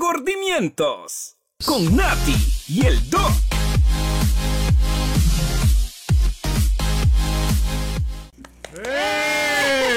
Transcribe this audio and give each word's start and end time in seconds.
Regordimientos 0.00 1.36
con 1.66 1.96
Nati 1.96 2.36
y 2.68 2.86
el 2.86 3.10
Doc. 3.10 3.32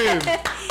¿Cómo 0.08 0.32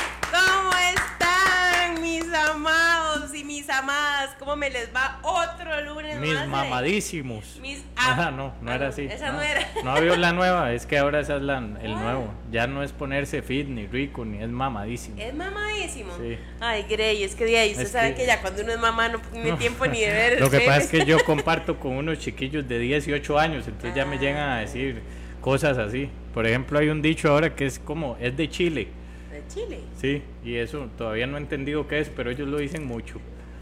me 4.62 4.70
les 4.70 4.94
va 4.96 5.20
otro 5.24 5.82
lunes 5.82 6.20
Mis 6.20 6.32
más? 6.34 6.42
de- 6.42 6.48
mamadísimos. 6.48 7.60
Mis 7.62 7.84
Ah, 7.98 8.32
no, 8.36 8.54
no 8.62 8.72
ah, 8.72 8.76
era 8.76 8.88
así. 8.90 9.06
Esa 9.10 9.28
no. 9.32 9.38
no, 9.38 9.42
era. 9.42 9.68
No 9.84 9.92
había 9.92 10.16
la 10.18 10.32
nueva, 10.34 10.72
es 10.74 10.86
que 10.86 10.98
ahora 10.98 11.20
esa 11.20 11.38
es 11.38 11.42
la, 11.42 11.58
el 11.58 11.94
nuevo. 11.94 12.32
Ya 12.52 12.68
no 12.68 12.84
es 12.84 12.92
ponerse 12.92 13.42
fit, 13.42 13.68
ni 13.68 13.88
rico, 13.88 14.24
ni 14.24 14.42
es 14.42 14.50
mamadísimo. 14.50 15.16
Es 15.20 15.34
mamadísimo. 15.34 16.14
Sí. 16.20 16.38
Ay, 16.60 16.86
Grey, 16.90 17.24
es 17.24 17.36
que 17.36 17.46
de 17.46 17.58
ahí 17.58 17.72
usted 17.72 17.84
Es 17.84 17.92
sabe 17.92 18.10
que- 18.12 18.22
que... 18.22 18.26
ya 18.28 18.42
cuando 18.42 18.62
uno 18.64 18.72
es 18.74 18.80
mamá 18.80 19.10
no 19.10 19.20
tiene 19.20 19.52
No. 19.52 19.58
tiempo 19.58 19.86
ni 19.88 20.02
de 20.02 20.08
ver. 20.12 20.40
Lo 20.42 20.50
que 20.50 20.60
pasa 20.62 20.78
es 20.78 20.88
que 20.90 21.06
yo 21.06 21.18
comparto 21.26 21.80
con 21.80 21.94
unos 21.98 22.20
chiquillos 22.20 22.68
de 22.68 22.78
18 22.80 23.40
años, 23.40 23.68
entonces 23.68 23.96
ya 23.96 24.06
me 24.06 24.18
Ah. 24.18 24.20
llegan 24.20 24.50
a 24.50 24.60
decir 24.60 25.02
cosas 25.42 25.78
así. 25.78 26.10
Por 26.34 26.46
ejemplo, 26.48 26.78
hay 26.80 26.90
un 26.90 27.02
dicho 27.02 27.30
ahora 27.32 27.56
que 27.56 27.66
es 27.66 27.80
como, 27.80 28.16
es 28.20 28.38
de 28.38 28.50
Chile. 28.50 28.88
De 29.32 29.42
Chile. 29.54 29.80
Sí, 30.00 30.22
y 30.44 30.56
eso 30.58 30.90
todavía 30.98 31.26
no 31.28 31.38
he 31.38 31.40
entendido 31.42 31.88
qué 31.88 32.00
es, 32.00 32.10
pero 32.10 32.30
ellos 32.32 32.48
lo 32.48 32.58
dicen 32.58 32.86
mucho. 32.86 33.20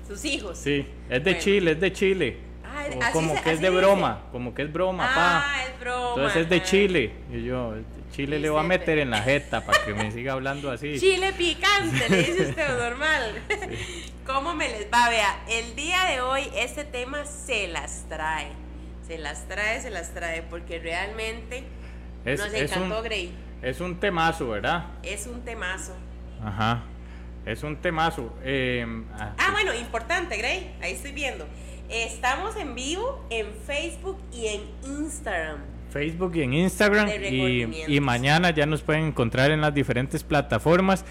Sus 0.10 0.26
hijos. 0.26 0.58
Sí, 0.58 0.86
es 1.10 1.24
de 1.24 1.32
Bueno. 1.32 1.40
Chile, 1.40 1.72
es 1.72 1.80
de 1.80 1.94
Chile. 1.94 2.38
Ah, 2.66 2.84
Como, 2.90 3.02
así 3.04 3.14
como 3.14 3.36
se- 3.36 3.42
que 3.44 3.52
es 3.52 3.62
de 3.62 3.70
dice. 3.70 3.80
broma, 3.82 4.22
como 4.32 4.54
que 4.54 4.62
es 4.64 4.74
broma, 4.74 5.04
pa. 5.06 5.44
Ah, 5.56 5.64
es 5.66 5.80
broma. 5.80 6.10
Entonces 6.16 6.42
es 6.44 6.50
de. 6.50 6.64
Chile. 6.64 7.12
Y 7.32 7.44
yo, 7.44 7.76
Chile 8.12 8.40
le 8.40 8.50
voy 8.50 8.60
a 8.60 8.64
meter 8.64 8.98
en 9.00 9.12
la 9.12 9.22
jeta 9.22 9.64
para 9.66 9.86
que 9.86 9.94
me 9.94 10.12
siga 10.12 10.34
hablando 10.34 10.70
así. 10.72 11.00
Chile 11.00 11.32
picante, 11.34 12.10
le 12.10 12.18
dice 12.24 12.42
usted 12.50 12.78
normal. 12.78 13.42
¿Cómo 14.26 14.54
me 14.56 14.68
les 14.68 14.86
va? 14.92 15.10
Vea, 15.10 15.44
el 15.50 15.76
día 15.76 16.06
de 16.06 16.22
hoy 16.22 16.44
este 16.56 16.84
tema 16.84 17.26
se 17.26 17.68
las 17.68 18.06
trae. 18.10 18.48
Se 19.08 19.18
las 19.18 19.48
trae, 19.48 19.82
se 19.82 19.90
las 19.90 20.14
trae, 20.14 20.44
porque 20.44 20.78
realmente 20.80 21.64
Es, 22.26 22.40
nos 22.40 22.54
es 22.54 22.72
encantó 22.72 22.98
un, 23.00 23.04
Grey. 23.04 23.34
es 23.64 23.80
un 23.82 24.00
temazo, 24.00 24.50
¿verdad? 24.50 24.86
Es 25.02 25.26
un 25.26 25.42
temazo. 25.44 25.96
Ajá. 26.44 26.84
Es 27.50 27.64
un 27.64 27.78
temazo. 27.78 28.32
Eh, 28.44 28.86
ah, 29.14 29.34
Ah, 29.40 29.50
bueno, 29.52 29.74
importante, 29.74 30.38
Grey. 30.38 30.72
Ahí 30.84 30.94
estoy 30.94 31.14
viendo. 31.14 31.48
Estamos 31.90 32.56
en 32.58 32.76
vivo 32.76 33.26
en 33.32 33.48
Facebook 33.66 34.20
y 34.32 34.46
en 34.46 34.62
Instagram. 34.86 35.58
Facebook 35.90 36.36
y 36.36 36.44
en 36.44 36.54
Instagram. 36.54 37.10
Y, 37.10 37.66
y 37.88 38.00
mañana 38.02 38.52
ya 38.52 38.68
nos 38.68 38.84
pueden 38.84 39.06
encontrar 39.06 39.50
en 39.50 39.62
las 39.62 39.74
diferentes 39.74 40.24
plataformas. 40.24 41.04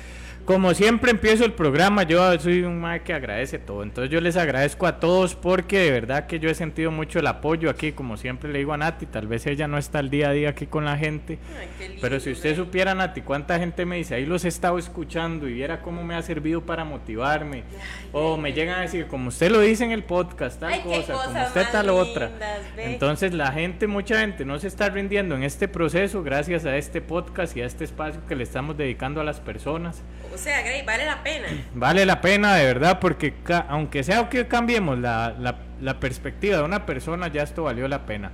Como 0.49 0.73
siempre 0.73 1.11
empiezo 1.11 1.45
el 1.45 1.53
programa, 1.53 2.05
yo 2.05 2.39
soy 2.39 2.63
un 2.63 2.81
mae 2.81 3.03
que 3.03 3.13
agradece 3.13 3.59
todo. 3.59 3.83
Entonces 3.83 4.11
yo 4.11 4.19
les 4.19 4.35
agradezco 4.39 4.87
a 4.87 4.99
todos 4.99 5.35
porque 5.35 5.79
de 5.79 5.91
verdad 5.91 6.27
que 6.27 6.39
yo 6.39 6.49
he 6.49 6.55
sentido 6.55 6.91
mucho 6.91 7.19
el 7.19 7.27
apoyo 7.27 7.69
aquí. 7.69 7.93
Como 7.93 8.17
siempre 8.17 8.51
le 8.51 8.61
digo 8.61 8.73
a 8.73 8.79
Nati, 8.79 9.05
tal 9.05 9.27
vez 9.27 9.47
ella 9.47 9.69
no 9.69 9.77
está 9.77 9.99
al 9.99 10.09
día 10.09 10.31
a 10.31 10.33
día 10.33 10.49
aquí 10.49 10.67
con 10.67 10.87
la 10.87 10.97
gente. 10.97 11.39
Ay, 11.55 11.69
qué 11.77 11.89
lindo, 11.89 12.01
Pero 12.01 12.19
si 12.19 12.33
usted 12.33 12.57
supiera, 12.57 12.95
Nati, 12.95 13.21
cuánta 13.21 13.59
gente 13.59 13.85
me 13.85 13.97
dice, 13.97 14.15
ahí 14.15 14.25
los 14.25 14.43
he 14.47 14.49
estado 14.49 14.79
escuchando 14.79 15.47
y 15.47 15.53
viera 15.53 15.83
cómo 15.83 16.03
me 16.03 16.15
ha 16.15 16.23
servido 16.23 16.63
para 16.63 16.83
motivarme. 16.83 17.65
o 18.13 18.39
me 18.39 18.55
llegan 18.55 18.79
a 18.79 18.81
decir, 18.81 19.07
como 19.07 19.29
usted 19.29 19.51
lo 19.51 19.61
dice 19.61 19.85
en 19.85 19.93
el 19.93 20.03
podcast, 20.03 20.61
tal 20.61 20.73
Ay, 20.73 20.81
cosa, 20.81 21.13
como 21.13 21.43
usted 21.45 21.67
tal 21.71 21.91
otra. 21.91 22.29
lindas. 22.29 22.61
Entonces 22.79 23.35
la 23.35 23.53
gente, 23.53 23.87
mucha 23.87 24.21
gente 24.21 24.47
no 24.47 24.59
se 24.59 24.69
está 24.69 24.89
rindiendo 24.89 25.35
en 25.35 25.43
este 25.43 25.69
proceso 25.69 26.23
gracias 26.23 26.65
a 26.65 26.75
este 26.79 27.03
podcast 27.03 27.55
y 27.55 27.61
a 27.61 27.67
este 27.67 27.85
espacio 27.85 28.23
que 28.27 28.35
le 28.35 28.45
estamos 28.45 28.79
dedicando 28.79 29.21
a 29.21 29.25
las 29.25 29.41
personas. 29.41 30.03
O 30.39 30.43
sea, 30.43 30.63
Grey, 30.63 30.83
vale 30.85 31.05
la 31.05 31.23
pena. 31.23 31.49
Vale 31.75 32.07
la 32.07 32.21
pena 32.21 32.55
de 32.55 32.65
verdad 32.67 33.01
porque 33.01 33.35
aunque 33.69 34.05
sea 34.05 34.29
que 34.29 34.47
cambiemos 34.47 34.99
la, 34.99 35.35
la- 35.39 35.59
la 35.81 35.99
perspectiva 36.01 36.59
de 36.59 36.63
una 36.65 36.87
persona, 36.87 37.29
ya 37.29 37.43
esto 37.43 37.65
valió 37.65 37.87
la 37.89 38.05
pena. 38.07 38.31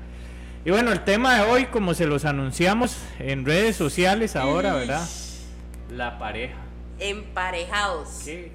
Y 0.64 0.70
bueno, 0.70 0.92
el 0.92 1.00
tema 1.04 1.36
de 1.36 1.42
hoy, 1.50 1.66
como 1.66 1.92
se 1.94 2.06
los 2.06 2.24
anunciamos 2.24 2.96
en 3.18 3.44
redes 3.44 3.76
sociales 3.76 4.34
ahora, 4.36 4.72
¿verdad? 4.74 5.06
La 5.90 6.18
pareja. 6.18 6.54
Emparejados. 6.98 8.22
Qué 8.24 8.52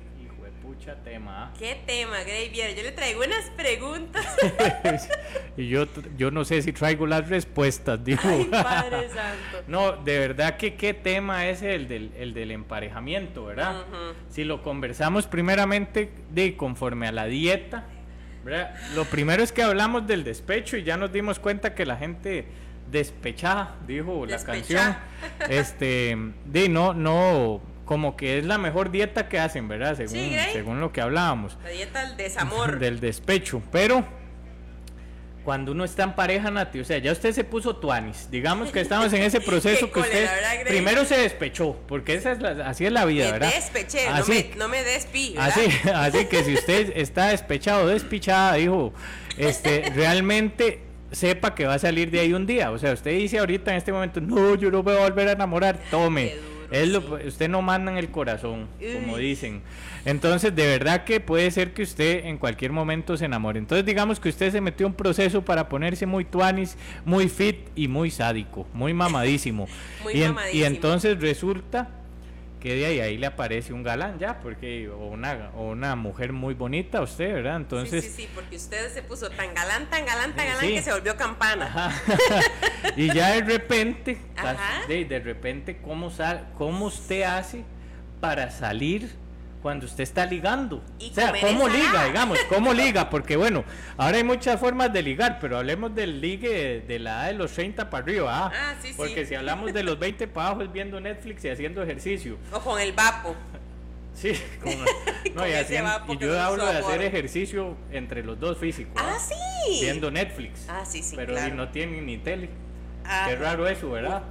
pucha 0.79 0.95
tema. 1.03 1.51
¿Qué 1.59 1.81
tema, 1.85 2.17
yo 2.23 2.83
le 2.83 2.91
traigo 2.91 3.23
unas 3.23 3.49
preguntas. 3.51 4.25
y 5.57 5.67
yo, 5.67 5.85
yo 6.17 6.31
no 6.31 6.45
sé 6.45 6.61
si 6.61 6.71
traigo 6.71 7.05
las 7.05 7.27
respuestas, 7.27 8.03
digo. 8.03 8.21
Ay, 8.23 8.45
Padre 8.45 9.09
Santo. 9.09 9.63
No, 9.67 9.91
de 9.97 10.19
verdad 10.19 10.57
que 10.57 10.75
qué 10.75 10.93
tema 10.93 11.47
es 11.47 11.61
el 11.61 11.87
del, 11.87 12.11
el 12.17 12.33
del 12.33 12.51
emparejamiento, 12.51 13.45
¿verdad? 13.45 13.83
Si 14.29 14.43
lo 14.43 14.63
conversamos 14.63 15.27
primeramente 15.27 16.11
de 16.31 16.55
conforme 16.55 17.07
a 17.07 17.11
la 17.11 17.25
dieta, 17.25 17.85
¿verdad? 18.43 18.73
Lo 18.95 19.05
primero 19.05 19.43
es 19.43 19.51
que 19.51 19.61
hablamos 19.61 20.07
del 20.07 20.23
despecho 20.23 20.77
y 20.77 20.83
ya 20.83 20.97
nos 20.97 21.11
dimos 21.11 21.39
cuenta 21.39 21.75
que 21.75 21.85
la 21.85 21.97
gente 21.97 22.45
despechada, 22.89 23.75
dijo 23.85 24.25
la 24.25 24.43
canción, 24.43 24.95
este, 25.49 26.17
de 26.45 26.69
no, 26.69 26.93
no, 26.93 27.61
como 27.89 28.15
que 28.15 28.37
es 28.37 28.45
la 28.45 28.59
mejor 28.59 28.91
dieta 28.91 29.27
que 29.27 29.39
hacen, 29.39 29.67
¿verdad? 29.67 29.97
Según, 29.97 30.13
Sí, 30.13 30.35
según 30.53 30.79
lo 30.79 30.91
que 30.91 31.01
hablábamos 31.01 31.57
La 31.63 31.71
dieta 31.71 32.05
del 32.05 32.17
desamor. 32.17 32.77
del 32.77 32.99
despecho, 32.99 33.63
pero 33.71 34.05
cuando 35.43 35.71
uno 35.71 35.83
está 35.85 36.03
en 36.03 36.13
pareja, 36.13 36.51
Nati, 36.51 36.81
o 36.81 36.85
sea, 36.85 36.99
ya 36.99 37.11
usted 37.11 37.31
se 37.31 37.43
puso 37.43 37.77
tuanis, 37.77 38.29
digamos 38.29 38.71
que 38.71 38.79
estamos 38.81 39.11
en 39.13 39.23
ese 39.23 39.41
proceso 39.49 39.91
que 39.91 40.01
usted 40.01 40.11
cólera, 40.27 40.33
¿verdad, 40.35 40.53
Grey? 40.59 40.73
primero 40.73 41.03
se 41.03 41.17
despechó, 41.17 41.77
porque 41.87 42.13
esa 42.13 42.31
es 42.33 42.39
la- 42.41 42.67
así 42.69 42.85
es 42.85 42.91
la 42.91 43.05
vida, 43.05 43.25
Me 43.25 43.31
¿verdad? 43.31 43.53
despeché, 43.55 44.07
Así. 44.07 44.31
no 44.31 44.49
me, 44.49 44.55
no 44.57 44.67
me 44.67 44.83
¿verdad? 44.83 45.37
Así, 45.39 45.89
así 45.95 46.25
que 46.27 46.43
si 46.43 46.53
usted 46.53 46.93
está 46.95 47.29
despechado 47.29 47.87
despichada, 47.87 48.53
dijo, 48.53 48.93
este, 49.35 49.91
realmente 49.95 50.83
sepa 51.11 51.55
que 51.55 51.65
va 51.65 51.73
a 51.73 51.79
salir 51.79 52.11
de 52.11 52.19
ahí 52.19 52.33
un 52.33 52.45
día. 52.45 52.69
O 52.69 52.77
sea, 52.77 52.93
usted 52.93 53.09
dice 53.17 53.39
ahorita 53.39 53.71
en 53.71 53.77
este 53.77 53.91
momento, 53.91 54.21
no, 54.21 54.53
yo 54.53 54.69
no 54.69 54.83
me 54.83 54.91
voy 54.93 55.01
a 55.01 55.05
volver 55.05 55.29
a 55.29 55.31
enamorar, 55.31 55.79
tome. 55.89 56.35
Es 56.71 56.87
lo- 56.87 57.17
usted 57.27 57.49
no 57.49 57.61
manda 57.61 57.91
en 57.91 57.97
el 57.97 58.09
corazón, 58.09 58.67
como 58.93 59.17
dicen. 59.17 59.61
Entonces, 60.05 60.55
de 60.55 60.67
verdad 60.67 61.03
que 61.03 61.19
puede 61.19 61.49
ser 61.51 61.73
que 61.73 61.81
usted 61.81 62.25
en 62.25 62.37
cualquier 62.37 62.71
momento 62.71 63.17
se 63.17 63.25
enamore. 63.25 63.59
Entonces, 63.59 63.85
digamos 63.85 64.19
que 64.19 64.29
usted 64.29 64.51
se 64.51 64.61
metió 64.61 64.85
en 64.85 64.91
un 64.93 64.97
proceso 64.97 65.43
para 65.43 65.67
ponerse 65.67 66.05
muy 66.05 66.25
tuanis, 66.25 66.77
muy 67.05 67.27
fit 67.27 67.57
y 67.75 67.87
muy 67.87 68.11
sádico, 68.11 68.67
muy 68.73 68.93
mamadísimo. 68.93 69.67
Muy 70.03 70.13
y, 70.13 70.17
en- 70.17 70.23
y 70.23 70.27
mamadísimo. 70.33 70.65
entonces 70.67 71.19
resulta 71.19 71.89
que 72.59 72.75
de 72.75 72.85
ahí, 72.85 72.99
ahí 72.99 73.17
le 73.17 73.27
aparece 73.27 73.71
un 73.71 73.83
galán 73.83 74.19
ya, 74.19 74.39
porque 74.39 74.89
o 74.89 75.07
una, 75.07 75.51
o 75.55 75.69
una 75.69 75.95
mujer 75.95 76.33
muy 76.33 76.53
bonita 76.53 77.01
usted, 77.01 77.33
¿verdad? 77.33 77.55
Entonces, 77.55 78.03
sí, 78.03 78.11
sí, 78.11 78.21
sí, 78.23 78.29
porque 78.35 78.57
usted 78.57 78.91
se 78.93 79.01
puso 79.01 79.29
tan 79.29 79.53
galán, 79.53 79.89
tan 79.89 80.05
galán, 80.05 80.35
tan 80.35 80.45
galán 80.45 80.61
sí. 80.61 80.73
que 80.73 80.81
se 80.81 80.91
volvió 80.91 81.15
campana. 81.15 81.65
Ajá. 81.65 81.91
y 82.97 83.13
ya 83.13 83.31
de 83.31 83.41
repente, 83.41 84.17
Ajá. 84.35 84.85
de, 84.87 85.05
de 85.05 85.19
repente, 85.19 85.77
¿cómo, 85.81 86.11
sal, 86.11 86.49
¿cómo 86.57 86.85
usted 86.85 87.23
hace 87.23 87.63
para 88.19 88.51
salir 88.51 89.09
cuando 89.61 89.85
usted 89.85 90.03
está 90.03 90.25
ligando? 90.25 90.83
Y 90.99 91.09
o 91.09 91.13
sea, 91.13 91.33
¿cómo 91.41 91.67
liga, 91.67 92.05
digamos? 92.05 92.39
¿Cómo 92.49 92.73
liga? 92.73 93.09
Porque 93.09 93.35
bueno, 93.35 93.63
ahora 93.97 94.17
hay 94.17 94.23
muchas 94.23 94.59
formas 94.59 94.91
de 94.93 95.01
ligar, 95.03 95.39
pero 95.39 95.57
hablemos 95.57 95.93
del 95.93 96.21
ligue 96.21 96.81
de, 96.87 96.99
la 96.99 97.23
edad 97.23 97.27
de 97.27 97.33
los 97.33 97.51
30 97.51 97.89
para 97.89 98.03
arriba, 98.03 98.45
¿ah? 98.45 98.51
Ah, 98.53 98.75
sí, 98.81 98.89
sí. 98.89 98.93
Porque 98.95 99.25
si 99.25 99.35
hablamos 99.35 99.73
de 99.73 99.83
los 99.83 99.99
20 99.99 100.27
para 100.27 100.47
abajo 100.47 100.63
es 100.63 100.71
viendo 100.71 100.99
Netflix 100.99 101.43
y 101.45 101.49
haciendo 101.49 101.83
ejercicio. 101.83 102.37
O 102.51 102.59
con 102.59 102.79
el 102.79 102.93
vapo. 102.93 103.35
Sí, 104.11 104.33
con- 104.61 104.77
no, 104.77 105.41
Con 105.41 105.49
y, 105.49 105.53
hacían- 105.53 105.85
vapo 105.85 106.13
y 106.13 106.17
yo 106.17 106.41
hablo 106.41 106.65
de 106.65 106.77
hacer 106.79 107.01
ejercicio 107.03 107.77
entre 107.91 108.21
los 108.21 108.37
dos 108.37 108.57
físicos. 108.57 108.93
Ah, 108.97 109.15
¿ah? 109.15 109.19
sí. 109.19 109.79
Viendo 109.81 110.11
Netflix. 110.11 110.65
Ah, 110.67 110.83
sí, 110.85 111.01
sí, 111.01 111.15
Pero 111.15 111.33
claro. 111.33 111.53
y 111.53 111.57
no 111.57 111.69
tienen 111.69 112.05
ni 112.05 112.17
tele. 112.17 112.49
Ah, 113.11 113.25
Qué 113.27 113.35
raro 113.37 113.67
eso, 113.67 113.89
¿verdad? 113.89 114.23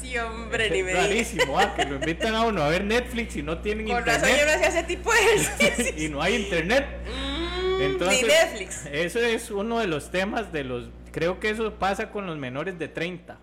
sí, 0.00 0.16
hombre, 0.18 0.68
ni 0.70 0.80
Es 0.80 0.84
me 0.84 0.92
rarísimo, 0.92 1.58
ah, 1.58 1.74
que 1.74 1.84
lo 1.86 1.94
invitan 1.96 2.34
a 2.34 2.42
uno 2.44 2.62
a 2.62 2.68
ver 2.68 2.84
Netflix 2.84 3.34
y 3.36 3.42
no 3.42 3.58
tienen 3.58 3.88
Con 3.88 4.04
razón 4.04 4.28
yo 4.28 4.34
no 4.36 4.40
internet. 4.42 4.56
hacía 4.66 4.80
ese 4.80 4.82
tipo 4.86 5.10
de 5.12 5.94
y 6.04 6.08
no 6.10 6.20
hay 6.22 6.34
internet. 6.36 6.86
Mm, 7.06 7.80
Entonces, 7.82 8.22
ni 8.22 8.28
Netflix. 8.28 8.86
eso 8.92 9.20
es 9.20 9.50
uno 9.50 9.78
de 9.78 9.86
los 9.86 10.10
temas 10.10 10.52
de 10.52 10.64
los. 10.64 10.88
Creo 11.12 11.40
que 11.40 11.48
eso 11.50 11.72
pasa 11.74 12.10
con 12.10 12.26
los 12.26 12.36
menores 12.36 12.78
de 12.78 12.88
30. 12.88 13.38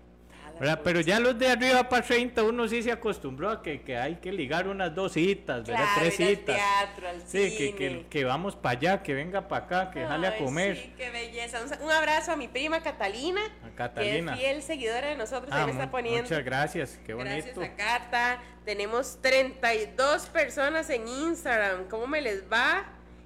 ¿Verdad? 0.58 0.80
Pero 0.84 1.00
ya 1.00 1.18
los 1.20 1.38
de 1.38 1.48
arriba 1.48 1.88
para 1.88 2.04
30, 2.04 2.42
uno 2.42 2.68
sí 2.68 2.82
se 2.82 2.92
acostumbró 2.92 3.50
a 3.50 3.62
que, 3.62 3.82
que 3.82 3.96
hay 3.96 4.16
que 4.16 4.32
ligar 4.32 4.68
unas 4.68 4.94
dos 4.94 5.12
citas, 5.12 5.66
¿verdad? 5.66 5.84
Claro, 5.84 6.00
Tres 6.00 6.20
ir 6.20 6.26
al 6.26 6.36
citas. 6.36 6.56
teatro, 6.56 7.08
al 7.08 7.20
Sí, 7.22 7.38
que, 7.38 7.56
cine. 7.56 7.74
que, 7.76 8.06
que 8.08 8.24
vamos 8.24 8.56
para 8.56 8.78
allá, 8.78 9.02
que 9.02 9.14
venga 9.14 9.48
para 9.48 9.64
acá, 9.64 9.90
que 9.90 10.04
jale 10.04 10.26
a 10.26 10.30
Ay, 10.30 10.38
comer. 10.42 10.76
Sí, 10.76 10.92
qué 10.96 11.10
belleza. 11.10 11.60
Un, 11.62 11.84
un 11.86 11.90
abrazo 11.90 12.32
a 12.32 12.36
mi 12.36 12.48
prima 12.48 12.82
Catalina. 12.82 13.40
A 13.64 13.74
Catalina. 13.76 14.34
Que 14.34 14.40
es 14.40 14.44
fiel 14.46 14.62
seguidora 14.62 15.08
de 15.08 15.16
nosotros. 15.16 15.50
Ah, 15.52 15.60
ahí 15.60 15.66
me 15.66 15.72
está 15.72 15.90
poniendo. 15.90 16.22
Muchas 16.22 16.44
gracias, 16.44 16.98
qué 17.04 17.14
Gracias 17.14 17.54
bonito. 17.54 17.62
a 17.62 17.76
Carta. 17.76 18.38
Tenemos 18.64 19.18
32 19.20 20.26
personas 20.26 20.88
en 20.88 21.06
Instagram. 21.06 21.88
¿Cómo 21.88 22.06
me 22.06 22.20
les 22.22 22.44
va? 22.50 22.84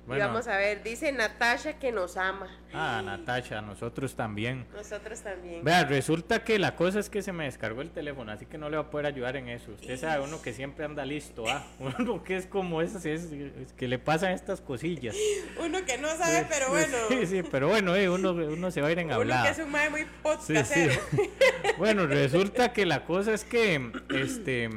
Bueno. 0.08 0.25
Y 0.25 0.26
vamos 0.26 0.49
a 0.49 0.56
ver, 0.56 0.82
dice 0.82 1.12
Natasha 1.12 1.78
que 1.78 1.93
nos 1.93 2.16
ama. 2.16 2.49
Ah, 2.72 3.02
Natasha, 3.05 3.60
nosotros 3.60 4.14
también. 4.16 4.66
Nosotros 4.75 5.20
también. 5.20 5.62
Vea, 5.62 5.84
resulta 5.84 6.43
que 6.44 6.58
la 6.58 6.75
cosa 6.76 6.99
es 6.99 7.08
que 7.10 7.22
se 7.22 7.31
me 7.32 7.44
descargó 7.44 7.82
el 7.82 7.90
teléfono, 7.90 8.32
así 8.32 8.46
que 8.46 8.56
no 8.58 8.69
le 8.70 8.76
va 8.78 8.84
a 8.84 8.90
poder 8.90 9.06
ayudar 9.06 9.37
en 9.37 9.49
eso. 9.50 9.70
Usted 9.72 9.99
sabe, 9.99 10.25
uno 10.25 10.40
que 10.43 10.52
siempre 10.55 10.84
anda 10.87 11.05
listo, 11.05 11.44
¿ah? 11.49 11.64
Uno 11.99 12.25
que 12.25 12.37
es 12.38 12.46
como 12.46 12.81
eso, 12.82 12.96
es, 12.99 13.05
es 13.32 13.72
que 13.75 13.87
le 13.87 13.99
pasan 13.99 14.32
estas 14.32 14.60
cosillas. 14.62 15.14
Uno 15.62 15.84
que 15.84 15.99
no 15.99 16.08
sabe, 16.16 16.46
pero 16.49 16.70
bueno. 16.70 16.96
Sí, 17.08 17.26
sí, 17.26 17.43
pero 17.43 17.69
bueno, 17.69 17.94
eh, 17.94 18.08
uno, 18.08 18.32
uno 18.32 18.70
se 18.70 18.81
va 18.81 18.88
a 18.88 18.93
ir 18.93 18.99
en 18.99 19.06
Uno 19.06 19.16
hablar. 19.16 19.44
que 19.44 19.60
es 19.60 19.66
un 19.66 19.70
mae 19.70 19.90
muy 19.90 20.00
Sí, 20.02 20.08
podcastero. 20.22 20.93
sí. 21.10 21.31
bueno, 21.78 22.06
resulta 22.08 22.72
que 22.72 22.87
la 22.87 23.05
cosa 23.05 23.34
es 23.34 23.44
que, 23.44 23.93
este, 24.10 24.70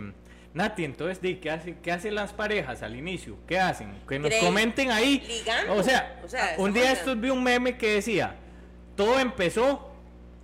Nati, 0.53 0.83
entonces, 0.83 1.21
di, 1.21 1.35
¿qué, 1.35 1.49
hace, 1.49 1.77
¿qué 1.81 1.91
hacen 1.91 2.13
las 2.13 2.33
parejas 2.33 2.83
al 2.83 2.95
inicio? 2.95 3.37
¿Qué 3.47 3.57
hacen? 3.57 3.93
Que 4.07 4.19
nos 4.19 4.33
comenten 4.35 4.91
ahí. 4.91 5.23
Ligando. 5.25 5.75
O 5.75 5.83
sea, 5.83 6.19
O 6.25 6.27
sea, 6.27 6.55
un 6.57 6.73
día 6.73 6.91
estos 6.91 7.19
vi 7.19 7.29
un 7.29 7.41
meme 7.41 7.77
que 7.77 7.95
decía, 7.95 8.35
todo 8.95 9.19
empezó, 9.19 9.93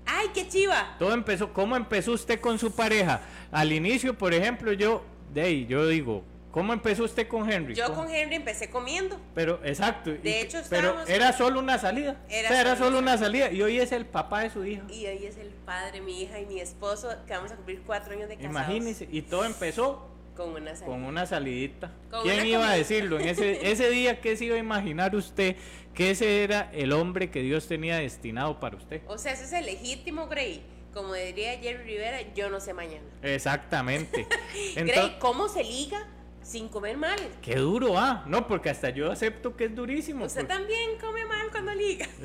¡Ay, 0.06 0.28
qué 0.34 0.48
chiva! 0.48 0.96
todo 0.98 1.14
empezó, 1.14 1.52
¿cómo 1.52 1.76
empezó 1.76 2.14
usted 2.14 2.40
con 2.40 2.58
su 2.58 2.74
pareja? 2.74 3.20
Al 3.52 3.74
inicio, 3.74 4.18
por 4.18 4.34
ejemplo, 4.34 4.72
yo, 4.72 5.04
de 5.34 5.42
ahí, 5.42 5.66
yo 5.66 5.86
digo, 5.88 6.24
¿cómo 6.58 6.74
empezó 6.74 7.04
usted 7.04 7.28
con 7.28 7.50
Henry? 7.52 7.76
Yo 7.76 7.86
¿Cómo? 7.86 8.06
con 8.06 8.10
Henry 8.12 8.36
empecé 8.36 8.70
comiendo. 8.72 9.20
Pero, 9.36 9.60
exacto. 9.64 10.10
y- 10.12 10.18
De 10.18 10.42
hecho, 10.42 10.60
pero 10.70 10.88
estábamos- 10.90 11.10
era 11.10 11.34
solo 11.34 11.60
una 11.60 11.78
salida. 11.78 12.18
Era 12.30 12.50
o 12.50 12.52
sea, 12.52 12.62
era 12.62 12.76
solo 12.76 12.98
una 13.00 13.16
salida. 13.18 13.52
Y 13.52 13.62
hoy 13.62 13.80
es 13.80 13.92
el 13.92 14.06
papá 14.08 14.42
de 14.42 14.50
su 14.50 14.66
hija. 14.66 14.84
Y 14.90 15.06
hoy 15.06 15.24
es 15.26 15.38
el 15.38 15.50
padre, 15.50 16.02
mi 16.02 16.22
hija 16.24 16.40
y 16.40 16.46
mi 16.48 16.60
esposo, 16.60 17.10
que 17.28 17.34
vamos 17.34 17.52
a 17.52 17.56
cumplir 17.56 17.84
cuatro 17.86 18.14
años 18.14 18.28
de 18.28 18.38
casados. 18.38 18.56
Imagínese. 18.56 19.08
Y 19.12 19.22
todo 19.22 19.46
empezó 19.46 20.10
Con 20.36 20.50
una 20.50 20.72
salida. 20.76 20.86
con 20.88 21.04
una 21.04 21.26
salidita. 21.28 21.92
Con 22.10 22.24
¿Quién 22.24 22.36
una 22.40 22.46
iba 22.48 22.70
a 22.72 22.74
decirlo? 22.76 23.20
En 23.20 23.28
ese, 23.28 23.60
ese 23.72 23.90
día, 23.92 24.20
¿qué 24.20 24.36
se 24.36 24.46
iba 24.46 24.56
a 24.56 24.60
imaginar 24.60 25.16
usted 25.16 25.56
que 25.94 26.10
ese 26.12 26.44
era 26.44 26.70
el 26.74 26.92
hombre 26.94 27.30
que 27.30 27.42
Dios 27.42 27.68
tenía 27.68 27.98
destinado 27.98 28.60
para 28.60 28.78
usted? 28.78 29.02
O 29.08 29.18
sea, 29.20 29.34
ese 29.34 29.44
es 29.44 29.54
el 29.54 29.66
legítimo 29.68 30.28
Grey. 30.28 30.64
Como 30.94 31.14
diría 31.14 31.56
Jerry 31.60 31.84
Rivera, 31.84 32.18
yo 32.34 32.50
no 32.50 32.60
sé 32.60 32.74
mañana. 32.74 33.06
Exactamente. 33.22 34.26
Grey, 34.54 34.74
Entonces, 34.78 35.18
¿cómo 35.20 35.48
se 35.48 35.64
liga 35.64 36.08
sin 36.48 36.70
comer 36.70 36.96
mal? 36.98 37.20
qué 37.42 37.56
duro, 37.56 37.98
ah. 37.98 38.24
No, 38.28 38.48
porque 38.48 38.70
hasta 38.70 38.90
yo 38.90 39.12
acepto 39.12 39.56
que 39.58 39.66
es 39.66 39.76
durísimo. 39.76 40.26
Usted 40.26 40.42
porque- 40.42 40.54
también 40.54 40.92
come 41.02 41.26
mal 41.26 41.48
cuando 41.52 41.74
liga. 41.74 42.08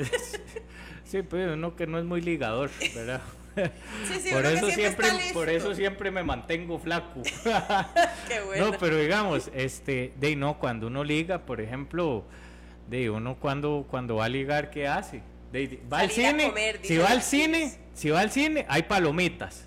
Sí, 1.04 1.20
pues 1.22 1.50
uno 1.52 1.76
que 1.76 1.86
no 1.86 1.98
es 1.98 2.04
muy 2.04 2.20
ligador, 2.22 2.70
¿verdad? 2.94 3.20
Sí, 4.08 4.14
sí, 4.22 4.30
por 4.32 4.46
eso 4.46 4.70
siempre 4.70 5.08
por 5.34 5.50
eso 5.50 5.74
siempre 5.74 6.10
me 6.10 6.22
mantengo 6.22 6.78
flaco. 6.78 7.20
Qué 8.28 8.40
bueno. 8.46 8.70
No, 8.70 8.78
pero 8.78 8.96
digamos, 8.96 9.50
este, 9.54 10.14
de 10.16 10.36
no, 10.36 10.58
cuando 10.58 10.86
uno 10.86 11.04
liga, 11.04 11.44
por 11.44 11.60
ejemplo, 11.60 12.24
de 12.88 13.10
uno 13.10 13.36
cuando, 13.38 13.86
cuando 13.90 14.16
va 14.16 14.24
a 14.24 14.28
ligar, 14.30 14.70
¿qué 14.70 14.88
hace? 14.88 15.22
De, 15.52 15.66
de- 15.68 15.80
va 15.92 15.98
al 16.00 16.10
Salir 16.10 16.28
cine, 16.30 16.46
comer, 16.48 16.80
si 16.82 16.96
va 16.96 17.08
al 17.10 17.22
cine, 17.22 17.78
si 17.92 18.08
va 18.08 18.20
al 18.20 18.30
cine, 18.30 18.64
hay 18.70 18.84
palomitas, 18.84 19.66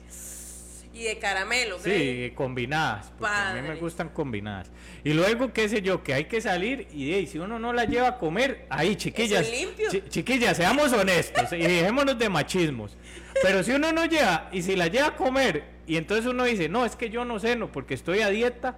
Y 0.95 1.03
de 1.03 1.19
caramelo, 1.19 1.77
sí, 1.79 2.31
combinadas, 2.35 3.11
porque 3.19 3.33
a 3.35 3.53
mí 3.53 3.67
me 3.67 3.75
gustan 3.75 4.09
combinadas. 4.09 4.71
Y 5.03 5.11
luego, 5.13 5.51
qué 5.51 5.67
sé 5.67 5.81
yo, 5.81 6.01
que 6.03 6.13
hay 6.13 6.25
que 6.25 6.39
salir 6.39 6.87
y 6.93 7.27
si 7.27 7.37
uno 7.37 7.59
no 7.59 7.73
la 7.73 7.83
lleva 7.83 8.07
a 8.07 8.17
comer, 8.17 8.65
ahí, 8.69 8.95
chiquillas, 8.95 9.45
chi- 9.91 10.03
chiquillas, 10.07 10.55
seamos 10.55 10.93
honestos 10.93 11.51
y 11.51 11.57
dejémonos 11.57 12.17
de 12.17 12.29
machismos. 12.29 12.97
Pero 13.43 13.61
si 13.63 13.71
uno 13.73 13.91
no 13.91 14.05
lleva, 14.05 14.49
y 14.53 14.61
si 14.61 14.77
la 14.77 14.87
lleva 14.87 15.07
a 15.07 15.15
comer, 15.17 15.65
y 15.85 15.97
entonces 15.97 16.25
uno 16.25 16.45
dice, 16.45 16.69
no, 16.69 16.85
es 16.85 16.95
que 16.95 17.09
yo 17.09 17.25
no 17.25 17.39
ceno 17.39 17.69
porque 17.71 17.93
estoy 17.93 18.21
a 18.21 18.29
dieta, 18.29 18.77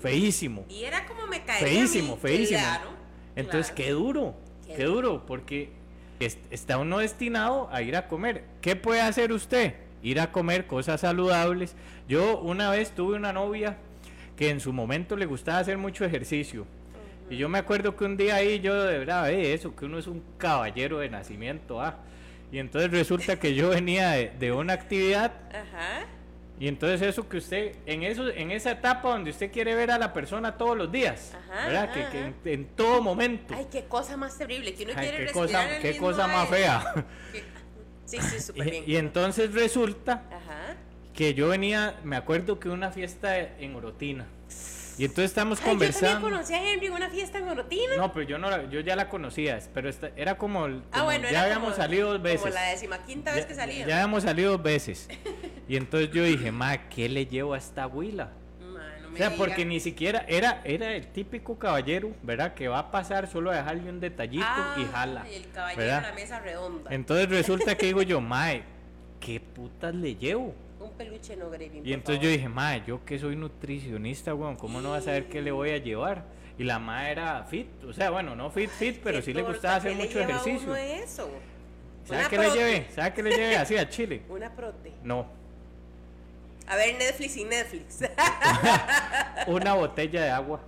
feísimo. 0.00 0.64
Y 0.68 0.84
era 0.84 1.04
como 1.06 1.26
me 1.26 1.42
caía. 1.44 1.66
Feísimo, 1.66 2.12
a 2.12 2.16
mí. 2.16 2.22
feísimo. 2.22 2.60
Claro. 2.60 2.90
Entonces, 3.34 3.72
claro. 3.72 3.74
qué 3.84 3.90
duro, 3.90 4.36
Qué 4.66 4.74
qué 4.74 4.84
duro, 4.84 5.26
porque 5.26 5.70
es- 6.20 6.38
está 6.50 6.78
uno 6.78 6.98
destinado 6.98 7.68
a 7.72 7.82
ir 7.82 7.96
a 7.96 8.06
comer. 8.06 8.44
¿Qué 8.60 8.76
puede 8.76 9.00
hacer 9.00 9.32
usted? 9.32 9.74
Ir 10.06 10.20
a 10.20 10.30
comer 10.30 10.66
cosas 10.68 11.00
saludables. 11.00 11.74
Yo 12.08 12.38
una 12.38 12.70
vez 12.70 12.92
tuve 12.92 13.16
una 13.16 13.32
novia 13.32 13.76
que 14.36 14.50
en 14.50 14.60
su 14.60 14.72
momento 14.72 15.16
le 15.16 15.26
gustaba 15.26 15.58
hacer 15.58 15.78
mucho 15.78 16.04
ejercicio. 16.04 16.64
Y 17.28 17.36
yo 17.38 17.48
me 17.48 17.58
acuerdo 17.58 17.96
que 17.96 18.04
un 18.04 18.16
día 18.16 18.36
ahí 18.36 18.60
yo 18.60 18.84
de 18.84 18.98
verdad, 18.98 19.28
eh, 19.30 19.52
eso, 19.52 19.74
que 19.74 19.84
uno 19.86 19.98
es 19.98 20.06
un 20.06 20.22
caballero 20.38 20.98
de 20.98 21.08
nacimiento, 21.10 21.80
ah. 21.82 21.96
Y 22.52 22.58
entonces 22.58 22.92
resulta 22.92 23.40
que 23.40 23.56
yo 23.56 23.70
venía 23.70 24.10
de, 24.10 24.30
de 24.38 24.52
una 24.52 24.74
actividad 24.74 25.32
Ajá. 25.50 26.06
y 26.60 26.68
entonces 26.68 27.02
eso 27.02 27.28
que 27.28 27.38
usted, 27.38 27.74
en 27.86 28.04
eso, 28.04 28.28
en 28.28 28.52
esa 28.52 28.70
etapa 28.70 29.08
donde 29.08 29.30
usted 29.30 29.50
quiere 29.50 29.74
ver 29.74 29.90
a 29.90 29.98
la 29.98 30.12
persona 30.12 30.56
todos 30.56 30.76
los 30.78 30.92
días, 30.92 31.34
Ajá, 31.34 31.66
¿verdad? 31.66 31.84
ajá, 31.90 31.92
que, 32.12 32.18
que 32.44 32.52
en, 32.54 32.60
en 32.60 32.64
todo 32.76 33.02
momento. 33.02 33.52
Ay, 33.56 33.66
qué 33.72 33.86
cosa 33.86 34.16
más 34.16 34.38
terrible. 34.38 34.72
Que 34.74 34.84
uno 34.84 34.92
Ay, 34.94 35.08
quiere 35.08 35.16
qué 35.16 35.24
respirar 35.32 35.46
cosa, 35.48 35.76
el 35.76 35.82
qué 35.82 35.88
mismo 35.90 36.06
cosa 36.06 36.26
más 36.28 36.44
aire. 36.52 36.56
fea. 36.56 36.94
Que- 37.32 37.55
Sí, 38.06 38.18
sí, 38.20 38.40
súper 38.46 38.70
bien. 38.70 38.84
Y, 38.86 38.96
entonces 38.96 39.52
resulta 39.52 40.22
Ajá. 40.30 40.76
que 41.14 41.34
yo 41.34 41.48
venía, 41.48 41.96
me 42.04 42.16
acuerdo 42.16 42.58
que 42.58 42.68
una 42.70 42.90
fiesta 42.90 43.38
en 43.38 43.74
Orotina. 43.74 44.26
Y 44.98 45.04
entonces 45.04 45.26
estamos 45.26 45.60
Ay, 45.62 45.76
yo 45.78 45.90
también 45.92 46.20
conocí 46.22 46.54
a 46.54 46.72
Henry 46.72 46.86
en 46.86 46.92
una 46.94 47.10
fiesta 47.10 47.36
en 47.36 47.46
Orotina. 47.48 47.96
No, 47.98 48.14
pero 48.14 48.26
yo 48.26 48.38
no 48.38 48.48
la- 48.48 48.70
yo 48.70 48.80
ya 48.80 48.96
la 48.96 49.10
conocía, 49.10 49.58
pero 49.74 49.90
esta- 49.90 50.10
era 50.16 50.38
como, 50.38 50.64
el- 50.64 50.82
ah, 50.86 50.90
como 50.92 51.04
bueno, 51.04 51.24
ya 51.24 51.30
era 51.30 51.42
habíamos 51.42 51.72
como, 51.74 51.76
salido 51.76 52.12
dos 52.14 52.22
veces. 52.22 52.40
Como 52.40 52.54
la 52.54 52.62
decimaquinta 52.70 53.34
vez 53.34 53.44
que 53.44 53.54
salía. 53.54 53.86
Ya 53.86 53.96
habíamos 53.96 54.22
salido 54.22 54.52
dos 54.52 54.62
veces. 54.62 55.08
Y 55.68 55.76
entonces 55.76 56.10
yo 56.12 56.22
dije, 56.22 56.52
ma, 56.52 56.88
¿qué 56.88 57.08
le 57.08 57.26
llevo 57.26 57.52
a 57.52 57.58
esta 57.58 57.86
huila? 57.88 58.30
Ma, 59.06 59.10
no 59.10 59.10
me 59.10 59.14
O 59.14 59.18
sea, 59.18 59.28
diga. 59.30 59.38
porque 59.44 59.64
ni 59.64 59.80
siquiera 59.80 60.24
era, 60.28 60.60
era 60.64 60.94
el 60.94 61.06
típico 61.08 61.58
caballero, 61.58 62.10
¿verdad? 62.22 62.54
Que 62.54 62.68
va 62.68 62.78
a 62.80 62.90
pasar 62.90 63.26
solo 63.28 63.50
a 63.50 63.56
dejarle 63.56 63.88
un 63.90 64.00
detallito 64.00 64.44
y 64.76 64.82
Ah, 64.84 64.88
jala. 64.92 65.26
y 65.30 65.34
el 65.36 65.48
caballero 65.50 65.80
¿verdad? 65.82 66.02
de 66.02 66.08
la 66.08 66.14
mesa 66.14 66.40
redonda. 66.40 66.90
Entonces 66.94 67.28
resulta 67.28 67.76
que 67.76 67.86
digo 67.86 68.02
yo, 68.02 68.20
mae, 68.22 68.62
¿qué 69.20 69.40
putas 69.40 69.94
le 69.94 70.14
llevo? 70.16 70.54
Un 70.78 70.92
peluche 70.92 71.36
no 71.36 71.48
Gravy, 71.50 71.80
Y 71.84 71.92
entonces 71.94 72.16
favor. 72.16 72.22
yo 72.24 72.28
dije, 72.30 72.48
mae, 72.48 72.82
yo 72.86 73.04
que 73.04 73.18
soy 73.18 73.34
nutricionista, 73.36 74.34
weón, 74.34 74.56
¿cómo 74.56 74.80
no 74.80 74.90
va 74.90 74.98
a 74.98 75.00
saber 75.02 75.26
qué 75.28 75.40
le 75.42 75.50
voy 75.50 75.70
a 75.70 75.78
llevar? 75.78 76.24
Y 76.58 76.64
la 76.64 76.78
mae 76.78 77.10
era 77.12 77.42
fit, 77.44 77.66
o 77.84 77.92
sea, 77.92 78.10
bueno, 78.10 78.34
no 78.36 78.50
fit, 78.50 78.70
fit, 78.70 79.00
pero 79.02 79.18
¿Qué 79.18 79.24
sí 79.24 79.32
le 79.34 79.42
gustaba 79.42 79.76
hacer 79.76 79.92
¿Qué 79.92 79.96
le 79.98 80.04
mucho 80.04 80.20
ejercicio. 80.20 80.60
uno 80.68 80.74
de 80.74 81.02
eso? 81.02 81.28
¿Sabe 82.04 82.20
Una 82.20 82.28
qué 82.28 82.38
le 82.38 82.50
llevé? 82.50 82.86
¿Sabe 82.94 83.12
qué 83.14 83.22
le 83.22 83.30
llevé 83.30 83.56
así 83.56 83.76
a 83.76 83.88
Chile? 83.88 84.22
Una 84.28 84.50
prote. 84.54 84.92
No, 85.02 85.26
A 86.66 86.76
ver 86.76 86.96
Netflix 86.98 87.36
y 87.36 87.44
Netflix. 87.44 88.00
una 89.46 89.74
botella 89.74 90.22
de 90.22 90.30
agua. 90.30 90.60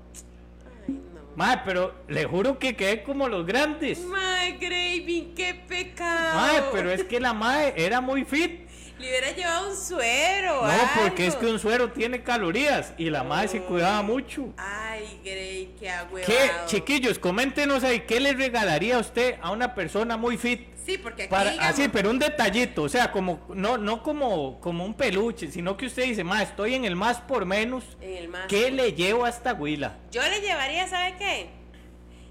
Ay, 0.86 0.94
no. 0.94 1.20
Mae, 1.34 1.60
pero 1.64 1.94
le 2.06 2.24
juro 2.24 2.58
que 2.58 2.76
quedé 2.76 3.02
como 3.02 3.28
los 3.28 3.44
grandes. 3.44 3.98
Mae, 4.00 4.52
Gravy, 4.58 5.32
qué 5.34 5.54
pecado. 5.66 6.36
Mae, 6.36 6.62
pero 6.72 6.92
es 6.92 7.04
que 7.04 7.18
la 7.18 7.32
mae 7.32 7.74
era 7.76 8.00
muy 8.00 8.24
fit. 8.24 8.67
Le 8.98 9.08
hubiera 9.08 9.30
llevado 9.30 9.70
un 9.70 9.76
suero. 9.76 10.66
No, 10.66 10.72
porque 11.02 11.26
es 11.28 11.36
que 11.36 11.46
un 11.46 11.58
suero 11.58 11.92
tiene 11.92 12.22
calorías 12.22 12.92
y 12.98 13.10
la 13.10 13.22
madre 13.22 13.48
se 13.48 13.60
cuidaba 13.62 14.02
mucho. 14.02 14.52
Ay, 14.56 15.20
Gray, 15.24 15.74
qué 15.78 15.88
agüevado. 15.88 16.32
¿Qué, 16.32 16.50
chiquillos, 16.66 17.18
coméntenos 17.18 17.84
ahí, 17.84 18.00
¿qué 18.00 18.18
le 18.18 18.32
regalaría 18.32 18.96
a 18.96 18.98
usted 18.98 19.36
a 19.40 19.50
una 19.52 19.74
persona 19.74 20.16
muy 20.16 20.36
fit? 20.36 20.66
Sí, 20.84 20.98
porque 20.98 21.24
aquí 21.24 21.30
Para, 21.30 21.50
digamos, 21.50 21.70
así, 21.72 21.88
pero 21.88 22.10
un 22.10 22.18
detallito, 22.18 22.82
o 22.84 22.88
sea, 22.88 23.12
como 23.12 23.46
no 23.54 23.76
no 23.76 24.02
como, 24.02 24.58
como 24.60 24.84
un 24.84 24.94
peluche, 24.94 25.50
sino 25.52 25.76
que 25.76 25.86
usted 25.86 26.04
dice, 26.04 26.24
ma, 26.24 26.42
estoy 26.42 26.74
en 26.74 26.84
el 26.86 26.96
más 26.96 27.18
por 27.20 27.44
menos, 27.44 27.84
en 28.00 28.16
el 28.16 28.28
más- 28.28 28.46
¿qué 28.48 28.70
le 28.70 28.94
llevo 28.94 29.26
a 29.26 29.28
esta 29.28 29.52
huila? 29.52 29.96
Yo 30.10 30.22
le 30.22 30.40
llevaría, 30.40 30.88
¿sabe 30.88 31.14
qué? 31.18 31.50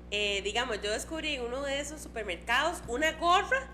Eh, 0.10 0.42
digamos, 0.44 0.82
yo 0.82 0.92
descubrí 0.92 1.36
en 1.36 1.44
uno 1.44 1.62
de 1.64 1.80
esos 1.80 2.02
supermercados 2.02 2.82
una 2.88 3.12
gorra. 3.14 3.70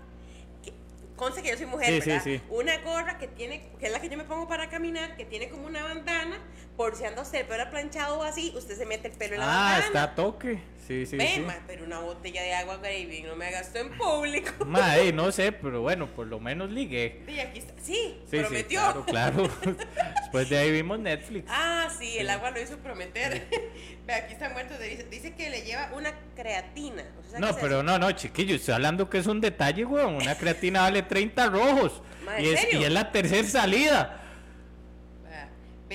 Conste 1.16 1.42
que 1.42 1.50
yo 1.50 1.56
soy 1.56 1.66
mujer, 1.66 1.94
Sí, 1.94 2.00
sí, 2.00 2.08
¿verdad? 2.10 2.24
sí. 2.24 2.40
Una 2.50 2.76
gorra 2.78 3.18
que 3.18 3.28
tiene, 3.28 3.68
que 3.78 3.86
es 3.86 3.92
la 3.92 4.00
que 4.00 4.08
yo 4.08 4.16
me 4.16 4.24
pongo 4.24 4.48
para 4.48 4.68
caminar, 4.68 5.16
que 5.16 5.24
tiene 5.24 5.48
como 5.48 5.66
una 5.66 5.82
bandana, 5.84 6.38
por 6.76 6.96
si 6.96 7.04
anda 7.04 7.22
usted 7.22 7.40
el 7.40 7.46
pelo 7.46 7.70
planchado 7.70 8.18
o 8.18 8.22
así, 8.24 8.52
usted 8.56 8.76
se 8.76 8.84
mete 8.84 9.08
el 9.08 9.14
pelo 9.14 9.34
en 9.34 9.40
la 9.40 9.46
Ah, 9.76 9.78
está 9.78 10.02
a 10.02 10.14
toque. 10.14 10.58
Sí, 10.86 11.06
sí, 11.06 11.16
Ve, 11.16 11.32
sí. 11.36 11.40
ma, 11.40 11.56
pero 11.66 11.84
una 11.84 12.00
botella 12.00 12.42
de 12.42 12.52
agua, 12.52 12.76
Gravy, 12.76 13.22
no 13.22 13.36
me 13.36 13.50
gasto 13.50 13.78
en 13.78 13.96
público. 13.96 14.64
Ma, 14.66 14.98
eh, 14.98 15.12
no 15.12 15.32
sé, 15.32 15.50
pero 15.52 15.80
bueno, 15.80 16.08
por 16.08 16.26
lo 16.26 16.40
menos 16.40 16.70
ligué. 16.70 17.22
Y 17.26 17.38
aquí 17.40 17.60
está. 17.60 17.72
Sí, 17.82 18.20
Sí, 18.30 18.38
prometió. 18.38 18.80
sí, 18.80 18.98
claro, 19.06 19.06
claro. 19.06 19.48
Después 20.22 20.50
de 20.50 20.58
ahí 20.58 20.70
vimos 20.72 20.98
Netflix. 20.98 21.46
Ah, 21.48 21.88
sí, 21.98 22.18
el 22.18 22.28
agua 22.28 22.50
lo 22.50 22.60
hizo 22.60 22.76
prometer. 22.78 23.46
Ve, 24.06 24.12
aquí 24.12 24.34
está 24.34 24.50
muerto 24.50 24.74
risa. 24.78 25.04
Dice 25.04 25.34
que 25.34 25.48
le 25.48 25.62
lleva 25.62 25.90
una 25.94 26.12
creatina. 26.36 27.02
¿Usted 27.20 27.38
sabe 27.38 27.40
No, 27.46 27.56
pero 27.56 27.82
no, 27.82 27.98
no, 27.98 28.12
chiquillo, 28.12 28.56
estoy 28.56 28.74
hablando 28.74 29.08
que 29.08 29.18
es 29.18 29.26
un 29.26 29.40
detalle, 29.40 29.86
weón. 29.86 30.16
Una 30.16 30.34
creatina 30.36 30.82
vale 30.82 31.02
30 31.02 31.46
rojos. 31.46 32.02
Ma, 32.26 32.36
¿en 32.38 32.44
Y 32.44 32.48
es, 32.48 32.60
serio? 32.60 32.80
y 32.80 32.84
es 32.84 32.92
la 32.92 33.10
tercera 33.10 33.48
salida. 33.48 34.20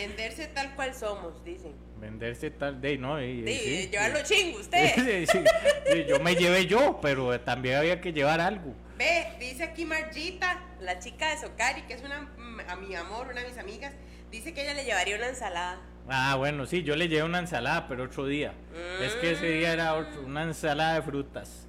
Venderse 0.07 0.47
tal 0.47 0.75
cual 0.75 0.93
somos, 0.95 1.43
dicen. 1.43 1.73
Venderse 1.99 2.49
tal 2.51 2.79
de, 2.79 2.97
no, 2.97 3.21
y, 3.21 3.43
Sí, 3.45 3.59
sí, 3.59 3.89
llevarlo 3.91 4.19
sí. 4.25 4.33
chingo 4.35 4.59
usted. 4.61 5.25
Sí, 5.27 6.05
yo 6.07 6.19
me 6.19 6.35
llevé 6.35 6.65
yo, 6.65 6.99
pero 7.01 7.39
también 7.41 7.75
había 7.77 7.99
que 7.99 8.13
llevar 8.13 8.39
algo. 8.39 8.73
Ve, 8.97 9.27
dice 9.39 9.63
aquí 9.63 9.85
Margita, 9.85 10.61
la 10.81 10.99
chica 10.99 11.29
de 11.31 11.37
Socari, 11.37 11.81
que 11.83 11.93
es 11.93 12.01
una 12.03 12.21
mm, 12.21 12.59
a 12.69 12.75
mi 12.77 12.95
amor, 12.95 13.27
una 13.31 13.41
de 13.41 13.47
mis 13.49 13.57
amigas, 13.57 13.93
dice 14.31 14.53
que 14.53 14.61
ella 14.63 14.73
le 14.73 14.85
llevaría 14.85 15.15
una 15.17 15.27
ensalada. 15.29 15.79
Ah, 16.07 16.35
bueno, 16.37 16.65
sí, 16.65 16.83
yo 16.83 16.95
le 16.95 17.07
llevé 17.07 17.23
una 17.23 17.39
ensalada, 17.39 17.87
pero 17.87 18.03
otro 18.05 18.25
día. 18.25 18.53
Es 19.01 19.13
que 19.15 19.31
ese 19.31 19.45
día 19.51 19.73
era 19.73 19.93
otro- 19.95 20.21
una 20.23 20.43
ensalada 20.43 20.95
de 20.95 21.01
frutas, 21.03 21.67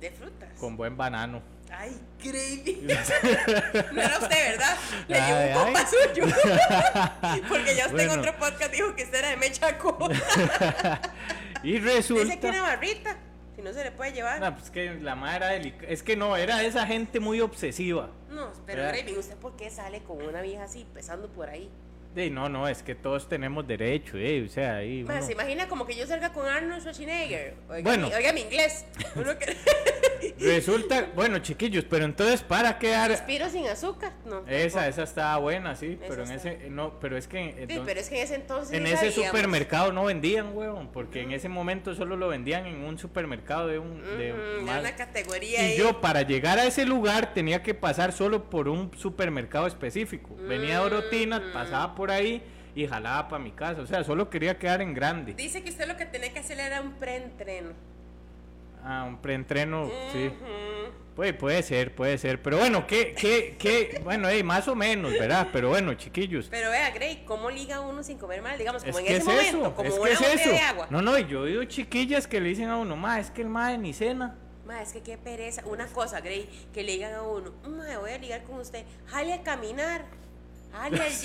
De 0.00 0.10
frutas. 0.10 0.48
con 0.58 0.76
buen 0.76 0.96
banano. 0.96 1.42
Ay, 1.72 2.00
gravy. 2.22 2.82
no 3.92 4.02
era 4.02 4.18
usted, 4.18 4.50
¿verdad? 4.50 4.76
Le 5.08 5.18
Ay, 5.18 5.32
llevó 5.32 5.58
un 5.58 5.64
compa 5.64 5.86
suyo. 5.86 6.24
Porque 7.48 7.76
ya 7.76 7.86
usted 7.86 8.00
en 8.00 8.18
otro 8.18 8.36
podcast 8.36 8.72
dijo 8.72 8.94
que 8.94 9.04
usted 9.04 9.18
era 9.18 9.28
de 9.30 9.36
mecha 9.36 9.78
corta. 9.78 11.00
Y 11.62 11.72
Dice 11.72 11.84
que 11.84 11.96
resulta... 11.96 12.48
una 12.48 12.62
barrita. 12.62 13.18
Si 13.54 13.60
no 13.60 13.72
se 13.74 13.84
le 13.84 13.92
puede 13.92 14.12
llevar. 14.12 14.40
No, 14.40 14.56
pues 14.56 14.70
que 14.70 14.94
la 14.94 15.14
madre 15.14 15.36
era 15.36 15.48
delicada. 15.48 15.92
Es 15.92 16.02
que 16.02 16.16
no, 16.16 16.34
era 16.34 16.62
esa 16.62 16.86
gente 16.86 17.20
muy 17.20 17.42
obsesiva. 17.42 18.08
No, 18.30 18.50
pero 18.64 18.82
¿Verdad? 18.82 18.98
Gravy, 18.98 19.18
¿usted 19.18 19.36
por 19.36 19.56
qué 19.56 19.68
sale 19.70 20.02
con 20.02 20.22
una 20.22 20.40
vieja 20.40 20.64
así, 20.64 20.86
pesando 20.94 21.28
por 21.28 21.50
ahí? 21.50 21.70
Sí, 22.14 22.28
no, 22.28 22.48
no, 22.48 22.66
es 22.66 22.82
que 22.82 22.96
todos 22.96 23.28
tenemos 23.28 23.64
derecho, 23.68 24.18
eh, 24.18 24.44
o 24.44 24.48
sea, 24.48 24.76
ahí 24.78 25.04
Más, 25.04 25.18
uno- 25.18 25.26
¿se 25.26 25.32
imagina 25.32 25.68
como 25.68 25.86
que 25.86 25.94
yo 25.94 26.06
salga 26.08 26.32
con 26.32 26.44
Arnold 26.46 26.80
Schwarzenegger? 26.80 27.54
Oiga, 27.68 27.82
Bueno. 27.82 28.08
mi, 28.08 28.14
oiga 28.14 28.32
mi 28.32 28.40
inglés. 28.40 28.84
Que... 29.38 29.56
Resulta, 30.38 31.08
bueno, 31.14 31.38
chiquillos, 31.38 31.84
pero 31.88 32.04
entonces 32.04 32.42
para 32.42 32.78
quedar 32.78 33.10
Respiro 33.10 33.48
sin 33.48 33.66
azúcar. 33.68 34.12
No. 34.24 34.40
esa, 34.48 34.80
tampoco. 34.80 34.80
esa 34.90 35.02
estaba 35.02 35.36
buena, 35.38 35.76
sí, 35.76 35.98
Esa 36.00 36.08
pero 36.08 36.24
en 36.24 36.30
está. 36.32 36.50
ese 36.50 36.70
no, 36.70 36.98
pero 37.00 37.16
es 37.16 37.26
que 37.26 37.38
Sí, 37.38 37.54
entonces- 37.58 37.82
pero 37.86 38.00
es 38.00 38.08
que 38.08 38.16
en 38.18 38.22
ese 38.24 38.34
entonces. 38.34 38.72
en 38.76 38.86
ese 38.86 39.06
digamos, 39.10 39.26
supermercado 39.26 39.92
no 39.92 40.04
vendían, 40.04 40.54
huevón, 40.56 40.88
porque 40.92 41.22
en 41.22 41.32
ese 41.32 41.48
momento 41.48 41.94
solo 41.94 42.16
lo 42.16 42.28
vendían 42.28 42.66
en 42.66 42.84
un 42.84 42.98
supermercado 42.98 43.68
de 43.68 43.78
un 43.78 44.02
de 44.18 44.32
de 44.32 44.60
más- 44.62 44.80
una 44.80 44.96
categoría 44.96 45.62
y 45.62 45.72
ahí. 45.72 45.78
yo 45.78 46.00
para 46.00 46.22
llegar 46.22 46.58
a 46.58 46.64
ese 46.66 46.84
lugar 46.84 47.32
tenía 47.34 47.62
que 47.62 47.74
pasar 47.74 48.12
solo 48.12 48.48
por 48.50 48.68
un 48.68 48.90
supermercado 48.96 49.66
específico. 49.66 50.34
Venía 50.48 50.78
a 50.78 50.82
Orotina, 50.82 51.42
pasaba 51.52 51.94
por 51.94 51.99
ahí 52.08 52.40
y 52.76 52.86
jalaba 52.86 53.28
para 53.28 53.42
mi 53.42 53.50
casa, 53.50 53.80
o 53.80 53.86
sea, 53.86 54.04
solo 54.04 54.30
quería 54.30 54.56
quedar 54.56 54.80
en 54.80 54.94
grande. 54.94 55.34
Dice 55.34 55.64
que 55.64 55.70
usted 55.70 55.88
lo 55.88 55.96
que 55.96 56.06
tenía 56.06 56.32
que 56.32 56.38
hacer 56.38 56.60
era 56.60 56.80
un 56.80 56.92
preentreno. 56.92 57.70
Ah, 58.84 59.04
un 59.08 59.18
preentreno, 59.18 59.90
sí. 60.12 60.28
Ujú. 60.28 60.92
Puede, 61.16 61.34
puede 61.34 61.62
ser, 61.62 61.94
puede 61.94 62.16
ser. 62.16 62.40
Pero 62.40 62.56
bueno, 62.58 62.86
¿qué, 62.86 63.12
qué, 63.12 63.56
qué? 63.58 64.00
Bueno, 64.04 64.28
ey, 64.28 64.42
más 64.42 64.68
o 64.68 64.74
menos, 64.74 65.12
¿verdad? 65.12 65.48
Pero 65.52 65.68
bueno, 65.68 65.92
chiquillos. 65.94 66.46
Pero 66.48 66.70
vea, 66.70 66.90
Grey, 66.92 67.24
¿cómo 67.26 67.50
liga 67.50 67.80
uno 67.80 68.02
sin 68.02 68.16
comer 68.16 68.40
mal? 68.40 68.56
Digamos, 68.56 68.82
como 68.84 68.98
Es 68.98 69.00
en 69.00 69.04
que 69.06 69.16
ese 69.16 69.20
es 69.20 69.52
momento, 69.54 69.58
eso, 69.60 69.74
como 69.74 69.88
es 69.88 69.98
una 69.98 70.08
que 70.28 70.34
es 70.34 70.40
eso. 70.40 70.50
de 70.50 70.60
agua. 70.60 70.86
No, 70.88 71.02
no, 71.02 71.18
y 71.18 71.26
yo 71.26 71.40
he 71.46 71.50
oído 71.50 71.64
chiquillas 71.64 72.26
que 72.26 72.40
le 72.40 72.48
dicen 72.50 72.68
a 72.68 72.78
uno, 72.78 72.96
ma, 72.96 73.20
es 73.20 73.30
que 73.30 73.42
el 73.42 73.48
mae 73.48 73.76
ni 73.76 73.92
cena. 73.92 74.36
Ma, 74.64 74.80
es 74.80 74.92
que 74.92 75.02
qué 75.02 75.18
pereza. 75.18 75.62
Una 75.66 75.86
cosa, 75.88 76.20
Grey, 76.22 76.48
que 76.72 76.82
le 76.82 76.92
digan 76.92 77.12
a 77.12 77.22
uno, 77.22 77.52
ma, 77.68 77.98
voy 77.98 78.12
a 78.12 78.18
ligar 78.18 78.44
con 78.44 78.58
usted. 78.60 78.84
Jale 79.08 79.34
a 79.34 79.42
caminar. 79.42 80.04
Jale 80.72 81.00
al. 81.00 81.06
Es 81.08 81.22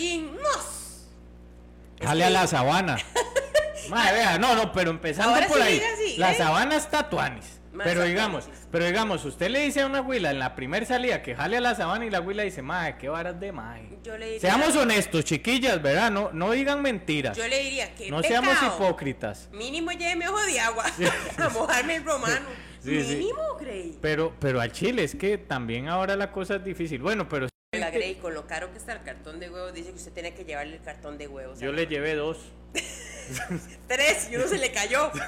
Jale 2.08 2.24
a 2.26 2.30
la 2.30 2.48
sabana. 2.48 2.98
Madre, 3.90 4.14
vea, 4.14 4.38
no, 4.40 4.56
no, 4.56 4.72
pero 4.72 4.90
empezando 4.92 5.34
Ahora 5.36 5.48
por 5.48 5.58
sí 5.58 5.64
ahí. 5.64 5.82
así, 5.94 6.18
la 6.18 6.32
¿eh? 6.32 6.36
sabana 6.38 6.76
está 6.76 7.10
tuanis. 7.10 7.62
Más 7.72 7.86
Pero 7.86 8.04
digamos, 8.04 8.46
sí. 8.46 8.52
pero 8.72 8.86
digamos, 8.86 9.26
usted 9.26 9.50
le 9.50 9.60
dice 9.60 9.82
a 9.82 9.86
una 9.86 10.00
huila 10.00 10.32
en 10.32 10.40
la 10.40 10.56
primera 10.56 10.86
salida 10.86 11.22
que 11.22 11.36
jale 11.36 11.58
a 11.58 11.62
la 11.62 11.76
sabana 11.76 12.06
y 12.06 12.10
la 12.10 12.22
huila 12.22 12.44
dice, 12.44 12.62
madre, 12.62 12.96
qué 12.98 13.10
varas 13.10 13.38
de 13.38 13.52
mae. 13.52 14.00
Yo 14.02 14.18
le 14.18 14.26
diría, 14.32 14.40
Seamos 14.40 14.76
honestos, 14.78 15.26
chiquillas, 15.26 15.82
¿verdad? 15.82 16.10
No, 16.10 16.30
no 16.32 16.52
digan 16.52 16.82
mentiras. 16.82 17.36
yo 17.36 17.46
le 17.46 17.60
diría 17.64 17.94
que 17.94 18.10
no 18.10 18.24
seamos 18.24 18.56
hipócritas. 18.64 19.50
Mínimo 19.52 19.92
lléveme 19.92 20.30
ojo 20.30 20.42
de 20.46 20.60
agua 20.62 20.86
a 21.38 21.50
mojarme 21.50 21.98
el 21.98 22.06
romano. 22.06 22.46
Sí, 22.80 23.04
sí. 23.04 23.16
Mínimo, 23.18 23.42
Grey. 23.60 23.98
Pero, 24.02 24.34
pero 24.40 24.62
al 24.62 24.72
chile 24.72 25.04
es 25.04 25.14
que 25.14 25.38
también 25.38 25.90
ahora 25.90 26.16
la 26.16 26.32
cosa 26.32 26.56
es 26.56 26.64
difícil. 26.64 27.02
Bueno, 27.02 27.28
pero 27.28 27.50
La 27.86 27.92
Grey, 27.92 28.16
con 28.16 28.34
lo 28.34 28.48
caro 28.48 28.72
que 28.72 28.80
está 28.80 28.94
el 28.94 29.04
cartón 29.04 29.40
de 29.40 29.48
huevos, 29.48 29.72
dice 29.72 29.90
que 29.92 29.98
usted 29.98 30.12
tiene 30.12 30.34
que 30.34 30.44
llevarle 30.44 30.78
el 30.78 30.82
cartón 30.82 31.20
de 31.20 31.28
huevos. 31.28 31.60
yo 31.60 31.72
le 31.72 31.86
llevé 31.86 32.16
dos. 32.16 32.40
Tres 33.88 34.28
y 34.32 34.36
uno 34.38 34.48
se 34.48 34.58
le 34.58 34.72
cayó. 34.72 35.12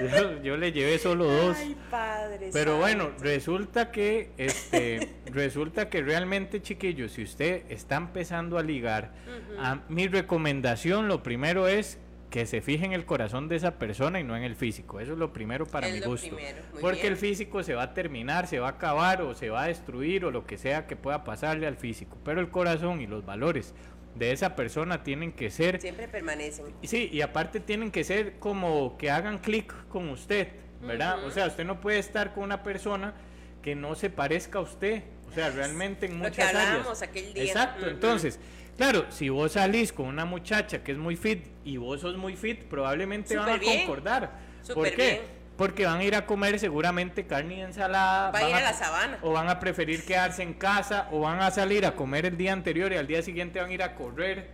Yo, 0.00 0.42
yo 0.42 0.56
le 0.56 0.72
llevé 0.72 0.98
solo 0.98 1.26
dos. 1.26 1.56
Ay, 1.56 1.76
padre. 1.90 2.50
Pero 2.52 2.78
bueno, 2.78 3.12
resulta 3.20 3.92
que 3.92 4.30
este 4.36 5.10
resulta 5.26 5.88
que 5.90 6.00
realmente, 6.02 6.60
chiquillos, 6.62 7.12
si 7.12 7.22
usted 7.24 7.64
está 7.68 7.96
empezando 7.96 8.58
a 8.58 8.62
ligar, 8.62 9.12
a- 9.60 9.82
mi 9.88 10.08
recomendación 10.08 11.06
lo 11.08 11.22
primero 11.22 11.68
es 11.68 11.98
que 12.32 12.46
se 12.46 12.62
fije 12.62 12.86
en 12.86 12.94
el 12.94 13.04
corazón 13.04 13.46
de 13.46 13.56
esa 13.56 13.78
persona 13.78 14.18
y 14.18 14.24
no 14.24 14.34
en 14.34 14.42
el 14.42 14.56
físico. 14.56 15.00
Eso 15.00 15.12
es 15.12 15.18
lo 15.18 15.34
primero 15.34 15.66
para 15.66 15.86
Es 15.88 15.92
mi 15.92 16.00
gusto. 16.00 16.34
Porque 16.80 17.02
bien. 17.02 17.12
el 17.12 17.18
físico 17.18 17.62
se 17.62 17.74
va 17.74 17.82
a 17.82 17.94
terminar, 17.94 18.46
se 18.46 18.58
va 18.58 18.68
a 18.68 18.70
acabar 18.70 19.20
o 19.20 19.34
se 19.34 19.50
va 19.50 19.64
a 19.64 19.66
destruir 19.66 20.24
o 20.24 20.30
lo 20.30 20.46
que 20.46 20.56
sea 20.56 20.86
que 20.86 20.96
pueda 20.96 21.24
pasarle 21.24 21.66
al 21.66 21.76
físico. 21.76 22.16
Pero 22.24 22.40
el 22.40 22.48
corazón 22.48 23.02
y 23.02 23.06
los 23.06 23.26
valores 23.26 23.74
de 24.14 24.32
esa 24.32 24.56
persona 24.56 25.02
tienen 25.02 25.32
que 25.32 25.50
ser 25.50 25.78
Siempre 25.78 26.08
permanecen. 26.08 26.64
Sí, 26.82 27.10
y 27.12 27.20
aparte 27.20 27.60
tienen 27.60 27.90
que 27.90 28.02
ser 28.02 28.38
como 28.38 28.96
que 28.96 29.10
hagan 29.10 29.38
clic 29.38 29.70
con 29.88 30.08
usted, 30.08 30.48
¿verdad? 30.80 31.22
O 31.26 31.30
sea, 31.30 31.46
usted 31.48 31.66
no 31.66 31.82
puede 31.82 31.98
estar 31.98 32.32
con 32.32 32.44
una 32.44 32.62
persona 32.62 33.12
que 33.60 33.74
no 33.74 33.94
se 33.94 34.08
parezca 34.08 34.58
a 34.58 34.62
usted. 34.62 35.02
O 35.28 35.34
sea, 35.34 35.50
realmente 35.50 36.06
en 36.06 36.18
Lo 36.18 36.24
que 36.24 36.30
muchas 36.30 36.54
áreas. 36.54 37.02
aquel 37.02 37.34
día. 37.34 37.44
Exacto, 37.44 37.82
Ujú. 37.82 37.90
entonces, 37.90 38.40
claro, 38.76 39.06
si 39.10 39.28
vos 39.28 39.52
salís 39.52 39.92
con 39.92 40.06
una 40.06 40.24
muchacha 40.24 40.82
que 40.82 40.92
es 40.92 40.98
muy 40.98 41.16
fit 41.16 41.46
y 41.64 41.76
vos 41.76 42.00
sos 42.00 42.16
muy 42.16 42.36
fit, 42.36 42.64
probablemente 42.64 43.36
van 43.36 43.48
a 43.48 43.56
bien. 43.56 43.80
concordar. 43.80 44.30
¿Por 44.66 44.74
Súper 44.74 44.96
qué? 44.96 45.10
bien. 45.10 45.42
Porque 45.56 45.84
van 45.84 45.98
a 45.98 46.04
ir 46.04 46.14
a 46.14 46.24
comer 46.26 46.58
seguramente 46.58 47.26
carne 47.26 47.56
y 47.56 47.60
ensalada. 47.60 48.30
Va 48.30 48.38
a 48.38 48.48
ir 48.48 48.54
a 48.54 48.60
la 48.60 48.72
sabana. 48.72 49.18
O 49.22 49.32
van 49.32 49.48
a 49.48 49.60
preferir 49.60 50.04
quedarse 50.04 50.42
en 50.42 50.54
casa 50.54 51.08
o 51.12 51.20
van 51.20 51.40
a 51.40 51.50
salir 51.50 51.84
a 51.84 51.94
comer 51.94 52.26
el 52.26 52.36
día 52.36 52.52
anterior 52.52 52.92
y 52.92 52.96
al 52.96 53.06
día 53.06 53.22
siguiente 53.22 53.60
van 53.60 53.70
a 53.70 53.74
ir 53.74 53.82
a 53.82 53.94
correr. 53.94 54.50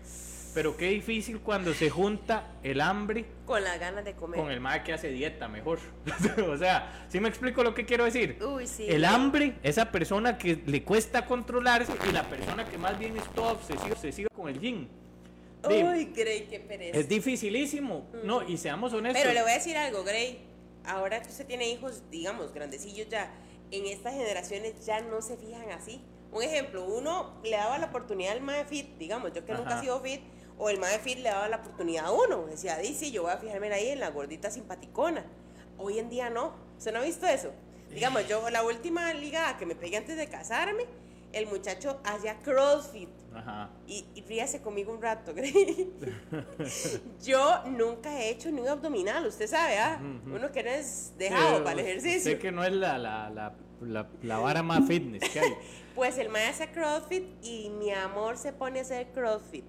Pero 0.59 0.77
qué 0.77 0.87
difícil 0.87 1.39
cuando 1.39 1.73
se 1.73 1.89
junta 1.89 2.55
el 2.65 2.81
hambre 2.81 3.25
Con 3.47 3.63
las 3.63 3.79
ganas 3.79 4.05
de 4.05 4.15
comer. 4.15 4.41
con 4.41 4.51
el 4.51 4.59
mae 4.59 4.83
que 4.83 4.93
hace 4.93 5.09
dieta 5.09 5.47
mejor. 5.47 5.79
o 6.49 6.57
sea, 6.57 7.07
¿sí 7.09 7.21
me 7.21 7.29
explico 7.29 7.63
lo 7.63 7.75
que 7.75 7.87
quiero 7.87 8.05
decir? 8.05 8.43
Uy, 8.43 8.67
sí. 8.67 8.87
El 8.89 9.05
hambre, 9.05 9.55
esa 9.63 9.93
persona 9.93 10.37
que 10.37 10.61
le 10.67 10.83
cuesta 10.83 11.27
controlarse 11.27 11.93
y 12.09 12.13
la 12.13 12.25
persona 12.25 12.69
que 12.69 12.77
más 12.77 12.99
bien 12.99 13.17
es 13.17 13.23
toda 13.35 13.53
obsesiva, 13.53 13.93
obsesiva 13.93 14.29
con 14.35 14.49
el 14.49 14.59
gym. 14.59 14.89
Uy, 15.63 16.07
Grey, 16.07 16.49
qué 16.51 16.59
pereza. 16.59 16.99
es 16.99 17.09
dificilísimo. 17.09 18.09
No, 18.25 18.43
y 18.43 18.57
seamos 18.57 18.93
honestos. 18.93 19.23
Pero 19.23 19.35
le 19.35 19.43
voy 19.43 19.53
a 19.53 19.55
decir 19.55 19.77
algo, 19.77 20.03
Grey. 20.03 20.41
Ahora 20.85 21.23
que 21.23 21.29
usted 21.29 21.47
tiene 21.47 21.71
hijos, 21.71 22.03
digamos, 22.11 22.53
grandecillos 22.53 23.09
ya, 23.09 23.33
en 23.71 23.87
estas 23.87 24.15
generaciones 24.15 24.85
ya 24.85 25.03
no 25.03 25.23
se 25.23 25.37
fijan 25.37 25.71
así. 25.71 26.01
Un 26.33 26.43
ejemplo, 26.43 26.85
uno 26.85 27.41
le 27.45 27.53
daba 27.53 27.79
la 27.79 27.87
oportunidad 27.87 28.33
al 28.33 28.41
mae 28.41 28.65
fit, 28.65 28.99
digamos, 28.99 29.33
yo 29.33 29.45
que 29.45 29.53
nunca 29.53 29.71
Ajá. 29.71 29.79
he 29.79 29.83
sido 29.83 30.01
fit, 30.01 30.21
o 30.59 30.71
el 30.71 30.79
mae 30.79 30.99
fit 30.99 31.19
le 31.19 31.31
daba 31.31 31.49
la 31.49 31.57
oportunidad 31.57 32.07
a 32.07 32.13
uno. 32.13 32.47
Decía, 32.47 32.77
di, 32.79 32.95
sí, 32.95 33.11
yo 33.11 33.23
voy 33.23 33.33
a 33.33 33.37
fijarme 33.39 33.73
ahí 33.73 33.89
en 33.89 34.01
la 34.01 34.11
gordita 34.11 34.51
simpaticona. 34.51 35.25
Hoy 35.79 35.99
en 35.99 36.09
día 36.11 36.31
no. 36.31 36.53
¿Usted 36.77 36.93
no 36.93 36.99
ha 36.99 37.03
visto 37.03 37.27
eso? 37.27 37.53
Digamos, 37.91 38.27
yo 38.29 38.49
la 38.51 38.63
última 38.63 39.13
ligada 39.15 39.57
que 39.57 39.67
me 39.67 39.75
pegué 39.75 39.97
antes 39.97 40.17
de 40.17 40.29
casarme, 40.29 40.85
el 41.33 41.47
muchacho 41.47 42.01
hacía 42.05 42.39
crossfit. 42.41 43.09
Ajá. 43.35 43.71
Y, 43.87 44.05
y 44.15 44.23
ríase 44.23 44.61
conmigo 44.61 44.93
un 44.93 45.01
rato. 45.01 45.33
Yo 47.23 47.63
nunca 47.67 48.21
he 48.21 48.31
hecho 48.31 48.51
ni 48.51 48.61
un 48.61 48.69
abdominal, 48.69 49.27
usted 49.27 49.47
sabe, 49.47 49.79
¿ah? 49.79 50.01
Uno 50.27 50.51
que 50.51 50.63
no 50.63 50.71
es 50.71 51.13
dejado 51.19 51.59
Sí, 51.59 51.63
para 51.63 51.73
el 51.73 51.87
ejercicio. 51.87 52.33
Sé 52.33 52.39
que 52.39 52.51
no 52.51 52.65
es 52.65 52.73
la, 52.73 52.99
la, 52.99 53.31
la, 53.31 53.55
la, 53.81 54.09
la 54.23 54.39
vara 54.39 54.63
más 54.63 54.87
fitness 54.87 55.29
que 55.31 55.41
hay. 55.41 55.55
Pues 55.95 56.17
el 56.19 56.29
maestro 56.29 56.65
hace 56.65 56.73
CrossFit 56.73 57.45
y 57.45 57.71
mi 57.71 57.91
amor 57.91 58.37
se 58.39 58.53
pone 58.53 58.79
a 58.79 58.83
hacer 58.83 59.09
CrossFit. 59.09 59.65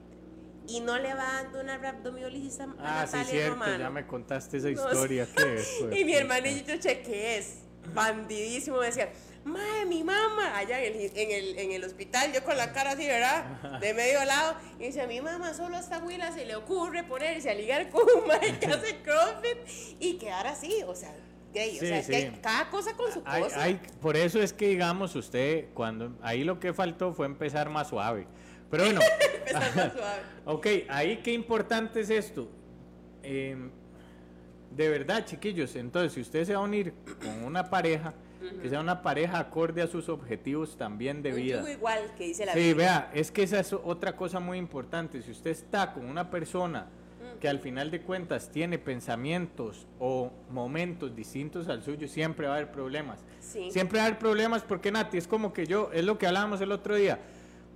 Y 0.69 0.81
no 0.81 0.97
le 0.97 1.13
va 1.13 1.23
dando 1.43 1.61
una 1.61 1.75
abdominolisis 1.75 2.59
a, 2.59 2.63
a 2.79 3.01
Ah, 3.01 3.07
sí, 3.07 3.17
cierto, 3.25 3.51
Romano. 3.55 3.77
ya 3.79 3.89
me 3.89 4.05
contaste 4.05 4.57
esa 4.57 4.67
No 4.69 4.73
historia. 4.73 5.25
sé. 5.25 5.33
qué 5.35 5.57
fue, 5.79 5.99
y 5.99 6.05
mi 6.05 6.11
puta. 6.11 6.21
hermanito 6.21 6.77
cheque 6.77 7.37
es 7.37 7.59
bandidísimo, 7.93 8.77
me 8.77 8.85
decía, 8.87 9.09
madre, 9.45 9.85
mi 9.87 10.03
mamá, 10.03 10.57
allá 10.57 10.79
en 10.83 10.93
el, 10.95 11.11
en, 11.17 11.31
el, 11.31 11.59
en 11.59 11.71
el 11.71 11.83
hospital, 11.83 12.31
yo 12.33 12.43
con 12.43 12.55
la 12.57 12.71
cara 12.71 12.91
así, 12.91 13.05
¿verdad? 13.07 13.79
De 13.79 13.93
medio 13.93 14.23
lado, 14.25 14.55
y 14.79 14.83
dice, 14.85 15.07
mi 15.07 15.21
mamá 15.21 15.53
solo 15.53 15.75
a 15.77 15.79
esta 15.79 15.95
abuela 15.95 16.31
se 16.31 16.45
le 16.45 16.55
ocurre 16.55 17.03
ponerse 17.03 17.49
a 17.49 17.53
ligar 17.55 17.89
con 17.89 18.03
un 18.21 18.27
madre 18.27 18.59
que 18.59 18.65
hace 18.73 18.97
CrossFit 19.01 19.97
y 19.99 20.17
quedar 20.17 20.45
así, 20.47 20.83
o 20.85 20.93
sea, 20.93 21.15
gay, 21.53 21.77
o 21.77 21.79
Sí, 21.79 21.87
sea, 21.87 21.99
es 21.99 22.05
sí. 22.05 22.11
que 22.11 22.31
cada 22.41 22.69
cosa 22.69 22.93
con 22.95 23.11
su 23.11 23.23
Hay- 23.25 23.41
cosa. 23.43 23.63
hay- 23.63 23.81
por 24.01 24.15
eso 24.17 24.39
es 24.39 24.53
que 24.53 24.67
digamos 24.67 25.15
usted, 25.15 25.69
cuando 25.73 26.15
ahí 26.21 26.43
lo 26.43 26.59
que 26.59 26.73
faltó 26.73 27.13
fue 27.13 27.25
empezar 27.25 27.69
más 27.69 27.87
suave. 27.87 28.27
Pero 28.69 28.83
bueno, 28.85 28.99
ok, 30.45 30.67
ahí 30.89 31.17
qué 31.23 31.33
importante 31.33 32.01
es 32.01 32.09
esto. 32.09 32.47
Eh, 33.23 33.57
de 34.75 34.89
verdad, 34.89 35.25
chiquillos, 35.25 35.75
entonces 35.75 36.13
si 36.13 36.21
usted 36.21 36.45
se 36.45 36.53
va 36.53 36.59
a 36.59 36.63
unir 36.63 36.93
con 37.21 37.43
una 37.43 37.69
pareja, 37.69 38.13
que 38.61 38.69
sea 38.69 38.79
una 38.79 39.01
pareja 39.01 39.39
acorde 39.39 39.81
a 39.81 39.87
sus 39.87 40.07
objetivos 40.07 40.77
también 40.77 41.21
de 41.21 41.31
Un 41.31 41.35
vida. 41.35 41.71
igual 41.71 41.99
que 42.17 42.25
dice 42.27 42.45
la 42.45 42.53
Sí, 42.53 42.59
Biblia. 42.59 42.75
vea, 42.75 43.11
es 43.13 43.31
que 43.31 43.43
esa 43.43 43.59
es 43.59 43.73
otra 43.73 44.15
cosa 44.15 44.39
muy 44.39 44.57
importante. 44.57 45.21
Si 45.21 45.31
usted 45.31 45.51
está 45.51 45.91
con 45.91 46.05
una 46.05 46.29
persona 46.29 46.87
que 47.41 47.49
al 47.49 47.59
final 47.59 47.89
de 47.89 48.01
cuentas 48.01 48.49
tiene 48.51 48.77
pensamientos 48.77 49.87
o 49.99 50.31
momentos 50.51 51.15
distintos 51.15 51.67
al 51.67 51.81
suyo, 51.83 52.07
siempre 52.07 52.47
va 52.47 52.53
a 52.53 52.57
haber 52.57 52.71
problemas. 52.71 53.19
Sí. 53.41 53.71
Siempre 53.71 53.97
va 53.97 54.03
a 54.03 54.07
haber 54.07 54.19
problemas 54.19 54.61
porque 54.61 54.91
Nati, 54.91 55.17
es 55.17 55.27
como 55.27 55.51
que 55.51 55.65
yo, 55.65 55.89
es 55.93 56.03
lo 56.05 56.17
que 56.17 56.27
hablábamos 56.27 56.61
el 56.61 56.71
otro 56.71 56.95
día. 56.95 57.19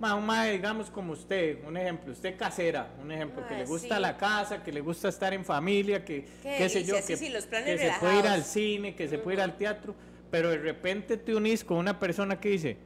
Ma, 0.00 0.14
un 0.14 0.26
mae, 0.26 0.52
digamos 0.52 0.90
como 0.90 1.12
usted, 1.12 1.64
un 1.64 1.76
ejemplo, 1.76 2.12
usted 2.12 2.36
casera, 2.36 2.92
un 3.00 3.12
ejemplo, 3.12 3.46
que 3.46 3.54
le 3.54 3.64
gusta 3.64 3.96
sí. 3.96 4.02
la 4.02 4.16
casa, 4.16 4.62
que 4.62 4.72
le 4.72 4.80
gusta 4.80 5.08
estar 5.08 5.32
en 5.32 5.44
familia, 5.44 6.04
que 6.04 6.24
Qué 6.42 6.56
qué 6.58 6.68
sé 6.68 6.84
yo, 6.84 6.96
que, 6.96 7.16
sí, 7.16 7.30
los 7.30 7.46
que 7.46 7.78
se 7.78 7.92
puede 8.00 8.18
ir 8.18 8.26
al 8.26 8.42
cine, 8.42 8.96
que 8.96 9.08
se 9.08 9.18
puede 9.18 9.36
ir 9.36 9.42
al 9.42 9.56
teatro, 9.56 9.94
pero 10.30 10.50
de 10.50 10.58
repente 10.58 11.16
te 11.16 11.34
unís 11.34 11.64
con 11.64 11.76
una 11.76 11.98
persona 12.00 12.40
que 12.40 12.48
dice, 12.48 12.76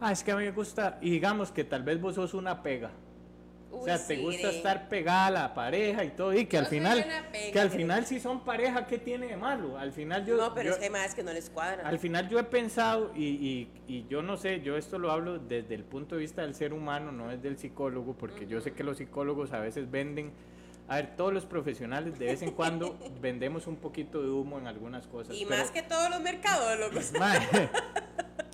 ah, 0.00 0.10
es 0.10 0.24
que 0.24 0.32
a 0.32 0.36
mí 0.36 0.44
me 0.44 0.52
gusta, 0.52 0.98
y 1.02 1.10
digamos 1.10 1.52
que 1.52 1.64
tal 1.64 1.82
vez 1.82 2.00
vos 2.00 2.14
sos 2.14 2.32
una 2.32 2.62
pega. 2.62 2.90
O 3.80 3.84
sea, 3.84 3.96
te 3.98 4.16
sí, 4.16 4.22
gusta 4.22 4.50
estar 4.50 4.88
pegada 4.88 5.26
a 5.26 5.30
la 5.30 5.54
pareja 5.54 6.04
y 6.04 6.10
todo, 6.10 6.32
y 6.34 6.46
que 6.46 6.56
Yo 6.56 6.60
al 6.60 6.66
final, 6.66 7.04
pega, 7.32 7.52
que 7.52 7.60
al 7.60 7.70
final 7.70 8.06
si 8.06 8.20
son 8.20 8.44
pareja, 8.44 8.86
¿qué 8.86 8.98
tiene 8.98 9.26
de 9.28 9.36
malo? 9.36 9.78
Al 9.78 9.92
final 9.92 10.24
yo... 10.24 10.36
No, 10.36 10.54
pero 10.54 10.66
yo- 10.68 10.72
es 10.72 10.78
que 10.78 10.84
hay 10.84 10.90
más 10.90 11.14
que 11.14 11.22
no 11.22 11.32
les 11.32 11.50
cuadra. 11.50 11.86
al 11.88 11.98
final 11.98 12.28
yo 12.28 12.38
he 12.38 12.44
pensado, 12.44 13.12
y, 13.14 13.24
y- 13.24 13.70
y 13.86 14.06
yo 14.08 14.22
no 14.22 14.36
sé, 14.36 14.60
yo 14.62 14.76
esto 14.76 14.98
lo 14.98 15.10
hablo 15.10 15.38
desde 15.38 15.74
el 15.74 15.84
punto 15.84 16.14
de 16.14 16.20
vista 16.22 16.42
del 16.42 16.54
ser 16.54 16.72
humano, 16.72 17.12
no 17.12 17.30
es 17.30 17.42
del 17.42 17.58
psicólogo, 17.58 18.14
porque 18.14 18.46
yo 18.46 18.60
sé 18.60 18.72
que 18.72 18.84
los 18.84 18.98
psicólogos 18.98 19.52
a 19.52 19.58
veces 19.60 19.90
venden, 19.90 20.32
a 20.88 20.96
ver, 20.96 21.16
todos 21.16 21.32
los 21.32 21.46
profesionales 21.46 22.18
de 22.18 22.26
vez 22.26 22.42
en 22.42 22.50
cuando 22.52 22.98
vendemos 23.20 23.66
un 23.66 23.76
poquito 23.76 24.22
de 24.22 24.28
humo 24.28 24.58
en 24.58 24.66
algunas 24.66 25.06
cosas. 25.06 25.34
Y 25.36 25.44
pero, 25.46 25.60
más 25.60 25.70
que 25.70 25.82
todos 25.82 26.10
los 26.10 26.20
mercadólogos. 26.20 27.12
mae, 27.18 27.40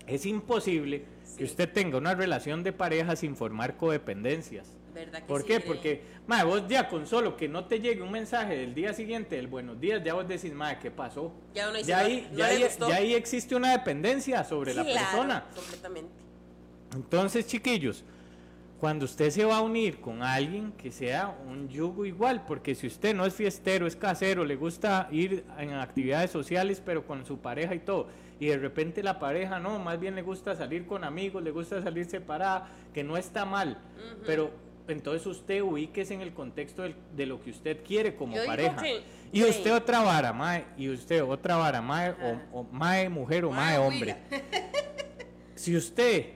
es 0.07 0.27
imposible 0.27 1.05
que 1.37 1.45
usted 1.45 1.73
tenga 1.73 1.97
una 1.99 2.15
relación 2.15 2.63
de 2.63 2.73
pareja 2.73 3.17
sin 3.17 3.35
formar 3.37 3.77
codependencias. 3.77 4.77
¿Verdad 4.95 5.21
que 5.21 5.27
¿Por 5.27 5.43
sí, 5.43 5.47
qué? 5.47 5.61
Porque, 5.61 6.03
mae, 6.27 6.45
vos 6.45 6.63
ya 6.69 6.89
con 6.89 7.07
solo 7.07 7.37
que 7.37 7.49
no 7.49 7.65
te 7.67 7.81
llegue 7.81 8.03
un 8.03 8.11
mensaje 8.11 8.57
del 8.57 8.75
día 8.75 8.93
siguiente, 8.93 9.37
del 9.37 9.47
buenos 9.47 9.81
días, 9.81 10.03
ya 10.05 10.15
vos 10.15 10.27
decís, 10.27 10.53
mae, 10.53 10.79
¿qué 10.79 10.91
pasó? 10.91 11.33
Ya 11.55 11.69
uno 11.69 11.79
dice, 11.79 11.89
ya 11.91 12.01
no- 12.01 12.07
ahí, 12.07 12.29
no 12.33 12.39
ya, 12.39 12.47
ahí, 12.47 12.69
ya 12.79 12.95
ahí 12.97 13.15
existe 13.15 13.55
una 13.55 13.73
dependencia 13.73 14.43
sobre 14.45 14.75
la 14.75 14.85
persona. 14.85 15.45
Completamente. 15.55 16.11
Entonces, 16.95 17.47
chiquillos, 17.47 18.05
cuando 18.81 19.05
usted 19.05 19.31
se 19.31 19.45
va 19.45 19.59
a 19.59 19.61
unir 19.61 20.01
con 20.01 20.23
alguien 20.23 20.73
que 20.73 20.91
sea 20.91 21.37
un 21.47 21.69
yugo 21.69 22.07
igual, 22.07 22.45
porque 22.47 22.75
si 22.75 22.87
usted 22.87 23.15
no 23.15 23.27
es 23.27 23.35
fiestero, 23.35 23.87
es 23.87 23.95
casero, 23.95 24.45
le 24.45 24.57
gusta 24.57 25.07
ir 25.13 25.45
en 25.59 25.75
actividades 25.75 26.31
sociales, 26.31 26.83
pero 26.85 27.07
con 27.07 27.25
su 27.27 27.39
pareja 27.39 27.75
y 27.75 27.81
todo, 27.81 28.09
y 28.41 28.47
de 28.47 28.57
repente 28.57 29.03
la 29.03 29.19
pareja 29.19 29.61
no, 29.61 29.79
más 29.79 30.01
bien 30.01 30.15
le 30.15 30.23
gusta 30.23 30.57
salir 30.57 30.87
con 30.87 31.05
amigos, 31.05 31.43
le 31.43 31.51
gusta 31.51 31.83
salir 31.83 32.07
separada, 32.07 32.69
que 32.95 33.05
no 33.05 33.19
está 33.19 33.45
mal, 33.45 33.77
pero 34.25 34.51
entonces 34.93 35.27
usted 35.27 35.63
ubíquese 35.63 36.15
en 36.15 36.21
el 36.21 36.33
contexto 36.33 36.83
del- 36.83 36.95
de 37.17 37.27
lo 37.27 37.43
que 37.43 37.51
usted 37.51 37.79
quiere 37.85 38.15
como 38.17 38.37
Yo 38.37 38.45
pareja. 38.47 38.77
que- 38.83 39.03
y 39.33 39.45
usted 39.45 39.73
otra 39.75 40.01
vara, 40.03 40.33
mae, 40.33 40.65
y 40.77 40.89
usted 40.89 41.23
otra 41.23 41.57
vara, 41.57 41.81
mae, 41.81 42.11
o, 42.11 42.61
o 42.61 42.63
mae 42.73 43.09
mujer 43.09 43.45
o 43.45 43.51
mae 43.51 43.79
Mae, 43.79 43.87
hombre. 43.87 44.17
Si 45.55 45.77
usted 45.77 46.27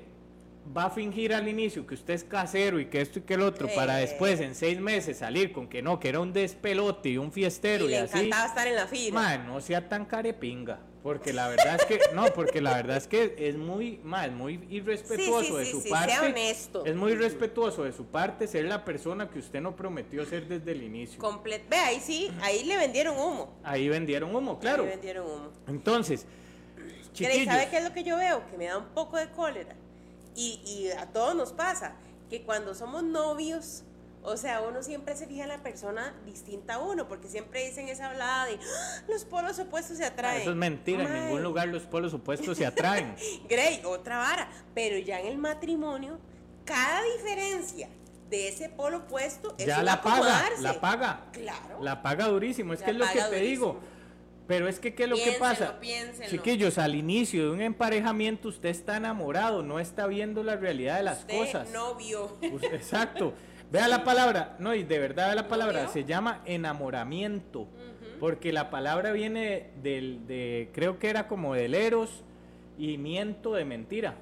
va 0.76 0.84
a 0.86 0.90
fingir 0.90 1.32
al 1.34 1.48
inicio 1.48 1.86
que 1.86 1.94
usted 1.94 2.14
es 2.14 2.24
casero 2.24 2.78
y 2.78 2.86
que 2.86 3.00
esto 3.00 3.18
y 3.18 3.22
que 3.22 3.34
el 3.34 3.40
otro, 3.42 3.68
para 3.74 3.98
Eh. 3.98 4.02
después 4.02 4.38
en 4.40 4.54
seis 4.54 4.78
meses 4.80 5.18
salir 5.18 5.52
con 5.52 5.66
que 5.68 5.82
no, 5.82 5.98
que 5.98 6.08
era 6.10 6.20
un 6.20 6.32
despelote 6.32 7.08
y 7.10 7.18
un 7.18 7.32
fiestero 7.32 7.84
Y 7.84 7.88
y, 7.88 7.90
le 7.92 7.98
así, 8.00 8.18
encantaba 8.18 8.46
estar 8.46 8.66
en 8.68 8.74
la 8.76 8.86
fila. 8.86 9.14
mae, 9.20 9.38
no 9.38 9.60
sea 9.60 9.88
tan 9.88 10.04
carepinga. 10.04 10.78
Porque 11.04 11.34
la 11.34 11.48
verdad 11.48 11.76
es 11.78 11.84
que, 11.84 12.00
no, 12.14 12.24
porque 12.32 12.62
la 12.62 12.76
verdad 12.76 12.96
es 12.96 13.06
que 13.06 13.34
es 13.38 13.56
muy, 13.58 14.00
es 14.24 14.32
muy 14.32 14.66
irrespetuoso 14.70 15.42
Sí, 15.42 15.46
sí, 15.50 15.56
de 15.58 15.64
su 15.66 15.80
sí, 15.82 15.90
parte. 15.90 16.10
sea 16.12 16.22
honesto. 16.22 16.82
Es 16.86 16.96
muy 16.96 17.14
respetuoso 17.14 17.84
de 17.84 17.92
su 17.92 18.06
parte 18.06 18.48
ser 18.48 18.64
la 18.64 18.86
persona 18.86 19.28
que 19.28 19.38
usted 19.38 19.60
no 19.60 19.76
prometió 19.76 20.24
ser 20.24 20.48
desde 20.48 20.72
el 20.72 20.82
inicio. 20.82 21.20
Comple- 21.20 21.60
Ve, 21.68 21.76
ahí 21.76 22.00
sí, 22.00 22.30
ahí 22.40 22.64
le 22.64 22.78
vendieron 22.78 23.18
humo. 23.18 23.52
Ahí 23.62 23.86
vendieron 23.90 24.34
humo, 24.34 24.58
claro. 24.58 24.84
Ahí 24.84 24.88
vendieron 24.88 25.26
humo. 25.26 25.48
Entonces, 25.68 26.24
chiquillos, 27.12 27.44
¿sabe 27.44 27.68
qué 27.68 27.76
es 27.76 27.84
lo 27.84 27.92
que 27.92 28.02
yo 28.02 28.16
veo? 28.16 28.42
Que 28.50 28.56
me 28.56 28.64
da 28.64 28.78
un 28.78 28.86
poco 28.94 29.18
de 29.18 29.28
cólera. 29.28 29.76
Y, 30.34 30.62
y 30.64 30.90
a 30.90 31.04
todos 31.12 31.34
nos 31.36 31.52
pasa 31.52 31.96
que 32.30 32.40
cuando 32.44 32.74
somos 32.74 33.02
novios, 33.04 33.82
o 34.24 34.36
sea, 34.36 34.60
uno 34.62 34.82
siempre 34.82 35.14
se 35.16 35.26
fija 35.26 35.42
en 35.44 35.50
la 35.50 35.62
persona 35.62 36.14
distinta 36.24 36.74
a 36.74 36.78
uno, 36.78 37.06
porque 37.08 37.28
siempre 37.28 37.64
dicen 37.66 37.88
esa 37.88 38.10
hablada 38.10 38.46
de 38.46 38.54
"Ah, 38.54 39.02
los 39.08 39.24
polos 39.24 39.58
opuestos 39.58 39.98
se 39.98 40.04
atraen. 40.04 40.40
eso 40.42 40.50
es 40.50 40.56
mentira, 40.56 41.04
en 41.04 41.24
ningún 41.24 41.42
lugar 41.42 41.68
los 41.68 41.82
polos 41.84 42.12
opuestos 42.14 42.56
se 42.58 42.66
atraen. 42.66 43.14
Grey, 43.48 43.82
otra 43.84 44.18
vara. 44.18 44.48
Pero 44.74 44.98
ya 44.98 45.20
en 45.20 45.26
el 45.26 45.38
matrimonio, 45.38 46.18
cada 46.64 47.02
diferencia 47.16 47.88
de 48.30 48.48
ese 48.48 48.68
polo 48.70 48.96
opuesto 48.98 49.54
es 49.58 49.66
ya 49.66 49.82
la 49.82 50.00
paga, 50.02 50.42
la 50.60 50.80
paga. 50.80 51.26
Claro. 51.32 51.78
La 51.82 52.02
paga 52.02 52.26
durísimo, 52.26 52.72
es 52.72 52.80
La 52.80 52.86
que 52.86 52.90
es 52.92 52.96
lo 52.96 53.06
que 53.06 53.12
te 53.12 53.24
durísimo. 53.26 53.42
digo. 53.42 53.80
Pero 54.46 54.68
es 54.68 54.78
que, 54.78 54.94
¿qué 54.94 55.04
es 55.04 55.08
lo 55.08 55.16
que 55.16 55.36
pasa? 55.38 55.80
piénsenlo. 55.80 56.30
Chiquillos, 56.30 56.76
al 56.76 56.94
inicio 56.94 57.44
de 57.44 57.50
un 57.50 57.62
emparejamiento 57.62 58.48
usted 58.48 58.68
está 58.70 58.96
enamorado, 58.98 59.62
no 59.62 59.80
está 59.80 60.06
viendo 60.06 60.42
la 60.42 60.56
realidad 60.56 60.96
de 60.98 61.02
las 61.02 61.20
Usted 61.20 61.38
cosas. 61.38 61.70
no 61.70 61.94
vio. 61.94 62.36
Us- 62.52 62.62
Exacto. 62.64 63.32
Vea 63.74 63.88
la 63.88 64.04
palabra, 64.04 64.54
no, 64.60 64.72
y 64.72 64.84
de 64.84 65.00
verdad 65.00 65.26
vea 65.26 65.34
la 65.34 65.48
palabra, 65.48 65.88
se 65.88 66.04
llama 66.04 66.40
enamoramiento. 66.44 67.66
Porque 68.20 68.52
la 68.52 68.70
palabra 68.70 69.10
viene 69.10 69.70
del, 69.82 70.28
de, 70.28 70.70
creo 70.72 71.00
que 71.00 71.10
era 71.10 71.26
como 71.26 71.54
del 71.54 71.74
eros 71.74 72.22
y 72.78 72.96
miento 72.98 73.52
de 73.54 73.64
mentira. 73.64 74.14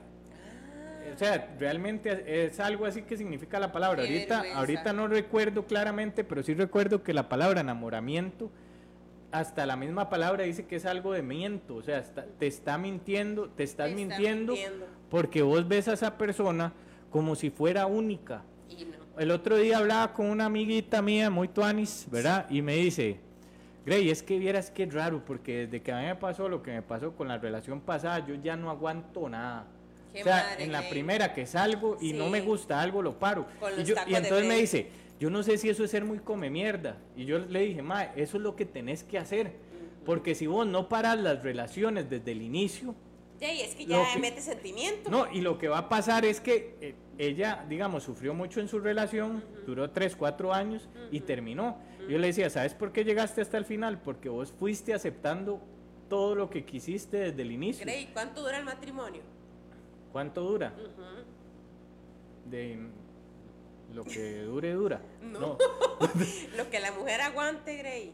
O 1.15 1.19
sea, 1.19 1.55
realmente 1.61 2.47
es 2.47 2.59
algo 2.61 2.87
así 2.87 3.03
que 3.03 3.19
significa 3.19 3.61
la 3.61 3.71
palabra. 3.73 4.03
Qué 4.05 4.09
Ahorita, 4.09 4.35
vergüenza. 4.37 4.59
ahorita 4.59 4.93
no 4.95 5.07
recuerdo 5.09 5.67
claramente, 5.67 6.25
pero 6.25 6.43
sí 6.43 6.55
recuerdo 6.55 7.03
que 7.03 7.13
la 7.13 7.29
palabra 7.29 7.61
enamoramiento, 7.61 8.51
hasta 9.33 9.67
la 9.67 9.77
misma 9.77 10.09
palabra 10.09 10.45
dice 10.45 10.65
que 10.65 10.77
es 10.77 10.87
algo 10.87 11.13
de 11.13 11.21
miento. 11.21 11.75
O 11.77 11.83
sea, 11.83 11.99
está- 11.99 12.25
te 12.39 12.47
está 12.47 12.79
mintiendo, 12.79 13.51
te 13.51 13.65
estás 13.65 13.89
Te 13.95 14.01
está 14.01 14.17
mintiendo, 14.17 14.53
mintiendo. 14.55 14.87
porque 15.11 15.43
vos 15.43 15.69
ves 15.69 15.89
a 15.89 15.93
esa 15.93 16.17
persona 16.17 16.73
como 17.11 17.35
si 17.35 17.51
fuera 17.51 17.85
única. 17.85 18.43
No. 19.15 19.21
El 19.21 19.31
otro 19.31 19.57
día 19.57 19.79
hablaba 19.79 20.13
con 20.13 20.27
una 20.27 20.47
amiguita 20.47 21.03
mía, 21.03 21.31
muy 21.31 21.49
tuanis, 21.49 22.07
¿verdad? 22.11 22.47
Y 22.51 22.63
me 22.63 22.77
dice, 22.77 23.19
Grey, 23.85 24.11
es 24.11 24.23
que 24.23 24.39
vieras 24.39 24.71
que 24.71 24.87
raro, 24.87 25.25
porque 25.25 25.67
desde 25.67 25.83
que 25.83 25.93
a 25.93 25.99
mí 26.01 26.07
me 26.07 26.17
pasó 26.17 26.49
lo 26.49 26.63
que 26.63 26.71
me 26.71 26.83
pasó 26.83 27.13
con 27.15 27.29
la 27.29 27.39
relación 27.39 27.81
pasada, 27.81 28.25
yo 28.27 28.35
ya 28.37 28.57
no 28.57 28.71
aguanto 28.71 29.29
nada. 29.29 29.67
Qué 30.13 30.21
o 30.21 30.25
sea, 30.25 30.47
madre, 30.51 30.65
en 30.65 30.73
la 30.73 30.89
primera 30.91 31.33
que 31.33 31.47
salgo 31.47 31.97
y 32.01 32.13
no 32.13 32.27
Sí. 32.27 32.31
me 32.31 32.41
gusta 32.43 32.81
algo, 32.81 33.01
lo 33.03 33.19
paro. 33.19 33.47
Y, 33.79 33.85
yo- 33.85 33.95
y 34.07 34.15
entonces 34.15 34.47
me 34.47 34.57
dice, 34.57 34.89
yo 35.19 35.31
no 35.31 35.43
sé 35.43 35.57
si 35.57 35.69
eso 35.71 35.85
es 35.85 35.91
ser 35.91 36.05
muy 36.05 36.19
come 36.19 36.51
mierda. 36.51 36.99
Y 37.17 37.25
yo 37.25 37.39
le 37.39 37.61
dije, 37.61 37.81
ma, 37.83 38.05
eso 38.15 38.37
es 38.37 38.43
lo 38.43 38.55
que 38.55 38.67
tenés 38.67 39.05
que 39.05 39.19
hacer. 39.19 39.53
Porque 40.05 40.35
si 40.35 40.47
vos 40.47 40.67
no 40.67 40.89
paras 40.89 41.19
las 41.19 41.43
relaciones 41.43 42.11
desde 42.11 42.33
el 42.33 42.43
inicio, 42.43 42.95
Ya, 43.41 43.53
y 43.53 43.63
es 43.63 43.75
que 43.75 43.87
ya 43.87 44.05
que- 44.13 44.19
mete 44.21 44.41
sentimiento. 44.43 45.11
no, 45.11 45.33
y 45.33 45.41
lo 45.41 45.59
que 45.59 45.69
va 45.69 45.79
a 45.79 45.89
pasar 45.89 46.25
es 46.27 46.41
que 46.41 46.77
eh, 46.81 46.95
ella, 47.27 47.65
digamos, 47.69 48.03
sufrió 48.03 48.35
mucho 48.35 48.61
en 48.61 48.69
su 48.69 48.81
relación, 48.81 49.45
duró 49.67 49.91
3, 49.91 50.17
4 50.17 50.53
años 50.53 50.89
y 51.11 51.21
terminó. 51.21 51.79
Yo 52.09 52.19
le 52.19 52.29
decía, 52.29 52.51
¿sabes 52.51 52.75
por 52.75 52.93
qué 52.93 53.05
llegaste 53.05 53.41
hasta 53.41 53.59
el 53.59 53.65
final? 53.65 54.01
Porque 54.01 54.29
vos 54.29 54.53
fuiste 54.59 54.93
aceptando 54.93 55.61
todo 56.09 56.35
lo 56.35 56.51
que 56.51 56.65
quisiste 56.65 57.19
desde 57.19 57.43
el 57.43 57.53
inicio. 57.53 57.85
Grey, 57.85 58.11
¿cuánto 58.13 58.43
dura 58.43 58.59
el 58.59 58.65
matrimonio? 58.65 59.23
¿Cuánto 60.11 60.43
dura? 60.43 60.75
De 62.45 62.79
lo 63.95 64.05
que 64.05 64.43
dure, 64.43 64.73
dura. 64.73 65.01
No. 65.23 65.57
Lo 66.57 66.69
que 66.69 66.81
la 66.81 66.91
mujer 66.93 67.21
aguante, 67.21 67.77
Grey. 67.77 68.09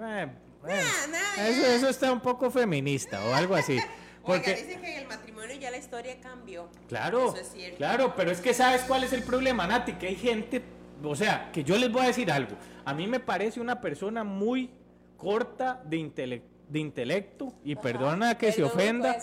Eh, 0.00 0.28
eh, 0.68 0.82
Nah, 0.82 1.06
nah, 1.08 1.48
eso, 1.48 1.66
eso 1.66 1.88
está 1.88 2.12
un 2.12 2.20
poco 2.20 2.50
feminista 2.50 3.22
o 3.24 3.34
algo 3.34 3.54
así. 3.54 3.78
Oiga, 4.26 4.42
Porque, 4.44 4.54
dicen 4.54 4.80
que 4.80 4.94
en 4.96 5.02
el 5.02 5.08
matrimonio 5.08 5.54
ya 5.56 5.70
la 5.70 5.76
historia 5.76 6.18
cambió. 6.20 6.68
Claro, 6.88 7.28
Eso 7.28 7.36
es 7.36 7.52
cierto. 7.52 7.76
claro, 7.76 8.14
pero 8.16 8.30
es 8.30 8.40
que 8.40 8.54
sabes 8.54 8.82
cuál 8.82 9.04
es 9.04 9.12
el 9.12 9.22
problema, 9.22 9.66
Nati, 9.66 9.92
que 9.94 10.06
hay 10.08 10.16
gente, 10.16 10.62
o 11.02 11.14
sea, 11.14 11.50
que 11.52 11.62
yo 11.62 11.76
les 11.76 11.92
voy 11.92 12.02
a 12.02 12.06
decir 12.06 12.30
algo. 12.32 12.56
A 12.84 12.94
mí 12.94 13.06
me 13.06 13.20
parece 13.20 13.60
una 13.60 13.80
persona 13.80 14.24
muy 14.24 14.70
corta 15.18 15.82
de, 15.84 15.98
intele- 15.98 16.42
de 16.68 16.78
intelecto, 16.78 17.52
y 17.64 17.76
perdona 17.76 18.36
que 18.38 18.50
se 18.52 18.62
no 18.62 18.68
ofenda, 18.68 19.16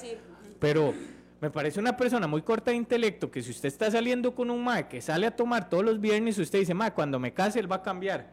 pero 0.60 0.94
me 1.40 1.50
parece 1.50 1.80
una 1.80 1.98
persona 1.98 2.28
muy 2.28 2.44
corta 2.44 2.70
de 2.70 2.78
intelecto 2.78 3.32
que 3.32 3.42
si 3.42 3.50
usted 3.50 3.68
está 3.70 3.90
saliendo 3.90 4.36
con 4.36 4.52
un 4.52 4.64
mae 4.64 4.88
que 4.88 5.02
sale 5.02 5.26
a 5.26 5.36
tomar 5.36 5.68
todos 5.68 5.84
los 5.84 6.00
viernes, 6.00 6.38
usted 6.38 6.60
dice, 6.60 6.76
mae, 6.76 6.92
cuando 6.94 7.18
me 7.20 7.34
case 7.34 7.60
él 7.60 7.72
va 7.72 7.78
a 7.78 7.82
cambiar. 7.82 8.28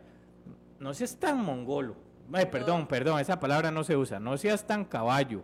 No 0.78 0.92
seas 0.92 1.16
tan 1.16 1.42
mongolo. 1.42 1.96
Ay, 2.31 2.44
perdón, 2.46 2.87
perdón, 2.87 3.18
esa 3.20 3.40
palabra 3.40 3.70
no 3.70 3.83
se 3.85 3.96
usa. 3.96 4.20
No 4.20 4.37
seas 4.37 4.66
tan 4.66 4.85
caballo. 4.85 5.42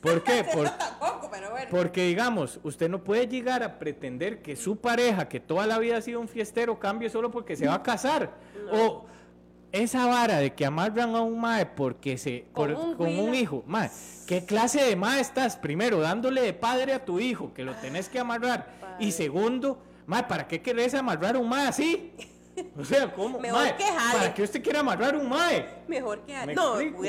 ¿Por 0.00 0.22
qué? 0.24 0.44
Por- 0.44 0.64
No, 0.64 0.72
tampoco, 0.72 1.28
pero 1.30 1.50
bueno. 1.50 1.66
porque 1.70 2.06
digamos, 2.06 2.58
usted 2.62 2.88
no 2.88 3.02
puede 3.04 3.26
llegar 3.28 3.62
a 3.62 3.78
pretender 3.78 4.42
que 4.42 4.56
su 4.56 4.76
pareja, 4.76 5.28
que 5.28 5.40
toda 5.40 5.66
la 5.66 5.78
vida 5.78 5.98
ha 5.98 6.02
sido 6.02 6.20
un 6.20 6.28
fiestero, 6.28 6.78
cambie 6.78 7.10
solo 7.10 7.30
porque 7.30 7.56
se 7.56 7.66
va 7.66 7.74
a 7.74 7.82
casar. 7.82 8.30
O 8.72 9.06
esa 9.72 10.06
vara 10.06 10.38
de 10.38 10.52
que 10.54 10.66
amarran 10.66 11.14
a 11.14 11.20
un 11.20 11.38
mae 11.40 11.64
porque 11.66 12.18
se 12.18 12.46
Con 12.52 12.74
por- 12.74 12.84
un 12.84 12.94
con 12.96 13.06
un 13.08 13.20
huila. 13.26 13.36
hijo. 13.36 13.62
Mae, 13.66 13.88
¿qué 14.26 14.44
clase 14.44 14.82
de 14.82 14.96
mae 14.96 15.20
estás? 15.20 15.56
Primero, 15.56 16.00
dándole 16.00 16.40
de 16.42 16.52
padre 16.52 16.92
a 16.94 17.04
tu 17.04 17.20
hijo, 17.20 17.52
que 17.54 17.62
lo 17.64 17.74
tenés 17.76 18.08
que 18.08 18.18
amarrar. 18.18 18.66
Y 18.98 19.12
segundo, 19.12 19.80
mae, 20.06 20.24
¿para 20.24 20.48
qué 20.48 20.60
querés 20.60 20.94
amarrar 20.94 21.36
a 21.36 21.38
un 21.38 21.48
mae 21.48 21.68
así? 21.68 22.12
O 22.76 22.84
sea, 22.84 23.12
¿cómo? 23.14 23.38
Mejor 23.40 23.62
Mae, 23.62 23.76
que 23.76 23.84
jale. 23.84 24.18
¿Para 24.18 24.34
qué 24.34 24.42
usted 24.42 24.62
quiere 24.62 24.78
amarrar 24.80 25.14
a 25.14 25.18
un 25.18 25.28
mae? 25.28 25.66
Mejor 25.88 26.20
que... 26.26 26.46
¿Me 26.46 26.54
No, 26.54 26.80
explico? 26.80 27.02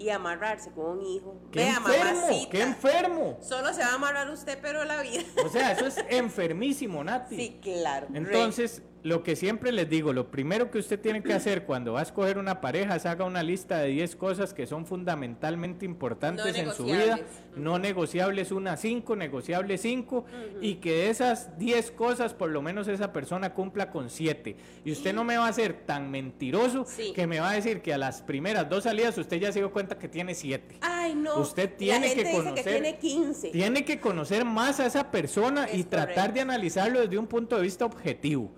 Y 0.00 0.08
amarrarse 0.08 0.70
con 0.70 0.98
un 0.98 1.04
hijo. 1.04 1.36
¡Qué 1.52 1.58
Vea, 1.58 1.74
enfermo! 1.76 2.20
mamacita. 2.22 2.50
¡Qué 2.50 2.62
enfermo! 2.62 3.38
Solo 3.42 3.74
se 3.74 3.80
va 3.82 3.88
a 3.88 3.94
amarrar 3.96 4.30
usted, 4.30 4.58
pero 4.62 4.82
la 4.84 5.02
vida. 5.02 5.22
O 5.44 5.48
sea, 5.50 5.72
eso 5.72 5.86
es 5.86 5.98
enfermísimo, 6.08 7.04
Nati. 7.04 7.36
Sí, 7.36 7.60
claro. 7.62 8.06
Entonces, 8.14 8.82
lo 9.02 9.22
que 9.22 9.34
siempre 9.36 9.72
les 9.72 9.88
digo, 9.88 10.12
lo 10.12 10.30
primero 10.30 10.70
que 10.70 10.78
usted 10.78 11.00
tiene 11.00 11.22
que 11.22 11.32
hacer 11.32 11.64
cuando 11.64 11.94
va 11.94 12.00
a 12.00 12.02
escoger 12.02 12.36
una 12.38 12.60
pareja 12.60 12.96
es 12.96 13.06
haga 13.06 13.24
una 13.24 13.42
lista 13.42 13.78
de 13.78 13.88
10 13.88 14.16
cosas 14.16 14.52
que 14.52 14.66
son 14.66 14.84
fundamentalmente 14.86 15.84
importantes 15.86 16.44
No 16.44 16.62
en 16.62 16.72
su 16.72 16.84
vida, 16.84 17.18
no 17.56 17.78
negociables 17.78 18.52
una 18.52 18.76
5, 18.76 19.16
negociables 19.16 19.80
5 19.82 20.24
y 20.60 20.74
que 20.76 20.92
de 20.92 21.10
esas 21.10 21.58
10 21.58 21.90
cosas 21.92 22.34
por 22.34 22.50
lo 22.50 22.62
menos 22.62 22.88
esa 22.88 23.12
persona 23.12 23.54
cumpla 23.54 23.90
con 23.90 24.10
7. 24.10 24.56
Y 24.84 24.92
usted 24.92 25.14
no 25.14 25.24
me 25.24 25.36
va 25.38 25.48
a 25.48 25.52
ser 25.52 25.72
tan 25.86 26.10
mentiroso 26.10 26.84
Sí. 26.86 27.12
que 27.14 27.26
me 27.26 27.40
va 27.40 27.50
a 27.50 27.54
decir 27.54 27.80
que 27.82 27.94
a 27.94 27.98
las 27.98 28.22
primeras 28.22 28.68
dos 28.68 28.84
salidas 28.84 29.16
usted 29.18 29.38
ya 29.40 29.52
se 29.52 29.60
dio 29.60 29.70
cuenta 29.72 29.98
que 29.98 30.08
tiene 30.08 30.34
7. 30.34 30.76
Ay, 30.80 31.14
no. 31.14 31.38
Usted 31.40 31.70
La 31.70 31.76
tiene 31.76 32.08
gente 32.08 32.22
que 32.22 32.28
dice 32.28 32.38
conocer- 32.42 32.54
que 32.64 32.70
tiene 32.70 32.98
15. 32.98 33.48
Tiene 33.50 33.84
que 33.84 33.98
conocer 34.00 34.44
más 34.44 34.78
a 34.80 34.86
esa 34.86 35.10
persona 35.10 35.68
y 35.72 35.84
tratar 35.84 36.32
de 36.34 36.40
analizarlo 36.42 37.00
desde 37.00 37.18
un 37.18 37.26
punto 37.26 37.56
de 37.56 37.62
vista 37.62 37.84
objetivo. 37.84 38.50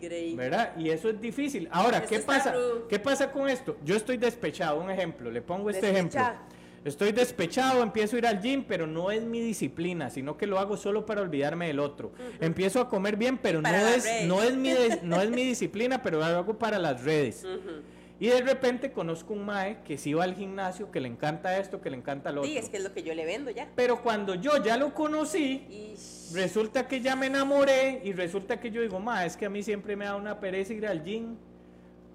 Grey. 0.00 0.34
¿Verdad? 0.34 0.72
Y 0.78 0.90
eso 0.90 1.08
es 1.08 1.20
difícil. 1.20 1.68
Ahora, 1.70 1.98
Eso 1.98 2.08
¿qué 2.08 2.18
pasa? 2.20 2.54
¿Qué 2.88 2.98
pasa 2.98 3.30
con 3.30 3.48
esto? 3.48 3.76
Yo 3.84 3.96
estoy 3.96 4.16
despechado, 4.16 4.80
un 4.80 4.90
ejemplo, 4.90 5.30
le 5.30 5.42
pongo 5.42 5.70
este 5.70 5.90
ejemplo. 5.90 6.20
Estoy 6.84 7.12
despechado, 7.12 7.82
empiezo 7.82 8.16
a 8.16 8.18
ir 8.18 8.26
al 8.26 8.42
gym, 8.42 8.62
pero 8.68 8.86
no 8.86 9.10
es 9.10 9.22
mi 9.22 9.40
disciplina, 9.40 10.10
sino 10.10 10.36
que 10.36 10.46
lo 10.46 10.58
hago 10.58 10.76
solo 10.76 11.06
para 11.06 11.22
olvidarme 11.22 11.66
del 11.68 11.78
otro. 11.80 12.12
Empiezo 12.40 12.78
a 12.78 12.90
comer 12.90 13.16
bien, 13.16 13.38
pero 13.38 13.62
Para 13.62 13.80
no 13.80 13.86
es, 13.88 14.04
redes. 14.04 14.26
no, 14.26 14.42
es 14.42 14.54
mi, 14.54 14.70
no 15.02 15.22
es 15.22 15.30
mi 15.30 15.44
disciplina, 15.44 16.02
pero 16.02 16.18
lo 16.18 16.24
hago 16.26 16.58
para 16.58 16.78
las 16.78 17.02
redes. 17.02 17.46
Y 18.20 18.28
de 18.28 18.42
repente 18.42 18.92
conozco 18.92 19.32
un 19.34 19.44
mae 19.44 19.78
que 19.84 19.98
sí 19.98 20.14
va 20.14 20.24
al 20.24 20.34
gimnasio, 20.34 20.90
que 20.90 21.00
le 21.00 21.08
encanta 21.08 21.58
esto, 21.58 21.80
que 21.80 21.90
le 21.90 21.96
encanta 21.96 22.30
lo 22.30 22.42
otro. 22.42 22.50
Sí, 22.50 22.56
es 22.56 22.68
que 22.68 22.76
es 22.76 22.84
lo 22.84 22.92
que 22.92 23.02
yo 23.02 23.12
le 23.14 23.24
vendo 23.24 23.50
ya. 23.50 23.68
Pero 23.74 24.02
cuando 24.02 24.34
yo 24.36 24.62
ya 24.62 24.76
lo 24.76 24.94
conocí, 24.94 25.94
Resulta 26.32 26.88
que 26.88 27.00
ya 27.00 27.16
me 27.16 27.26
enamoré 27.26 28.00
y 28.04 28.12
resulta 28.12 28.58
que 28.58 28.70
yo 28.70 28.82
digo, 28.82 28.98
ma, 28.98 29.24
es 29.24 29.36
que 29.36 29.46
a 29.46 29.50
mí 29.50 29.62
siempre 29.62 29.94
me 29.96 30.04
da 30.04 30.16
una 30.16 30.40
pereza 30.40 30.72
ir 30.72 30.86
al 30.86 31.04
gym. 31.04 31.36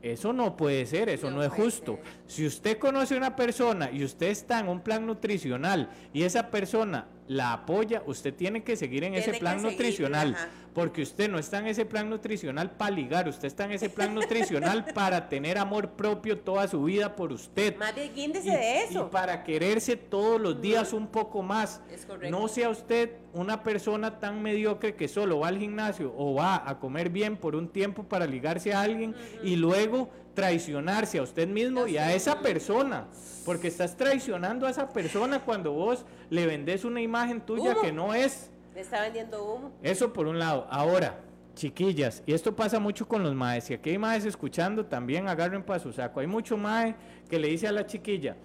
Eso 0.01 0.31
no 0.31 0.55
puede 0.55 0.85
ser, 0.85 1.09
eso 1.09 1.29
no, 1.29 1.37
No 1.37 1.43
es 1.43 1.51
justo. 1.51 1.99
ser. 2.01 2.13
Si 2.27 2.45
usted 2.47 2.77
conoce 2.77 3.15
a 3.15 3.17
una 3.17 3.35
persona 3.35 3.91
y 3.91 4.03
usted 4.03 4.27
está 4.27 4.59
en 4.59 4.69
un 4.69 4.79
plan 4.79 5.05
nutricional 5.05 5.89
y 6.13 6.23
esa 6.23 6.49
persona 6.49 7.07
la 7.27 7.53
apoya, 7.53 8.01
usted 8.05 8.33
tiene 8.33 8.63
que 8.63 8.77
seguir 8.77 9.03
en 9.03 9.13
Tiene 9.13 9.27
ese 9.27 9.39
plan 9.39 9.61
nutricional. 9.61 10.35
Porque 10.73 11.01
usted 11.01 11.29
no 11.29 11.39
está 11.39 11.59
en 11.59 11.67
ese 11.67 11.85
plan 11.85 12.09
nutricional 12.09 12.71
para 12.71 12.91
ligar, 12.91 13.27
usted 13.27 13.47
está 13.47 13.65
en 13.65 13.71
ese 13.71 13.89
plan 13.89 14.13
nutricional 14.13 14.85
para 14.93 15.27
tener 15.27 15.57
amor 15.57 15.91
propio 15.91 16.39
toda 16.39 16.67
su 16.67 16.83
vida 16.83 17.15
por 17.15 17.31
usted. 17.33 17.75
más 17.77 17.93
Y- 17.97 18.27
de 18.27 18.39
y 18.43 18.49
eso. 18.89 19.09
para 19.09 19.43
quererse 19.43 19.95
todos 19.97 20.39
los 20.39 20.61
días 20.61 20.93
un 20.93 21.07
poco 21.07 21.41
más. 21.41 21.81
Es 21.91 22.05
correcto. 22.05 22.29
No 22.39 22.47
sea 22.47 22.69
usted 22.69 23.11
una 23.33 23.63
persona 23.63 24.19
tan 24.19 24.41
mediocre 24.41 24.95
que 24.95 25.07
solo 25.07 25.39
va 25.39 25.49
al 25.49 25.57
gimnasio 25.57 26.13
o 26.17 26.33
va 26.35 26.67
a 26.69 26.79
comer 26.79 27.09
bien 27.09 27.37
por 27.37 27.55
un 27.55 27.67
tiempo 27.69 28.03
para 28.03 28.25
ligarse 28.25 28.73
a 28.73 28.81
alguien 28.81 29.15
y 29.43 29.55
luego 29.55 30.09
traicionarse 30.33 31.17
a 31.19 31.23
usted 31.23 31.47
mismo 31.47 31.87
y 31.87 31.97
a 31.97 32.13
esa 32.13 32.39
persona. 32.39 33.07
Porque 33.45 33.67
estás 33.67 33.97
traicionando 33.97 34.67
a 34.67 34.69
esa 34.69 34.89
persona 34.93 35.39
cuando 35.39 35.73
vos 35.73 36.05
le 36.29 36.45
vendés 36.45 36.85
una 36.85 37.01
imagen 37.01 37.41
tuya 37.41 37.75
que 37.81 37.91
no 37.91 38.13
es. 38.13 38.51
Le 38.73 38.81
está 38.81 39.01
vendiendo 39.01 39.43
humo. 39.43 39.71
Eso 39.83 40.13
por 40.13 40.27
un 40.27 40.39
lado. 40.39 40.67
Ahora, 40.69 41.19
chiquillas, 41.55 42.23
y 42.25 42.33
esto 42.33 42.55
pasa 42.55 42.79
mucho 42.79 43.07
con 43.07 43.23
los 43.23 43.33
maes, 43.35 43.65
si 43.65 43.73
aquí 43.73 43.89
hay 43.91 43.97
maes 43.97 44.25
escuchando, 44.25 44.85
también 44.85 45.27
agarren 45.27 45.63
para 45.63 45.79
su 45.79 45.91
saco. 45.91 46.19
Hay 46.19 46.27
mucho 46.27 46.55
mae 46.57 46.95
que 47.29 47.39
le 47.39 47.49
dice 47.49 47.67
a 47.67 47.71
la 47.71 47.85
chiquilla, 47.85 48.35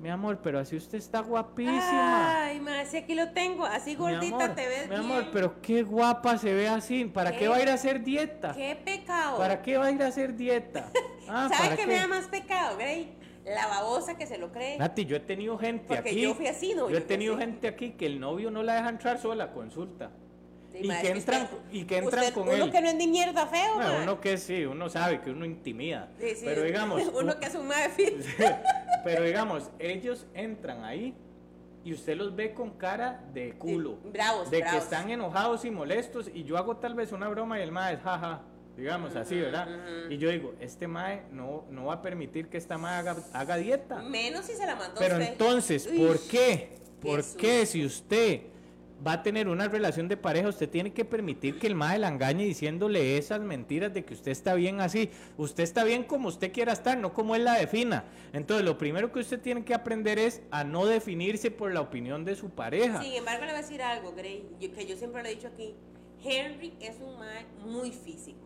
mi 0.00 0.08
amor, 0.08 0.38
pero 0.42 0.58
así 0.58 0.74
usted 0.76 0.98
está 0.98 1.20
guapísima. 1.20 2.44
Ay, 2.46 2.60
ma, 2.60 2.84
si 2.84 2.96
aquí 2.96 3.14
lo 3.14 3.30
tengo, 3.30 3.64
así 3.64 3.94
gordita 3.94 4.36
amor, 4.36 4.54
te 4.56 4.66
ves 4.66 4.82
Mi 4.88 4.96
bien. 4.96 5.00
amor, 5.00 5.26
pero 5.32 5.60
qué 5.60 5.82
guapa 5.82 6.38
se 6.38 6.52
ve 6.54 6.68
así. 6.68 7.04
¿Para 7.04 7.30
qué, 7.32 7.38
¿Qué? 7.40 7.48
va 7.48 7.56
a 7.56 7.62
ir 7.62 7.68
a 7.68 7.74
hacer 7.74 8.02
dieta? 8.02 8.52
Qué 8.54 8.74
pecado. 8.84 9.36
¿Para 9.38 9.62
qué 9.62 9.76
va 9.78 9.86
a 9.86 9.90
ir 9.92 10.02
a 10.02 10.06
hacer 10.08 10.34
dieta? 10.36 10.86
Ah, 11.28 11.48
¿Sabe 11.48 11.62
¿para 11.62 11.76
qué 11.76 11.82
qué? 11.82 11.86
me 11.88 11.94
da 11.94 12.08
más 12.08 12.26
pecado, 12.26 12.76
Grey? 12.76 13.12
La 13.44 13.66
babosa 13.66 14.16
que 14.16 14.26
se 14.26 14.38
lo 14.38 14.52
cree. 14.52 14.78
Nati, 14.78 15.04
yo 15.04 15.16
he 15.16 15.20
tenido 15.20 15.58
gente 15.58 15.84
Porque 15.88 16.10
aquí. 16.10 16.20
yo 16.22 16.34
fui 16.34 16.46
así, 16.46 16.74
¿no? 16.74 16.88
Yo 16.88 16.90
he 16.90 16.92
Yo 16.92 16.98
fui 17.00 17.08
tenido 17.08 17.34
así. 17.34 17.44
gente 17.44 17.68
aquí 17.68 17.90
que 17.92 18.06
el 18.06 18.20
novio 18.20 18.50
no 18.50 18.62
la 18.62 18.74
deja 18.76 18.88
entrar 18.88 19.18
sola 19.18 19.44
a 19.44 19.52
consulta. 19.52 20.10
Sí, 20.70 20.78
y 20.84 20.88
ma, 20.88 21.00
que 21.00 21.10
entran- 21.12 21.42
usted- 21.44 21.58
y 21.72 21.84
que 21.84 21.98
entran 21.98 22.20
usted- 22.24 22.34
con 22.34 22.44
uno 22.48 22.64
él. 22.64 22.70
que 22.70 22.80
no 22.80 22.88
es 22.88 22.94
ni 22.94 23.06
mierda 23.08 23.46
feo, 23.46 23.76
ma. 23.76 24.00
uno 24.04 24.20
que 24.20 24.38
sí, 24.38 24.64
uno 24.64 24.88
sabe 24.88 25.20
que 25.20 25.30
uno 25.30 25.44
intimida. 25.44 26.08
Sí, 26.18 26.34
sí, 26.36 26.42
pero 26.46 26.62
digamos, 26.62 27.02
Uno 27.14 27.38
que 27.38 27.46
es 27.46 27.54
un 27.56 27.66
fit. 27.90 28.14
pero 29.04 29.24
digamos, 29.24 29.70
ellos 29.78 30.26
entran 30.34 30.84
ahí 30.84 31.14
y 31.84 31.92
usted 31.92 32.16
los 32.16 32.34
ve 32.34 32.54
con 32.54 32.70
cara 32.70 33.22
de 33.34 33.52
culo. 33.58 33.96
bravos, 34.04 34.50
De 34.50 34.60
bravos. 34.60 34.78
que 34.78 34.84
están 34.84 35.10
enojados 35.10 35.64
y 35.64 35.70
molestos 35.70 36.30
y 36.32 36.44
yo 36.44 36.56
hago 36.56 36.76
tal 36.76 36.94
vez 36.94 37.12
una 37.12 37.28
broma 37.28 37.58
y 37.58 37.62
el 37.62 37.70
es 37.76 38.00
jaja. 38.00 38.40
Digamos 38.76 39.14
así, 39.16 39.38
¿verdad? 39.38 39.68
Y 40.10 40.16
yo 40.18 40.30
digo, 40.30 40.54
este 40.60 40.88
mae 40.88 41.22
no, 41.30 41.64
no 41.70 41.86
va 41.86 41.94
a 41.94 42.02
permitir 42.02 42.48
que 42.48 42.56
esta 42.56 42.78
mae 42.78 42.96
haga, 42.98 43.16
haga 43.34 43.56
dieta. 43.56 44.02
Menos 44.02 44.46
si 44.46 44.54
se 44.54 44.64
la 44.66 44.76
mandó 44.76 44.98
Pero 44.98 45.16
usted. 45.16 45.28
entonces, 45.32 45.88
Uy, 45.90 45.98
¿por 45.98 46.20
qué? 46.28 46.70
¿Por 47.00 47.22
qué 47.36 47.66
si 47.66 47.84
usted 47.84 48.42
va 49.06 49.14
a 49.14 49.22
tener 49.24 49.48
una 49.48 49.66
relación 49.68 50.06
de 50.08 50.16
pareja, 50.16 50.48
usted 50.48 50.68
tiene 50.70 50.92
que 50.92 51.04
permitir 51.04 51.58
que 51.58 51.66
el 51.66 51.74
mae 51.74 51.98
la 51.98 52.06
engañe 52.08 52.44
diciéndole 52.44 53.18
esas 53.18 53.40
mentiras 53.40 53.92
de 53.92 54.04
que 54.04 54.14
usted 54.14 54.30
está 54.30 54.54
bien 54.54 54.80
así? 54.80 55.10
Usted 55.36 55.64
está 55.64 55.82
bien 55.84 56.04
como 56.04 56.28
usted 56.28 56.52
quiera 56.52 56.72
estar, 56.72 56.96
no 56.96 57.12
como 57.12 57.34
él 57.34 57.44
la 57.44 57.54
defina. 57.58 58.04
Entonces, 58.32 58.64
lo 58.64 58.78
primero 58.78 59.12
que 59.12 59.18
usted 59.20 59.40
tiene 59.40 59.64
que 59.64 59.74
aprender 59.74 60.18
es 60.20 60.40
a 60.50 60.62
no 60.64 60.86
definirse 60.86 61.50
por 61.50 61.74
la 61.74 61.80
opinión 61.80 62.24
de 62.24 62.36
su 62.36 62.50
pareja. 62.50 63.02
Sin 63.02 63.12
embargo, 63.12 63.44
le 63.44 63.50
voy 63.52 63.58
a 63.58 63.62
decir 63.62 63.82
algo, 63.82 64.12
Grey, 64.12 64.48
yo- 64.60 64.72
que 64.72 64.86
yo 64.86 64.96
siempre 64.96 65.22
lo 65.22 65.28
he 65.28 65.34
dicho 65.34 65.48
aquí. 65.48 65.74
Henry 66.24 66.72
es 66.80 67.00
un 67.00 67.18
mae 67.18 67.44
muy 67.66 67.90
físico. 67.90 68.38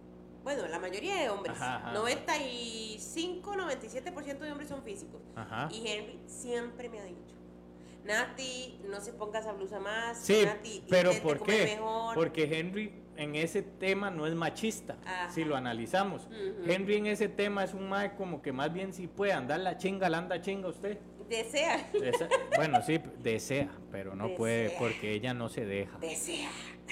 Bueno, 0.46 0.68
la 0.68 0.78
mayoría 0.78 1.16
de 1.16 1.28
hombres, 1.28 1.56
Ajá, 1.56 1.78
ajá. 1.78 1.92
95, 1.94 3.54
97% 3.56 4.38
de 4.38 4.52
hombres 4.52 4.68
son 4.68 4.80
físicos. 4.84 5.20
Ajá. 5.34 5.68
Y 5.72 5.88
Henry 5.88 6.20
siempre 6.28 6.88
me 6.88 7.00
ha 7.00 7.04
dicho, 7.04 7.34
Nati, 8.04 8.78
no 8.88 9.00
se 9.00 9.12
ponga 9.12 9.40
esa 9.40 9.50
blusa 9.54 9.80
más. 9.80 10.20
Sí, 10.20 10.42
Nati, 10.44 10.84
pero 10.88 11.10
¿por 11.20 11.42
qué? 11.42 11.64
mejor". 11.64 12.14
Porque 12.14 12.44
Henry 12.60 12.92
en 13.16 13.34
ese 13.34 13.62
tema 13.62 14.08
no 14.12 14.24
es 14.24 14.36
machista, 14.36 14.96
Ajá. 15.04 15.32
si 15.32 15.44
lo 15.44 15.56
analizamos. 15.56 16.26
Ujú. 16.26 16.70
Henry 16.70 16.94
en 16.98 17.06
ese 17.06 17.28
tema 17.28 17.64
es 17.64 17.74
un 17.74 17.88
mae 17.88 18.14
como 18.14 18.40
que 18.40 18.52
más 18.52 18.72
bien 18.72 18.92
si 18.94 19.08
puede 19.08 19.32
andar 19.32 19.58
la 19.58 19.76
chinga, 19.78 20.08
la 20.08 20.18
anda 20.18 20.40
chinga 20.40 20.68
usted. 20.68 20.96
Desea. 21.28 21.90
Esa- 21.92 22.28
bueno, 22.54 22.80
sí, 22.82 23.00
desea, 23.18 23.68
pero 23.90 24.14
no 24.14 24.32
puede 24.36 24.62
Desea. 24.64 24.78
porque 24.78 25.12
ella 25.12 25.34
no 25.34 25.48
se 25.48 25.64
deja. 25.66 25.98
Desea. 25.98 26.50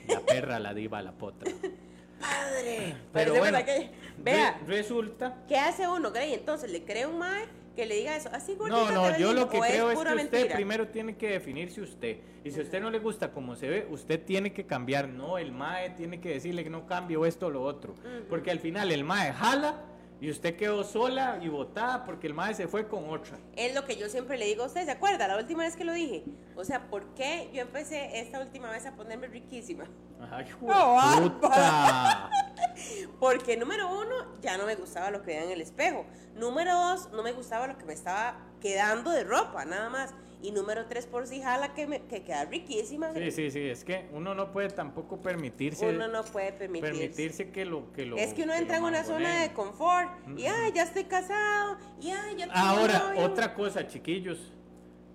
La 0.08 0.18
perra, 0.18 0.58
la 0.58 0.74
diva, 0.74 1.00
la 1.02 1.12
potra. 1.12 1.52
Padre. 2.28 2.94
Pero 3.12 3.34
Parece 3.34 3.38
bueno, 3.38 3.64
que- 3.64 3.90
Vea, 4.18 4.58
re- 4.66 4.76
resulta. 4.76 5.36
¿qué 5.48 5.56
hace 5.58 5.86
uno, 5.88 6.10
Grey? 6.12 6.32
Entonces, 6.34 6.70
¿le 6.70 6.84
cree 6.84 7.06
un 7.06 7.18
mae 7.18 7.44
que 7.76 7.84
le 7.86 7.96
diga 7.96 8.16
eso? 8.16 8.28
Así 8.32 8.56
No, 8.58 8.90
no, 8.90 9.10
yo 9.18 9.28
lindo", 9.28 9.32
lo 9.44 9.48
que 9.48 9.58
creo 9.58 9.90
es 9.90 9.98
que 9.98 10.02
usted 10.02 10.14
mentira? 10.16 10.54
primero 10.54 10.88
tiene 10.88 11.16
que 11.16 11.28
definirse 11.30 11.80
usted. 11.80 12.18
Y 12.44 12.50
si 12.50 12.60
a 12.60 12.62
usted 12.62 12.80
no 12.80 12.90
le 12.90 12.98
gusta 13.00 13.32
como 13.32 13.56
se 13.56 13.68
ve, 13.68 13.86
usted 13.90 14.22
tiene 14.24 14.52
que 14.52 14.64
cambiar. 14.66 15.08
No, 15.08 15.38
el 15.38 15.50
MAE 15.52 15.90
tiene 15.90 16.20
que 16.20 16.28
decirle 16.30 16.62
que 16.62 16.70
no 16.70 16.86
cambie 16.86 17.16
o 17.16 17.26
esto 17.26 17.46
o 17.46 17.50
lo 17.50 17.62
otro. 17.62 17.94
Porque 18.28 18.50
al 18.50 18.60
final 18.60 18.92
el 18.92 19.02
MAE 19.04 19.32
jala 19.32 19.74
y 20.20 20.30
usted 20.30 20.56
quedó 20.56 20.84
sola 20.84 21.38
y 21.42 21.48
botada 21.48 22.04
porque 22.04 22.26
el 22.26 22.34
MAE 22.34 22.54
se 22.54 22.68
fue 22.68 22.88
con 22.88 23.10
otra. 23.10 23.38
Es 23.56 23.74
lo 23.74 23.84
que 23.84 23.96
yo 23.96 24.08
siempre 24.08 24.38
le 24.38 24.46
digo 24.46 24.62
a 24.62 24.66
usted, 24.66 24.84
¿se 24.84 24.90
acuerda? 24.90 25.28
La 25.28 25.36
última 25.36 25.64
vez 25.64 25.76
que 25.76 25.84
lo 25.84 25.92
dije. 25.92 26.24
O 26.56 26.64
sea, 26.64 26.88
¿por 26.88 27.14
qué 27.14 27.50
yo 27.52 27.60
empecé 27.60 28.20
esta 28.20 28.40
última 28.40 28.70
vez 28.70 28.86
a 28.86 28.92
ponerme 28.92 29.26
riquísima? 29.26 29.84
Ay, 30.30 30.46
hijo 30.48 30.66
¡Oh, 30.66 31.20
de 31.20 31.30
puta. 31.30 32.30
Porque 33.20 33.56
número 33.56 33.88
uno, 33.88 34.40
ya 34.40 34.56
no 34.56 34.66
me 34.66 34.76
gustaba 34.76 35.10
lo 35.10 35.20
que 35.20 35.26
veía 35.28 35.44
en 35.44 35.50
el 35.50 35.60
espejo. 35.60 36.06
Número 36.34 36.74
dos, 36.74 37.10
no 37.12 37.22
me 37.22 37.32
gustaba 37.32 37.66
lo 37.66 37.76
que 37.76 37.84
me 37.84 37.92
estaba 37.92 38.38
quedando 38.60 39.10
de 39.10 39.24
ropa, 39.24 39.64
nada 39.64 39.90
más. 39.90 40.14
Y 40.44 40.52
número 40.52 40.84
tres, 40.84 41.06
por 41.06 41.26
si 41.26 41.40
jala 41.40 41.72
que, 41.72 41.86
me, 41.86 42.02
que 42.02 42.22
queda 42.22 42.44
riquísima. 42.44 43.14
Sí, 43.14 43.30
sí, 43.30 43.50
sí, 43.50 43.60
es 43.60 43.82
que 43.82 44.04
uno 44.12 44.34
no 44.34 44.52
puede 44.52 44.68
tampoco 44.68 45.22
permitirse 45.22 45.88
Uno 45.88 46.06
no 46.06 46.22
puede 46.22 46.52
permitirse. 46.52 46.92
permitirse 46.92 47.50
que 47.50 47.64
lo 47.64 47.90
que 47.92 48.04
lo 48.04 48.18
es 48.18 48.34
que 48.34 48.42
uno 48.42 48.52
entra 48.52 48.76
en 48.76 48.84
una 48.84 49.04
zona 49.04 49.40
de 49.40 49.54
confort. 49.54 50.10
Y 50.36 50.44
ay, 50.44 50.72
ya 50.74 50.82
estoy 50.82 51.04
casado. 51.04 51.78
Y 51.98 52.10
ay, 52.10 52.36
ya 52.36 52.48
Ahora, 52.52 52.98
novio. 52.98 53.24
otra 53.24 53.54
cosa, 53.54 53.86
chiquillos. 53.86 54.52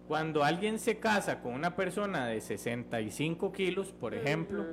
Cuando 0.08 0.44
alguien 0.44 0.80
se 0.80 0.98
casa 0.98 1.42
con 1.42 1.54
una 1.54 1.76
persona 1.76 2.26
de 2.26 2.42
65 2.42 3.52
kilos, 3.52 3.92
por 3.92 4.16
ejemplo, 4.16 4.66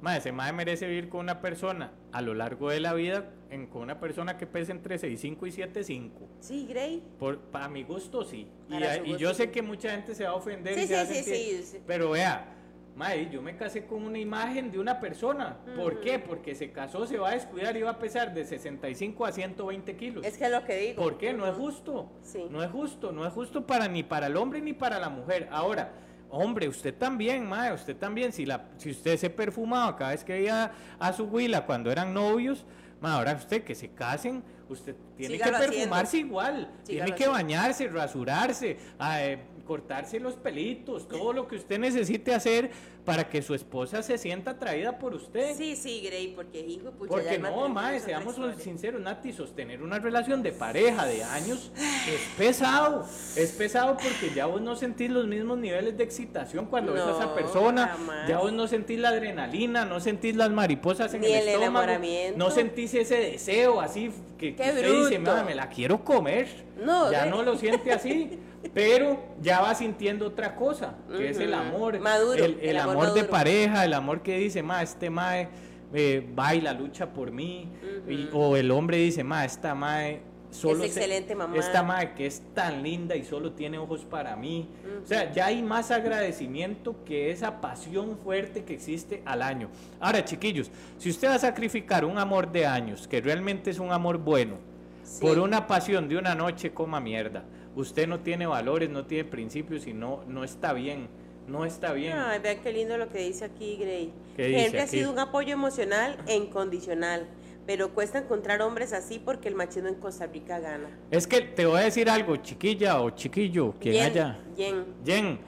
mae, 0.00 0.18
ese 0.18 0.32
merece 0.32 0.88
vivir 0.88 1.08
con 1.08 1.20
una 1.20 1.40
persona 1.40 1.92
a 2.10 2.22
lo 2.22 2.34
largo 2.34 2.70
de 2.70 2.80
la 2.80 2.92
vida, 2.92 3.30
en, 3.50 3.66
con 3.66 3.82
una 3.82 3.98
persona 3.98 4.36
que 4.38 4.46
pese 4.46 4.72
entre 4.72 4.96
65 4.98 5.46
y 5.46 5.52
75. 5.52 6.28
Sí, 6.40 6.66
Grey. 6.68 7.02
Por, 7.18 7.38
para 7.38 7.68
mi 7.68 7.82
gusto, 7.82 8.24
sí. 8.24 8.46
Y, 8.68 8.82
a- 8.82 8.94
su 8.98 9.04
y 9.04 9.08
gusto, 9.08 9.18
yo 9.18 9.34
sé 9.34 9.50
que 9.50 9.60
mucha 9.62 9.90
gente 9.90 10.14
se 10.14 10.24
va 10.24 10.30
a 10.30 10.34
ofender. 10.34 10.74
Sí, 10.74 10.82
y 10.82 10.86
se 10.86 10.94
va 10.94 11.00
a 11.00 11.06
sí, 11.06 11.14
sí, 11.14 11.30
sentir- 11.30 11.62
sí. 11.64 11.78
Pero 11.86 12.10
vea, 12.10 12.56
Mae, 12.96 13.30
yo 13.30 13.40
me 13.40 13.56
casé 13.56 13.86
con 13.86 14.02
una 14.02 14.18
imagen 14.18 14.70
de 14.70 14.78
una 14.78 15.00
persona. 15.00 15.56
¿Por 15.76 16.00
qué? 16.00 16.18
Porque 16.18 16.54
se 16.54 16.70
casó, 16.70 17.06
se 17.06 17.18
va 17.18 17.30
a 17.30 17.32
descuidar 17.32 17.76
y 17.76 17.82
va 17.82 17.90
a 17.92 17.98
pesar 17.98 18.34
de 18.34 18.44
65 18.44 19.24
a 19.24 19.32
120 19.32 19.96
kilos. 19.96 20.26
Es 20.26 20.36
que 20.36 20.44
es 20.44 20.50
lo 20.50 20.64
que 20.64 20.76
digo. 20.76 21.02
¿Por 21.02 21.16
qué? 21.16 21.32
No 21.32 21.46
es 21.46 21.54
justo. 21.56 22.10
Sí. 22.22 22.44
No 22.50 22.62
es 22.62 22.70
justo, 22.70 23.10
no 23.12 23.26
es 23.26 23.32
justo 23.32 23.66
para 23.66 23.88
ni 23.88 24.02
para 24.02 24.26
el 24.26 24.36
hombre 24.36 24.60
ni 24.60 24.72
para 24.74 24.98
la 24.98 25.08
mujer. 25.08 25.48
Ahora, 25.50 25.92
hombre, 26.30 26.68
usted 26.68 26.92
también, 26.94 27.48
mae, 27.48 27.72
usted 27.72 27.96
también, 27.96 28.32
si 28.32 28.44
la, 28.44 28.68
si 28.76 28.90
usted 28.90 29.16
se 29.16 29.30
perfumaba 29.30 29.96
cada 29.96 30.10
vez 30.10 30.22
que 30.24 30.32
veía 30.34 30.72
a 30.98 31.12
su 31.12 31.24
huila 31.24 31.64
cuando 31.64 31.90
eran 31.90 32.12
novios, 32.12 32.66
ahora 33.02 33.32
usted 33.34 33.62
que 33.64 33.74
se 33.74 33.90
casen, 33.90 34.42
usted 34.68 34.94
tiene 35.16 35.34
Sígalo 35.34 35.52
que 35.52 35.56
haciendo. 35.56 35.76
perfumarse 35.76 36.18
igual, 36.18 36.70
tiene 36.84 37.04
que 37.06 37.12
haciendo. 37.12 37.32
bañarse, 37.32 37.88
rasurarse, 37.88 38.78
ah, 38.98 39.22
eh, 39.24 39.38
cortarse 39.74 40.18
los 40.18 40.34
pelitos, 40.34 41.06
todo 41.06 41.32
lo 41.32 41.46
que 41.46 41.54
usted 41.54 41.78
necesite 41.78 42.34
hacer 42.34 42.72
para 43.04 43.28
que 43.28 43.40
su 43.40 43.54
esposa 43.54 44.02
se 44.02 44.18
sienta 44.18 44.50
atraída 44.50 44.98
por 44.98 45.14
usted. 45.14 45.54
Sí, 45.56 45.76
sí, 45.76 46.00
Grey, 46.04 46.32
porque 46.34 46.58
hijo 46.58 46.90
pucha. 46.90 47.08
Porque 47.08 47.38
no, 47.38 47.68
mae, 47.68 48.00
seamos 48.00 48.34
sinceros, 48.58 49.00
Nati, 49.00 49.32
sostener 49.32 49.80
una 49.80 50.00
relación 50.00 50.42
de 50.42 50.50
pareja 50.50 51.06
de 51.06 51.22
años 51.22 51.70
es 51.76 52.20
pesado. 52.36 53.06
Es 53.36 53.52
pesado 53.52 53.96
porque 53.96 54.34
ya 54.34 54.46
vos 54.46 54.60
no 54.60 54.74
sentís 54.74 55.08
los 55.08 55.28
mismos 55.28 55.56
niveles 55.58 55.96
de 55.96 56.02
excitación 56.02 56.66
cuando 56.66 56.92
ves 56.92 57.02
a 57.02 57.12
esa 57.12 57.26
No, 57.26 57.34
persona. 57.36 57.86
jamás. 57.96 58.28
Ya 58.28 58.38
vos 58.38 58.52
no 58.52 58.66
sentís 58.66 58.98
la 58.98 59.10
adrenalina, 59.10 59.84
no 59.84 60.00
sentís 60.00 60.34
las 60.34 60.50
mariposas 60.50 61.14
en 61.14 61.20
Ni 61.20 61.28
el, 61.28 61.46
el 61.46 61.60
estómago. 61.62 61.92
No 62.34 62.50
sentís 62.50 62.92
ese 62.94 63.14
deseo 63.18 63.80
así 63.80 64.10
que, 64.36 64.56
que 64.56 64.62
usted 64.68 64.82
dice, 64.82 65.18
bruto. 65.18 65.32
"Mae, 65.36 65.44
me 65.44 65.54
la 65.54 65.68
quiero 65.68 66.04
comer. 66.04 66.48
No, 66.84 67.12
ya 67.12 67.24
no 67.26 67.44
lo 67.44 67.56
siente 67.56 67.92
así. 67.92 68.36
Pero 68.74 69.18
ya 69.40 69.60
va 69.62 69.74
sintiendo 69.74 70.26
otra 70.26 70.54
cosa, 70.54 70.94
que 71.16 71.30
es 71.30 71.38
el 71.38 71.54
amor. 71.54 71.98
Maduro, 71.98 72.44
el, 72.44 72.58
el 72.60 72.68
el 72.70 72.76
amor 72.78 73.06
amor 73.06 73.14
de 73.14 73.24
pareja, 73.24 73.84
el 73.84 73.94
amor 73.94 74.22
que 74.22 74.38
dice, 74.38 74.62
ma, 74.62 74.82
este 74.82 75.08
mae 75.08 75.48
eh, 75.94 76.26
baila, 76.34 76.72
lucha 76.74 77.06
por 77.12 77.30
mí. 77.30 77.68
y- 78.08 78.28
o 78.32 78.56
el 78.56 78.70
hombre 78.70 78.98
dice, 78.98 79.24
ma, 79.24 79.44
esta 79.44 79.74
mae 79.74 80.20
solo 80.50 80.84
Es 80.84 80.90
excelente 80.96 81.34
mamá. 81.34 81.56
Esta 81.56 81.82
mae 81.82 82.12
que 82.14 82.26
es 82.26 82.42
tan 82.54 82.82
linda 82.82 83.16
y 83.16 83.24
solo 83.24 83.52
tiene 83.52 83.78
ojos 83.78 84.04
para 84.04 84.36
mí. 84.36 84.68
O 85.02 85.06
sea, 85.06 85.32
ya 85.32 85.46
hay 85.46 85.62
más 85.62 85.90
agradecimiento 85.90 86.96
que 87.04 87.30
esa 87.30 87.60
pasión 87.62 88.18
fuerte 88.18 88.64
que 88.64 88.74
existe 88.74 89.22
al 89.24 89.40
año. 89.42 89.68
Ahora, 90.00 90.22
chiquillos, 90.24 90.70
si 90.98 91.08
usted 91.08 91.28
va 91.28 91.34
a 91.36 91.38
sacrificar 91.38 92.04
un 92.04 92.18
amor 92.18 92.50
de 92.52 92.66
años, 92.66 93.08
que 93.08 93.20
realmente 93.22 93.70
es 93.70 93.78
un 93.78 93.90
amor 93.90 94.18
bueno, 94.18 94.56
Sí. 95.02 95.20
por 95.22 95.38
una 95.40 95.66
pasión 95.66 96.08
de 96.08 96.16
una 96.18 96.34
noche, 96.36 96.72
coma 96.72 97.00
mierda. 97.00 97.42
Usted 97.76 98.08
no 98.08 98.20
tiene 98.20 98.46
valores, 98.46 98.90
no 98.90 99.06
tiene 99.06 99.24
principios 99.24 99.86
y 99.86 99.92
no, 99.92 100.24
no 100.26 100.44
está 100.44 100.72
bien. 100.72 101.08
No 101.46 101.64
está 101.64 101.92
bien. 101.92 102.16
Vean 102.42 102.58
qué 102.62 102.72
lindo 102.72 102.96
lo 102.96 103.08
que 103.08 103.18
dice 103.18 103.44
aquí 103.44 103.76
Grey. 103.76 104.12
¿Qué 104.36 104.46
dice 104.48 104.66
Henry 104.66 104.78
ha 104.78 104.86
sido 104.86 105.10
un 105.12 105.18
apoyo 105.18 105.52
emocional 105.52 106.16
e 106.28 106.36
incondicional, 106.36 107.26
pero 107.66 107.92
cuesta 107.92 108.18
encontrar 108.18 108.62
hombres 108.62 108.92
así 108.92 109.18
porque 109.18 109.48
el 109.48 109.56
machismo 109.56 109.88
en 109.88 109.96
Costa 109.96 110.26
Rica 110.26 110.60
gana. 110.60 110.88
Es 111.10 111.26
que 111.26 111.40
te 111.40 111.66
voy 111.66 111.80
a 111.80 111.82
decir 111.84 112.08
algo, 112.08 112.36
chiquilla 112.36 113.00
o 113.00 113.10
chiquillo, 113.10 113.74
quien 113.80 113.94
Yen, 113.94 114.04
haya. 114.04 114.38
yen. 114.56 114.84
Jen, 115.04 115.38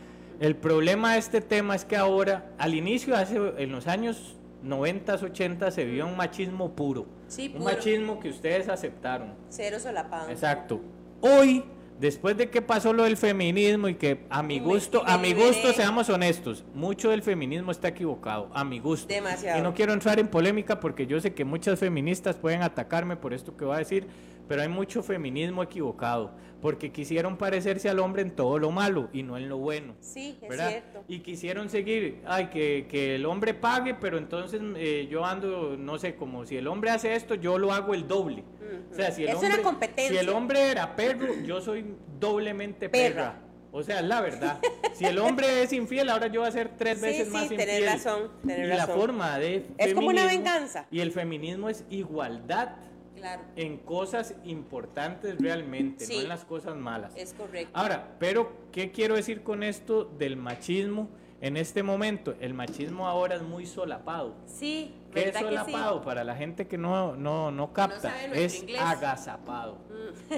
el 0.41 0.57
problema 0.57 1.13
de 1.13 1.19
este 1.21 1.41
tema 1.41 1.77
es 1.77 1.85
que 1.85 1.97
ahora, 1.97 2.51
al 2.59 2.75
inicio, 2.75 3.15
hace, 3.15 3.37
en 3.59 3.71
los 3.71 3.87
años 3.87 4.37
90, 4.65 5.15
80, 5.15 5.71
se 5.71 5.85
vio 5.85 6.07
un 6.07 6.17
machismo 6.17 6.73
puro. 6.73 7.07
Sí, 7.29 7.47
un 7.47 7.53
puro. 7.61 7.65
machismo 7.65 8.19
que 8.19 8.31
ustedes 8.31 8.69
aceptaron. 8.69 9.35
Cero 9.49 9.79
solapado. 9.79 10.29
Exacto. 10.31 10.81
Hoy, 11.21 11.63
después 12.01 12.37
de 12.37 12.51
que 12.51 12.63
pasó 12.63 12.93
lo 12.93 13.05
del 13.05 13.17
feminismo 13.17 13.89
y 13.89 13.95
que 13.95 14.25
a 14.31 14.43
mi 14.43 14.59
gusto, 14.59 15.03
a 15.07 15.19
mi 15.19 15.33
gusto, 15.33 15.73
seamos 15.73 16.09
honestos, 16.09 16.65
mucho 16.75 17.11
del 17.11 17.23
feminismo 17.23 17.71
está 17.71 17.89
equivocado, 17.89 18.51
a 18.55 18.65
mi 18.65 18.79
gusto. 18.79 19.13
Demasiado. 19.13 19.59
Y 19.59 19.63
no 19.63 19.75
quiero 19.75 19.93
entrar 19.93 20.19
en 20.19 20.29
polémica 20.29 20.81
porque 20.81 21.07
yo 21.07 21.21
sé 21.21 21.35
que 21.35 21.45
muchas 21.45 21.79
feministas 21.79 22.37
pueden 22.37 22.63
atacarme 22.63 23.17
por 23.17 23.35
esto 23.35 23.57
que 23.57 23.65
voy 23.65 23.77
a 23.77 23.79
decir, 23.79 24.07
pero 24.53 24.61
hay 24.61 24.69
mucho 24.69 25.03
feminismo 25.03 25.63
equivocado, 25.63 26.31
porque 26.61 26.93
quisieron 26.93 27.39
parecerse 27.39 27.89
al 27.89 27.99
hombre 28.01 28.21
en 28.21 28.33
todo 28.33 28.59
lo 28.59 28.71
malo 28.71 29.09
y 29.11 29.23
no 29.23 29.39
en 29.39 29.49
lo 29.49 29.57
bueno. 29.57 29.95
Sí, 30.01 30.37
es 30.43 30.47
¿verdad? 30.51 30.69
cierto. 30.69 31.05
Y 31.09 31.21
quisieron 31.21 31.71
seguir, 31.71 32.21
ay, 32.27 32.49
que, 32.49 32.87
que 32.87 33.15
el 33.15 33.25
hombre 33.25 33.55
pague, 33.55 33.95
pero 33.95 34.19
entonces 34.19 34.61
eh, 34.77 35.09
yo 35.11 35.25
ando, 35.25 35.79
no 35.79 35.97
sé, 35.97 36.17
como 36.17 36.45
si 36.45 36.59
el 36.59 36.67
hombre 36.69 36.91
hace 36.91 37.15
esto, 37.15 37.35
yo 37.35 37.57
lo 37.57 37.73
hago 37.73 37.95
el 37.95 38.07
doble. 38.07 38.45
O 38.91 38.95
sea, 38.95 39.11
si 39.11 39.23
el 39.23 39.31
Es 39.31 39.37
una 39.37 39.47
hombre, 39.47 39.63
competencia. 39.63 40.11
Si 40.13 40.19
el 40.19 40.29
hombre 40.29 40.71
era 40.71 40.95
perro, 40.95 41.33
yo 41.47 41.63
soy 41.63 41.95
doblemente 42.21 42.91
perra. 42.91 43.09
Perra. 43.15 43.41
O 43.73 43.83
sea, 43.83 44.01
es 44.01 44.05
la 44.05 44.21
verdad. 44.21 44.61
Si 44.93 45.07
el 45.07 45.19
hombre 45.19 45.63
es 45.63 45.73
infiel, 45.73 46.11
ahora 46.11 46.27
yo 46.27 46.41
voy 46.41 46.49
a 46.51 46.53
ser 46.53 46.77
tres 46.77 46.99
Sí, 46.99 47.07
veces 47.07 47.29
sí, 47.29 47.33
más 47.33 47.49
tenés 47.49 47.69
infiel. 47.69 47.87
razón, 47.87 48.31
tenés 48.47 48.67
y 48.67 48.77
la 48.77 48.87
forma 48.87 49.39
de 49.39 49.65
Es 49.79 49.95
como 49.95 50.09
una 50.09 50.27
venganza. 50.27 50.87
Y 50.91 51.01
el 51.01 51.11
feminismo 51.11 51.71
es 51.71 51.87
igualdad 51.89 52.77
Claro, 53.23 53.43
en 53.55 53.77
cosas 53.79 54.35
importantes 54.45 55.39
realmente, 55.41 56.05
Sí. 56.05 56.17
no 56.17 56.23
en 56.23 56.29
las 56.29 56.45
cosas 56.45 56.75
malas. 56.77 57.13
es 57.17 57.33
correcto. 57.35 57.71
Ahora, 57.73 58.17
pero 58.19 58.51
¿qué 58.73 58.91
quiero 58.91 59.15
decir 59.15 59.45
con 59.45 59.63
esto 59.63 60.05
del 60.05 60.37
machismo 60.37 61.09
en 61.41 61.57
este 61.57 61.85
momento? 61.85 62.35
El 62.41 62.53
machismo 62.53 63.07
ahora 63.07 63.37
es 63.37 63.43
muy 63.43 63.65
solapado. 63.65 64.35
sí, 64.47 64.95
¿Qué 65.13 65.29
es 65.29 65.37
solapado? 65.39 66.03
Para 66.03 66.25
la 66.25 66.35
gente 66.35 66.67
que 66.67 66.77
no, 66.79 67.15
no, 67.15 67.53
no 67.53 67.73
capta, 67.73 68.13
es 68.33 68.65
agazapado. 68.81 69.79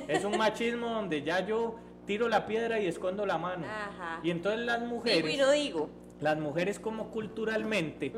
Es 0.08 0.24
un 0.26 0.36
machismo 0.36 0.88
donde 0.90 1.22
ya 1.22 1.46
yo 1.46 1.76
tiro 2.06 2.28
la 2.28 2.44
piedra 2.46 2.80
y 2.80 2.86
escondo 2.86 3.24
la 3.24 3.38
mano. 3.38 3.66
Ajá. 3.66 4.20
Y 4.22 4.30
entonces 4.30 4.60
las 4.66 4.80
Digo 4.80 4.90
y 4.92 4.94
mujeres, 4.94 5.38
no 5.38 5.50
digo. 5.52 5.88
las 6.20 6.38
mujeres 6.38 6.78
como 6.80 7.10
culturalmente 7.10 8.12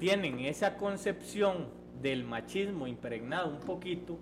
tienen 0.00 0.40
esa 0.40 0.76
concepción 0.76 1.68
del 2.02 2.24
machismo 2.24 2.86
impregnado 2.86 3.48
un 3.48 3.60
poquito, 3.60 4.18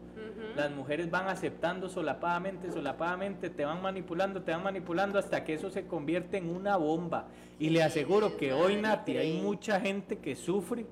las 0.57 0.71
mujeres 0.71 1.11
van 1.11 1.29
aceptando 1.29 1.89
solapadamente, 1.89 2.71
solapadamente, 2.71 3.51
te 3.51 3.65
van 3.65 3.83
manipulando, 3.83 4.43
te 4.43 4.53
van 4.53 4.63
manipulando 4.63 5.19
hasta 5.19 5.45
que 5.45 5.55
eso 5.55 5.71
se 5.71 5.87
convierte 5.87 6.39
en 6.39 6.49
una 6.49 6.77
bomba. 6.77 7.29
Y 7.59 7.71
le 7.71 7.83
aseguro 7.83 8.37
que 8.37 8.53
hoy, 8.53 8.77
Nati, 8.77 9.17
hay 9.17 9.41
mucha 9.41 9.81
gente 9.81 10.19
que 10.19 10.37
sufre 10.37 10.87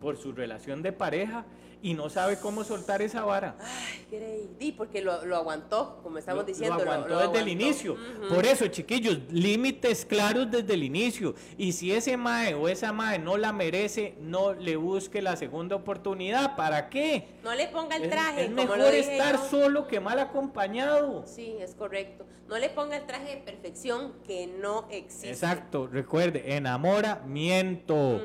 por 0.00 0.16
su 0.16 0.32
relación 0.32 0.82
de 0.82 0.92
pareja 0.92 1.44
y 1.82 1.94
no 1.94 2.08
sabe 2.10 2.38
cómo 2.38 2.64
soltar 2.64 3.02
esa 3.02 3.24
vara. 3.24 3.56
Ay, 3.60 4.06
Grey. 4.10 4.50
Di, 4.58 4.72
porque 4.72 5.02
lo, 5.02 5.24
lo 5.26 5.36
aguantó, 5.36 6.00
como 6.02 6.18
estamos 6.18 6.42
Lo- 6.42 6.46
diciendo. 6.46 6.76
lo 6.76 6.82
aguantó 6.82 7.08
lo 7.14 7.18
desde 7.28 7.40
el 7.40 7.48
inicio. 7.48 7.96
Por 8.28 8.46
eso, 8.46 8.66
chiquillos, 8.68 9.18
límites 9.30 10.04
claros 10.04 10.50
desde 10.50 10.74
el 10.74 10.82
inicio. 10.84 11.34
Y 11.58 11.72
si 11.72 11.92
ese 11.92 12.16
mae 12.16 12.54
o 12.54 12.68
esa 12.68 12.92
mae 12.92 13.18
no 13.18 13.36
la 13.36 13.52
merece, 13.52 14.16
no 14.20 14.52
le 14.54 14.76
busque 14.76 15.20
la 15.22 15.36
segunda 15.36 15.76
oportunidad. 15.76 16.56
¿Para 16.56 16.88
qué? 16.88 17.36
No 17.42 17.54
le 17.54 17.68
ponga 17.68 17.96
el 17.96 18.04
Es- 18.04 18.10
traje. 18.10 18.40
es, 18.44 18.50
como 18.50 18.76
mejor 18.76 18.94
estar 18.94 19.36
yo. 19.36 19.44
solo 19.50 19.86
que 19.86 20.00
mal 20.00 20.18
acompañado. 20.18 21.24
Sí, 21.26 21.56
es 21.60 21.74
correcto. 21.74 22.24
No 22.48 22.58
le 22.58 22.68
ponga 22.70 22.96
el 22.96 23.06
traje 23.06 23.36
de 23.36 23.40
perfección 23.42 24.12
que 24.26 24.46
no 24.46 24.86
existe. 24.90 25.30
Exacto, 25.30 25.86
recuerde, 25.86 26.56
enamoramiento. 26.56 28.20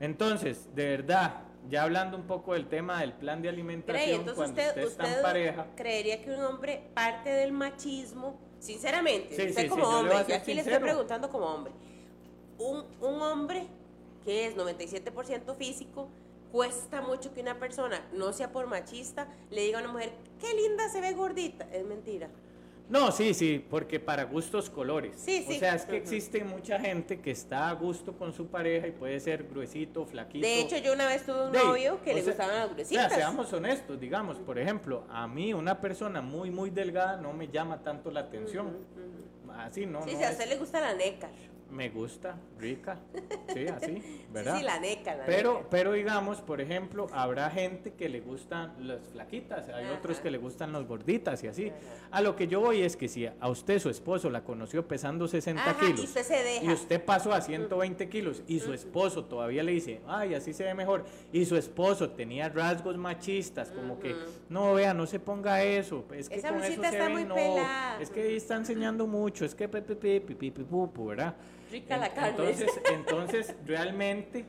Entonces, 0.00 0.68
de 0.74 0.88
verdad, 0.88 1.42
ya 1.68 1.82
hablando 1.82 2.16
un 2.16 2.24
poco 2.26 2.54
del 2.54 2.66
tema 2.68 3.00
del 3.00 3.12
plan 3.12 3.42
de 3.42 3.48
alimentación, 3.48 4.20
entonces 4.20 4.34
cuando 4.34 4.60
usted, 4.60 4.68
usted, 4.68 4.82
está 4.82 5.04
usted 5.04 5.16
en 5.16 5.22
pareja, 5.22 5.66
creería 5.76 6.22
que 6.22 6.30
un 6.32 6.40
hombre 6.42 6.82
parte 6.94 7.30
del 7.30 7.52
machismo, 7.52 8.38
sinceramente, 8.58 9.36
Sí, 9.36 9.48
usted 9.50 9.62
sí, 9.62 9.68
como 9.68 9.84
sí, 9.84 9.90
le 9.90 9.98
hombre, 9.98 10.16
yo 10.28 10.34
aquí 10.36 10.54
le 10.54 10.62
sincero. 10.62 10.76
estoy 10.76 10.78
preguntando 10.88 11.28
como 11.30 11.46
hombre, 11.46 11.72
un, 12.58 12.84
un 13.00 13.22
hombre 13.22 13.66
que 14.24 14.46
es 14.46 14.56
97% 14.56 15.54
físico, 15.56 16.08
cuesta 16.50 17.02
mucho 17.02 17.32
que 17.34 17.40
una 17.40 17.58
persona, 17.58 18.00
no 18.12 18.32
sea 18.32 18.50
por 18.52 18.66
machista, 18.66 19.28
le 19.50 19.62
diga 19.64 19.78
a 19.78 19.82
una 19.82 19.92
mujer, 19.92 20.12
qué 20.40 20.52
linda 20.54 20.88
se 20.88 21.00
ve 21.00 21.12
gordita, 21.12 21.66
es 21.72 21.84
mentira. 21.84 22.28
No, 22.88 23.12
sí, 23.12 23.34
sí, 23.34 23.62
porque 23.68 24.00
para 24.00 24.24
gustos 24.24 24.70
colores. 24.70 25.12
Sí, 25.16 25.44
sí. 25.46 25.56
O 25.56 25.58
sea, 25.58 25.74
es 25.74 25.84
que 25.84 25.96
existe 25.98 26.42
mucha 26.42 26.80
gente 26.80 27.20
que 27.20 27.30
está 27.30 27.68
a 27.68 27.74
gusto 27.74 28.14
con 28.16 28.32
su 28.32 28.46
pareja 28.46 28.86
y 28.86 28.92
puede 28.92 29.20
ser 29.20 29.44
gruesito, 29.44 30.06
flaquito. 30.06 30.46
De 30.46 30.60
hecho, 30.60 30.78
yo 30.78 30.94
una 30.94 31.06
vez 31.06 31.26
tuve 31.26 31.48
un 31.48 31.52
novio 31.52 32.00
que 32.02 32.12
o 32.12 32.14
le 32.14 32.22
sea, 32.22 32.32
gustaban 32.32 32.54
las 32.54 32.64
O 32.64 32.66
sea, 32.68 32.74
gruesitas. 32.74 33.12
seamos 33.12 33.52
honestos, 33.52 34.00
digamos, 34.00 34.38
por 34.38 34.58
ejemplo, 34.58 35.04
a 35.10 35.28
mí 35.28 35.52
una 35.52 35.78
persona 35.80 36.22
muy, 36.22 36.50
muy 36.50 36.70
delgada 36.70 37.18
no 37.18 37.34
me 37.34 37.48
llama 37.48 37.82
tanto 37.82 38.10
la 38.10 38.20
atención. 38.20 38.76
Así, 39.58 39.84
¿no? 39.86 40.02
sí, 40.04 40.12
no 40.12 40.18
si 40.18 40.24
a 40.24 40.28
es- 40.28 40.32
usted 40.38 40.48
le 40.48 40.56
gusta 40.56 40.80
la 40.80 40.94
neca. 40.94 41.28
Me 41.70 41.90
gusta, 41.90 42.34
rica, 42.58 42.98
sí, 43.52 43.66
así, 43.66 44.24
¿verdad? 44.32 44.54
Sí, 44.54 44.60
sí, 44.60 44.64
la 44.64 44.80
neca, 44.80 45.14
la 45.16 45.26
Pero, 45.26 45.54
neca. 45.58 45.66
pero 45.68 45.92
digamos, 45.92 46.40
por 46.40 46.62
ejemplo, 46.62 47.08
habrá 47.12 47.50
gente 47.50 47.92
que 47.92 48.08
le 48.08 48.20
gustan 48.20 48.72
las 48.88 49.06
flaquitas, 49.08 49.68
hay 49.68 49.84
Ajá. 49.84 49.98
otros 49.98 50.18
que 50.20 50.30
le 50.30 50.38
gustan 50.38 50.72
las 50.72 50.86
gorditas 50.86 51.44
y 51.44 51.48
así. 51.48 51.70
A 52.10 52.22
lo 52.22 52.36
que 52.36 52.48
yo 52.48 52.60
voy 52.60 52.80
es 52.80 52.96
que 52.96 53.06
si 53.06 53.26
a 53.26 53.48
usted 53.50 53.78
su 53.80 53.90
esposo 53.90 54.30
la 54.30 54.44
conoció 54.44 54.88
pesando 54.88 55.28
60 55.28 55.62
Ajá, 55.62 55.78
kilos 55.78 56.00
y 56.00 56.04
usted 56.04 56.22
se 56.22 56.42
deja. 56.42 56.64
y 56.64 56.70
usted 56.72 57.04
pasó 57.04 57.34
a 57.34 57.42
120 57.42 58.08
kilos 58.08 58.42
y 58.48 58.60
su 58.60 58.72
esposo 58.72 59.26
todavía 59.26 59.62
le 59.62 59.72
dice, 59.72 60.00
ay, 60.06 60.32
así 60.32 60.54
se 60.54 60.64
ve 60.64 60.72
mejor, 60.72 61.04
y 61.32 61.44
su 61.44 61.56
esposo 61.56 62.08
tenía 62.10 62.48
rasgos 62.48 62.96
machistas, 62.96 63.70
como 63.72 64.00
que, 64.00 64.16
no, 64.48 64.72
vea, 64.72 64.94
no 64.94 65.06
se 65.06 65.20
ponga 65.20 65.62
eso, 65.62 66.06
es 66.16 66.30
que 66.30 66.36
Esa 66.36 66.48
con 66.48 66.64
eso 66.64 66.80
se 66.80 66.88
está 66.88 67.04
ve, 67.04 67.08
muy 67.10 67.24
no, 67.24 67.34
pelada". 67.34 68.00
es 68.00 68.08
que 68.08 68.22
ahí 68.22 68.36
está 68.36 68.56
enseñando 68.56 69.06
mucho, 69.06 69.44
es 69.44 69.54
que 69.54 69.68
pe, 69.68 69.82
pe, 69.82 69.94
pe, 69.94 70.20
pi, 70.22 70.34
pi, 70.34 70.50
pi, 70.50 70.64
pu, 70.64 70.90
pu, 70.90 71.06
¿verdad? 71.08 71.34
Rica 71.70 71.94
En- 71.96 72.00
la 72.00 72.12
carne. 72.14 72.30
Entonces, 72.30 72.70
entonces 72.92 73.54
realmente 73.66 74.44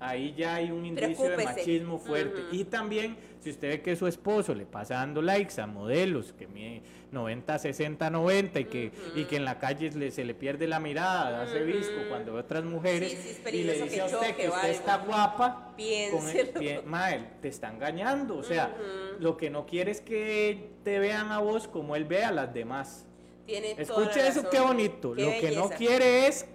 ahí 0.00 0.34
ya 0.36 0.56
hay 0.56 0.70
un 0.72 0.84
indicio 0.84 1.30
de 1.30 1.44
machismo 1.44 1.98
fuerte. 1.98 2.42
Y 2.50 2.64
también, 2.64 3.16
si 3.40 3.50
usted 3.50 3.68
ve 3.68 3.82
que 3.82 3.94
su 3.94 4.08
esposo 4.08 4.52
le 4.52 4.66
pasa 4.66 4.94
dando 4.94 5.22
likes 5.22 5.60
a 5.60 5.66
modelos 5.68 6.32
que 6.32 6.48
miden 6.48 6.82
90, 7.12 7.56
60, 7.58 8.10
90 8.10 8.58
y 8.60 8.64
que, 8.64 8.92
y 9.14 9.24
que 9.26 9.36
en 9.36 9.44
la 9.44 9.60
calle 9.60 9.90
le- 9.92 10.10
se 10.10 10.24
le 10.24 10.34
pierde 10.34 10.66
la 10.66 10.80
mirada, 10.80 11.42
hace 11.42 11.62
visco 11.62 11.94
cuando 12.08 12.32
ve 12.34 12.40
otras 12.40 12.64
mujeres 12.64 13.12
Sí, 13.12 13.16
sí, 13.16 13.40
es 13.46 13.54
y 13.54 13.62
le 13.62 13.80
dice 13.82 14.00
a 14.00 14.06
usted 14.06 14.34
que 14.34 14.48
usted 14.48 14.70
está 14.70 14.96
guapa, 14.98 15.66
con 15.66 15.76
Piénselo. 15.76 16.40
el 16.40 16.52
pie- 16.54 16.82
mae, 16.84 17.24
te 17.40 17.46
está 17.48 17.68
engañando. 17.70 18.36
O 18.38 18.42
sea, 18.42 18.74
lo 19.20 19.36
que 19.36 19.50
no 19.50 19.66
quiere 19.66 19.92
es 19.92 20.00
que 20.00 20.70
te 20.82 20.98
vean 20.98 21.30
a 21.30 21.38
vos 21.38 21.68
como 21.68 21.94
él 21.94 22.06
ve 22.06 22.24
a 22.24 22.32
las 22.32 22.52
demás. 22.52 23.06
Tiene 23.46 23.74
toda 23.74 24.02
Escuche 24.04 24.22
la 24.22 24.28
eso, 24.28 24.42
razón. 24.42 24.50
qué 24.50 24.60
bonito. 24.60 25.12
Qué 25.14 25.22
Lo 25.24 25.30
que 25.32 25.56
no 25.56 25.62
belleza. 25.68 25.76
quiere 25.76 26.26
es 26.28 26.46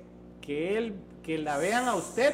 que 0.42 0.78
él, 0.78 0.94
que 1.24 1.38
la 1.38 1.58
vean 1.58 1.88
a 1.88 1.96
usted 1.96 2.34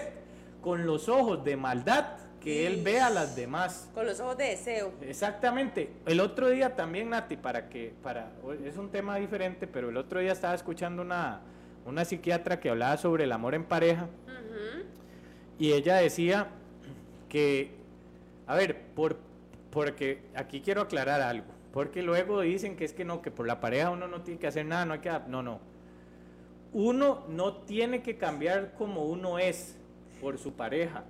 con 0.62 0.86
los 0.86 1.10
ojos 1.10 1.44
de 1.44 1.58
maldad 1.58 2.18
que 2.40 2.68
él 2.68 2.82
ve 2.84 3.00
a 3.00 3.10
las 3.10 3.36
demás. 3.38 3.90
Con 3.94 4.06
los 4.06 4.20
ojos 4.20 4.38
de 4.38 4.46
deseo. 4.50 4.92
Exactamente. 5.02 5.90
El 6.06 6.20
otro 6.20 6.50
día 6.50 6.76
también, 6.76 7.10
Nati, 7.10 7.38
para 7.38 7.70
que, 7.70 7.94
para, 8.04 8.32
es 8.66 8.76
un 8.78 8.90
tema 8.92 9.16
diferente, 9.16 9.66
pero 9.66 9.90
el 9.90 9.96
otro 9.96 10.20
día 10.20 10.34
estaba 10.34 10.54
escuchando 10.54 11.02
una, 11.02 11.40
una 11.86 12.04
psiquiatra 12.04 12.60
que 12.60 12.70
hablaba 12.70 12.98
sobre 12.98 13.24
el 13.24 13.32
amor 13.32 13.56
en 13.56 13.64
pareja 13.64 14.10
Ujú. 14.26 14.84
y 15.58 15.72
ella 15.72 15.96
decía 15.96 16.48
que, 17.30 17.72
a 18.46 18.56
ver, 18.56 18.82
por, 18.94 19.18
porque 19.72 20.24
aquí 20.36 20.60
quiero 20.60 20.82
aclarar 20.82 21.22
algo, 21.22 21.48
porque 21.74 22.04
luego 22.04 22.42
dicen 22.42 22.78
que 22.78 22.86
es 22.86 22.94
que 22.94 23.04
no, 23.04 23.22
que 23.24 23.32
por 23.32 23.48
la 23.48 23.60
pareja 23.60 23.90
uno 23.90 24.08
no 24.08 24.22
tiene 24.22 24.40
que 24.40 24.46
hacer 24.46 24.66
nada, 24.66 24.86
no 24.86 24.94
hay 24.94 25.00
que, 25.00 25.12
no, 25.28 25.42
no. 25.42 25.60
Uno 26.72 27.26
no 27.28 27.58
tiene 27.64 28.04
que 28.04 28.16
cambiar 28.16 28.74
como 28.78 29.06
uno 29.06 29.40
es 29.40 29.76
por 30.22 30.38
su 30.38 30.54
pareja, 30.54 31.04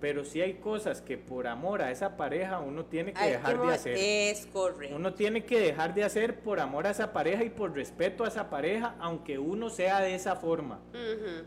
pero 0.00 0.24
sí 0.24 0.40
hay 0.40 0.54
cosas 0.54 1.00
que 1.00 1.18
por 1.18 1.46
amor 1.46 1.82
a 1.82 1.90
esa 1.90 2.16
pareja 2.16 2.60
uno 2.60 2.84
tiene 2.84 3.12
que 3.12 3.24
dejar 3.24 3.60
de 3.60 3.74
hacer. 3.74 3.96
Es 3.98 4.46
correcto. 4.46 4.94
Uno 4.94 5.14
tiene 5.14 5.44
que 5.44 5.58
dejar 5.58 5.94
de 5.94 6.04
hacer 6.04 6.38
por 6.40 6.60
amor 6.60 6.86
a 6.86 6.90
esa 6.90 7.12
pareja 7.12 7.42
y 7.42 7.50
por 7.50 7.74
respeto 7.74 8.24
a 8.24 8.28
esa 8.28 8.50
pareja, 8.50 8.94
aunque 9.00 9.38
uno 9.38 9.70
sea 9.70 10.00
de 10.00 10.14
esa 10.14 10.36
forma. 10.36 10.78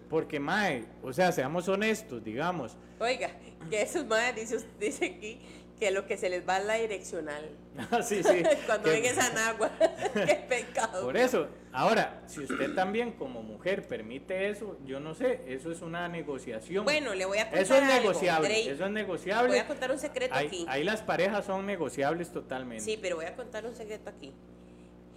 Porque, 0.09 0.39
mae, 0.39 0.83
o 1.01 1.13
sea, 1.13 1.31
seamos 1.31 1.69
honestos, 1.69 2.23
digamos. 2.23 2.75
Oiga, 2.99 3.29
que 3.69 3.83
esos 3.83 4.05
madres 4.05 4.49
dice, 4.49 4.67
dice 4.79 5.05
aquí 5.05 5.39
que 5.79 5.91
lo 5.91 6.07
que 6.07 6.17
se 6.17 6.29
les 6.29 6.47
va 6.47 6.57
es 6.57 6.65
la 6.65 6.75
direccional. 6.75 7.49
sí, 8.03 8.23
sí. 8.23 8.43
Cuando 8.65 8.89
ven 8.89 9.05
esa 9.05 9.31
nagua, 9.31 9.71
qué 10.13 10.45
pecado. 10.49 11.03
Por 11.03 11.17
eso, 11.17 11.47
ahora, 11.71 12.23
si 12.27 12.41
usted 12.41 12.73
también 12.73 13.11
como 13.11 13.43
mujer 13.43 13.87
permite 13.87 14.49
eso, 14.49 14.77
yo 14.85 14.99
no 14.99 15.13
sé, 15.13 15.41
eso 15.47 15.71
es 15.71 15.81
una 15.81 16.07
negociación. 16.07 16.83
Bueno, 16.83 17.13
le 17.13 17.25
voy 17.25 17.37
a 17.37 17.43
contar 17.45 17.61
eso 17.61 17.75
es 17.75 17.81
algo, 17.81 17.93
negociable, 17.93 18.71
eso 18.71 18.85
es 18.85 18.91
negociable. 18.91 19.49
Voy 19.49 19.59
a 19.59 19.67
contar 19.67 19.91
un 19.91 19.99
secreto 19.99 20.33
ahí, 20.33 20.47
aquí. 20.47 20.65
ahí 20.67 20.83
las 20.83 21.01
parejas 21.01 21.45
son 21.45 21.65
negociables 21.65 22.31
totalmente. 22.31 22.83
Sí, 22.83 22.97
pero 22.99 23.17
voy 23.17 23.25
a 23.25 23.35
contar 23.35 23.65
un 23.65 23.75
secreto 23.75 24.09
aquí. 24.09 24.33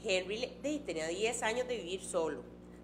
Henry 0.02 0.58
tenía 0.86 1.08
10 1.08 1.42
años 1.42 1.68
de 1.68 1.76
vivir 1.76 2.02
solo. 2.02 2.42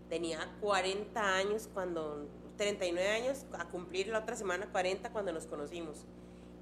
Tenía 0.08 0.38
40 0.60 1.36
años 1.36 1.68
cuando, 1.72 2.28
39 2.56 3.08
años, 3.08 3.44
a 3.58 3.66
cumplir 3.68 4.08
la 4.08 4.20
otra 4.20 4.36
semana 4.36 4.66
40 4.70 5.10
cuando 5.10 5.32
nos 5.32 5.46
conocimos. 5.46 6.06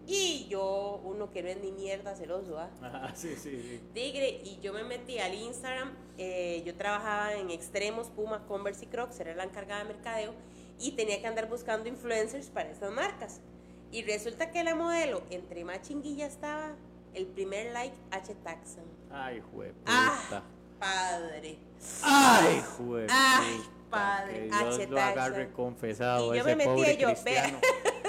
Y 0.07 0.47
yo, 0.49 1.01
uno 1.05 1.31
que 1.31 1.43
no 1.43 1.49
es 1.49 1.59
ni 1.59 1.73
mierda 1.73 2.15
celoso, 2.15 2.59
¿ah? 2.59 2.71
Ajá, 2.83 3.15
sí, 3.15 3.35
sí, 3.37 3.61
sí. 3.61 3.81
Tigre, 3.95 4.41
y 4.45 4.59
yo 4.61 4.73
me 4.73 4.85
metí 4.85 5.19
al 5.19 5.35
Instagram, 5.35 5.93
eh, 6.19 6.63
yo 6.67 6.75
trabajaba 6.75 7.35
en 7.35 7.51
Extremos, 7.51 8.09
Puma, 8.09 8.47
Converse 8.47 8.85
y 8.85 8.89
Crocs, 8.89 9.19
era 9.21 9.35
la 9.35 9.45
encargada 9.45 9.83
de 9.83 9.93
mercadeo, 9.95 10.35
y 10.79 10.93
tenía 10.93 11.21
que 11.21 11.27
andar 11.27 11.49
buscando 11.49 11.89
influencers 11.89 12.49
para 12.49 12.71
esas 12.71 12.93
marcas. 12.93 13.41
Y 13.91 14.03
resulta 14.03 14.51
que 14.51 14.63
la 14.65 14.75
modelo, 14.75 15.23
entre 15.31 15.65
más 15.65 15.83
chinguilla 15.83 16.27
estaba, 16.27 16.75
el 17.15 17.27
primer 17.27 17.73
like, 17.73 17.97
H. 18.11 18.35
Taxon. 18.43 18.85
Ay, 19.11 19.41
jueputa. 19.53 19.85
¡Ah! 19.87 20.43
Padre. 20.79 21.59
Ay, 22.03 22.63
jueputa. 22.77 23.41
Ay, 23.41 23.61
padre, 23.89 24.35
Que 24.35 24.59
Dios 24.59 24.75
H. 24.75 24.87
lo 24.89 25.01
agarre 25.01 25.45
Taxon. 25.45 25.53
confesado 25.55 26.35
Y 26.35 26.39
yo 26.39 26.45
ese 26.45 26.57
me 26.57 26.67
metí 26.67 26.71
pobre 26.71 26.97
yo, 26.97 27.09
cristiano. 27.09 27.59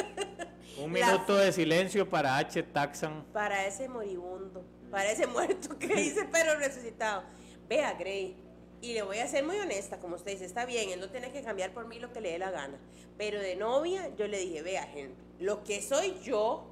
Un 0.77 0.91
minuto 0.91 1.37
de 1.37 1.53
silencio 1.53 2.09
para 2.09 2.37
H. 2.37 2.61
Taxan. 2.63 3.23
Para 3.31 3.65
ese 3.65 3.87
moribundo, 3.87 4.63
para 4.91 5.09
ese 5.09 5.25
muerto 5.27 5.77
que 5.79 5.87
dice, 5.87 6.27
pero 6.31 6.57
resucitado. 6.59 7.23
Vea, 7.69 7.93
Gray, 7.93 8.35
y 8.81 8.93
le 8.93 9.01
voy 9.01 9.19
a 9.19 9.27
ser 9.27 9.43
muy 9.45 9.57
honesta, 9.57 9.99
como 9.99 10.15
usted 10.15 10.31
dice, 10.31 10.45
está 10.45 10.65
bien, 10.65 10.89
él 10.89 10.99
no 10.99 11.09
tiene 11.09 11.31
que 11.31 11.41
cambiar 11.41 11.73
por 11.73 11.87
mí 11.87 11.99
lo 11.99 12.11
que 12.11 12.19
le 12.19 12.31
dé 12.31 12.39
la 12.39 12.51
gana. 12.51 12.77
Pero 13.17 13.39
de 13.39 13.55
novia, 13.55 14.13
yo 14.17 14.27
le 14.27 14.37
dije, 14.37 14.61
vea, 14.61 14.87
Henry, 14.93 15.15
lo 15.39 15.63
que 15.63 15.81
soy 15.81 16.19
yo, 16.21 16.67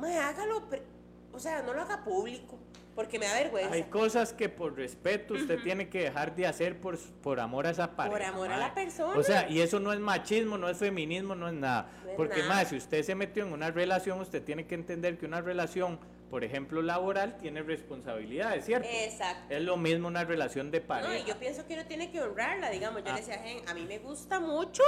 me 0.00 0.16
hágalo, 0.16 0.62
o 1.32 1.40
sea, 1.40 1.62
no 1.62 1.74
lo 1.74 1.82
haga 1.82 2.04
público, 2.04 2.56
porque 2.98 3.16
me 3.20 3.26
da 3.26 3.34
vergüenza. 3.34 3.72
Hay 3.74 3.84
cosas 3.84 4.32
que 4.32 4.48
por 4.48 4.74
respeto 4.74 5.34
usted 5.34 5.62
tiene 5.62 5.88
que 5.88 6.00
dejar 6.02 6.34
de 6.34 6.48
hacer 6.48 6.80
por, 6.80 6.98
por 6.98 7.38
amor 7.38 7.64
a 7.68 7.70
esa 7.70 7.94
pareja. 7.94 8.10
Por 8.12 8.22
amor 8.26 8.50
a 8.50 8.56
la 8.56 8.74
persona. 8.74 9.16
O 9.16 9.22
sea, 9.22 9.48
y 9.48 9.60
eso 9.60 9.78
no 9.78 9.92
es 9.92 10.00
machismo, 10.00 10.58
no 10.58 10.68
es 10.68 10.78
feminismo, 10.78 11.36
no 11.36 11.46
es 11.46 11.54
nada. 11.54 11.88
No 12.02 12.10
es 12.10 12.16
Porque 12.16 12.40
nada. 12.40 12.54
más, 12.56 12.68
si 12.70 12.76
usted 12.76 13.04
se 13.04 13.14
metió 13.14 13.46
en 13.46 13.52
una 13.52 13.70
relación, 13.70 14.20
usted 14.20 14.42
tiene 14.42 14.66
que 14.66 14.74
entender 14.74 15.16
que 15.16 15.26
una 15.26 15.40
relación, 15.40 16.00
por 16.28 16.42
ejemplo, 16.42 16.82
laboral, 16.82 17.36
tiene 17.38 17.62
responsabilidades, 17.62 18.64
¿cierto? 18.64 18.88
Exacto. 18.90 19.54
Es 19.54 19.62
lo 19.62 19.76
mismo 19.76 20.08
una 20.08 20.24
relación 20.24 20.72
de 20.72 20.80
No, 20.80 20.86
pareja. 20.88 21.18
y 21.20 21.24
yo 21.24 21.38
pienso 21.38 21.64
que 21.68 21.74
uno 21.74 21.86
tiene 21.86 22.10
que 22.10 22.20
honrarla, 22.20 22.68
digamos. 22.70 23.04
Yo 23.04 23.10
Ah. 23.10 23.14
le 23.14 23.20
decía 23.20 23.34
a 23.36 23.38
Gen, 23.44 23.68
a 23.68 23.74
mí 23.74 23.84
me 23.86 24.00
gusta 24.00 24.40
mucho 24.40 24.82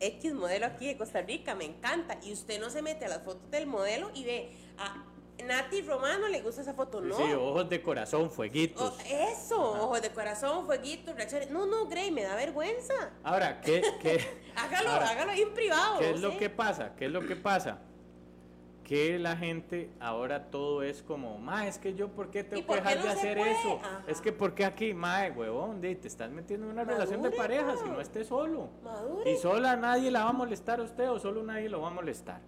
X 0.00 0.34
modelo 0.34 0.66
aquí 0.66 0.86
de 0.88 0.98
Costa 0.98 1.22
Rica, 1.22 1.54
me 1.54 1.64
encanta. 1.64 2.18
Y 2.22 2.32
usted 2.34 2.60
no 2.60 2.68
se 2.68 2.82
mete 2.82 3.06
a 3.06 3.08
las 3.08 3.22
fotos 3.22 3.50
del 3.50 3.66
modelo 3.66 4.10
y 4.12 4.24
ve 4.24 4.52
a 4.76 5.02
Nati 5.42 5.82
Romano 5.82 6.28
le 6.28 6.40
gusta 6.42 6.60
esa 6.62 6.74
foto, 6.74 7.00
no. 7.00 7.16
sí, 7.16 7.32
ojos 7.32 7.68
de 7.68 7.82
corazón, 7.82 8.30
fueguitos. 8.30 8.94
Oh, 8.96 9.02
eso, 9.04 9.60
ojos 9.60 10.00
de 10.00 10.10
corazón, 10.10 10.64
fueguitos, 10.64 11.14
reacciones. 11.14 11.50
No, 11.50 11.66
no, 11.66 11.86
Grey, 11.86 12.10
me 12.10 12.22
da 12.22 12.36
vergüenza. 12.36 13.10
Ahora, 13.22 13.60
¿qué, 13.60 13.82
qué, 14.00 14.24
Hágalo, 14.56 14.90
ahora, 14.90 15.10
hágalo 15.10 15.32
ahí 15.32 15.42
en 15.42 15.52
privado. 15.52 15.98
¿qué 15.98 16.10
es 16.10 16.20
lo 16.20 16.32
sé. 16.32 16.36
que 16.38 16.50
pasa? 16.50 16.94
¿Qué 16.96 17.06
es 17.06 17.10
lo 17.10 17.26
que 17.26 17.36
pasa? 17.36 17.78
Que 18.84 19.18
la 19.18 19.36
gente 19.36 19.90
ahora 19.98 20.50
todo 20.50 20.82
es 20.82 21.02
como, 21.02 21.38
ma, 21.38 21.66
es 21.66 21.78
que 21.78 21.94
yo, 21.94 22.08
¿por 22.08 22.30
qué 22.30 22.44
tengo 22.44 22.60
¿Y 22.60 22.64
por 22.64 22.76
que 22.76 22.82
dejar 22.82 22.98
no 22.98 23.04
de 23.04 23.10
hacer 23.10 23.38
puede? 23.38 23.52
eso? 23.52 23.80
Ajá. 23.82 24.04
Es 24.06 24.20
que, 24.20 24.30
¿por 24.30 24.54
qué 24.54 24.64
aquí, 24.64 24.94
ma, 24.94 25.26
huevón? 25.34 25.80
de, 25.80 25.94
te 25.96 26.06
estás 26.06 26.30
metiendo 26.30 26.66
en 26.66 26.72
una 26.72 26.84
relación 26.84 27.22
de 27.22 27.30
pareja 27.30 27.76
si 27.76 27.88
no 27.88 28.00
estés 28.00 28.28
solo. 28.28 28.68
Madure. 28.82 29.30
Y 29.32 29.36
sola 29.36 29.74
nadie 29.76 30.10
la 30.10 30.24
va 30.24 30.30
a 30.30 30.34
molestar 30.34 30.80
a 30.80 30.82
usted 30.84 31.10
o 31.10 31.18
solo 31.18 31.42
nadie 31.42 31.68
lo 31.68 31.80
va 31.80 31.88
a 31.88 31.92
molestar. 31.92 32.40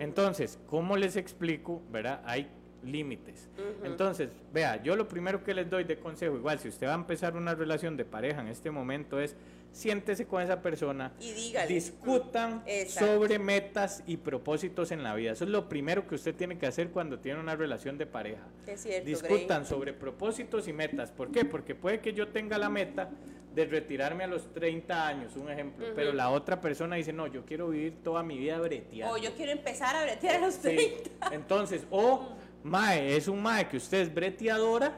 Entonces, 0.00 0.58
¿cómo 0.66 0.96
les 0.96 1.16
explico? 1.16 1.82
¿Verdad? 1.90 2.22
Hay 2.24 2.48
límites. 2.84 3.48
Entonces, 3.84 4.30
vea, 4.52 4.82
yo 4.82 4.96
lo 4.96 5.06
primero 5.06 5.44
que 5.44 5.54
les 5.54 5.70
doy 5.70 5.84
de 5.84 5.98
consejo, 5.98 6.36
igual, 6.36 6.58
si 6.58 6.68
usted 6.68 6.86
va 6.88 6.92
a 6.92 6.96
empezar 6.96 7.36
una 7.36 7.54
relación 7.54 7.96
de 7.96 8.04
pareja 8.04 8.40
en 8.40 8.48
este 8.48 8.70
momento 8.70 9.20
es 9.20 9.36
siéntese 9.70 10.26
con 10.26 10.42
esa 10.42 10.60
persona, 10.60 11.12
Y 11.18 11.32
dígale. 11.32 11.72
discutan 11.72 12.62
Exacto. 12.66 13.14
sobre 13.14 13.38
metas 13.38 14.02
y 14.06 14.18
propósitos 14.18 14.90
en 14.90 15.02
la 15.02 15.14
vida. 15.14 15.32
Eso 15.32 15.44
es 15.44 15.50
lo 15.50 15.68
primero 15.68 16.06
que 16.06 16.14
usted 16.16 16.34
tiene 16.34 16.58
que 16.58 16.66
hacer 16.66 16.90
cuando 16.90 17.20
tiene 17.20 17.40
una 17.40 17.56
relación 17.56 17.96
de 17.96 18.04
pareja. 18.06 18.42
Es 18.66 18.82
cierto, 18.82 19.06
Discutan 19.08 19.64
sobre 19.64 19.92
propósitos 19.94 20.68
y 20.68 20.72
metas. 20.74 21.10
¿Por 21.10 21.30
qué? 21.30 21.44
Porque 21.46 21.74
puede 21.74 22.00
que 22.00 22.12
yo 22.12 22.28
tenga 22.28 22.58
la 22.58 22.68
meta 22.68 23.10
de 23.54 23.66
retirarme 23.66 24.24
a 24.24 24.26
los 24.26 24.52
30 24.54 25.06
años, 25.06 25.36
un 25.36 25.50
ejemplo, 25.50 25.86
pero 25.94 26.12
la 26.12 26.30
otra 26.30 26.60
persona 26.60 26.96
dice, 26.96 27.12
no, 27.12 27.26
yo 27.26 27.44
quiero 27.44 27.68
vivir 27.68 28.02
toda 28.02 28.22
mi 28.22 28.38
vida 28.38 28.58
breteando. 28.58 29.14
O 29.14 29.18
yo 29.18 29.34
quiero 29.34 29.52
empezar 29.52 29.94
a 29.94 30.02
bretear 30.04 30.36
a 30.36 30.40
los 30.46 30.54
Sí. 30.54 30.60
30. 30.62 31.34
Entonces, 31.34 31.86
o 31.90 32.30
mae, 32.62 33.16
es 33.16 33.28
un 33.28 33.42
mae 33.42 33.68
que 33.68 33.76
usted 33.76 33.98
es 34.00 34.14
breteadora 34.14 34.92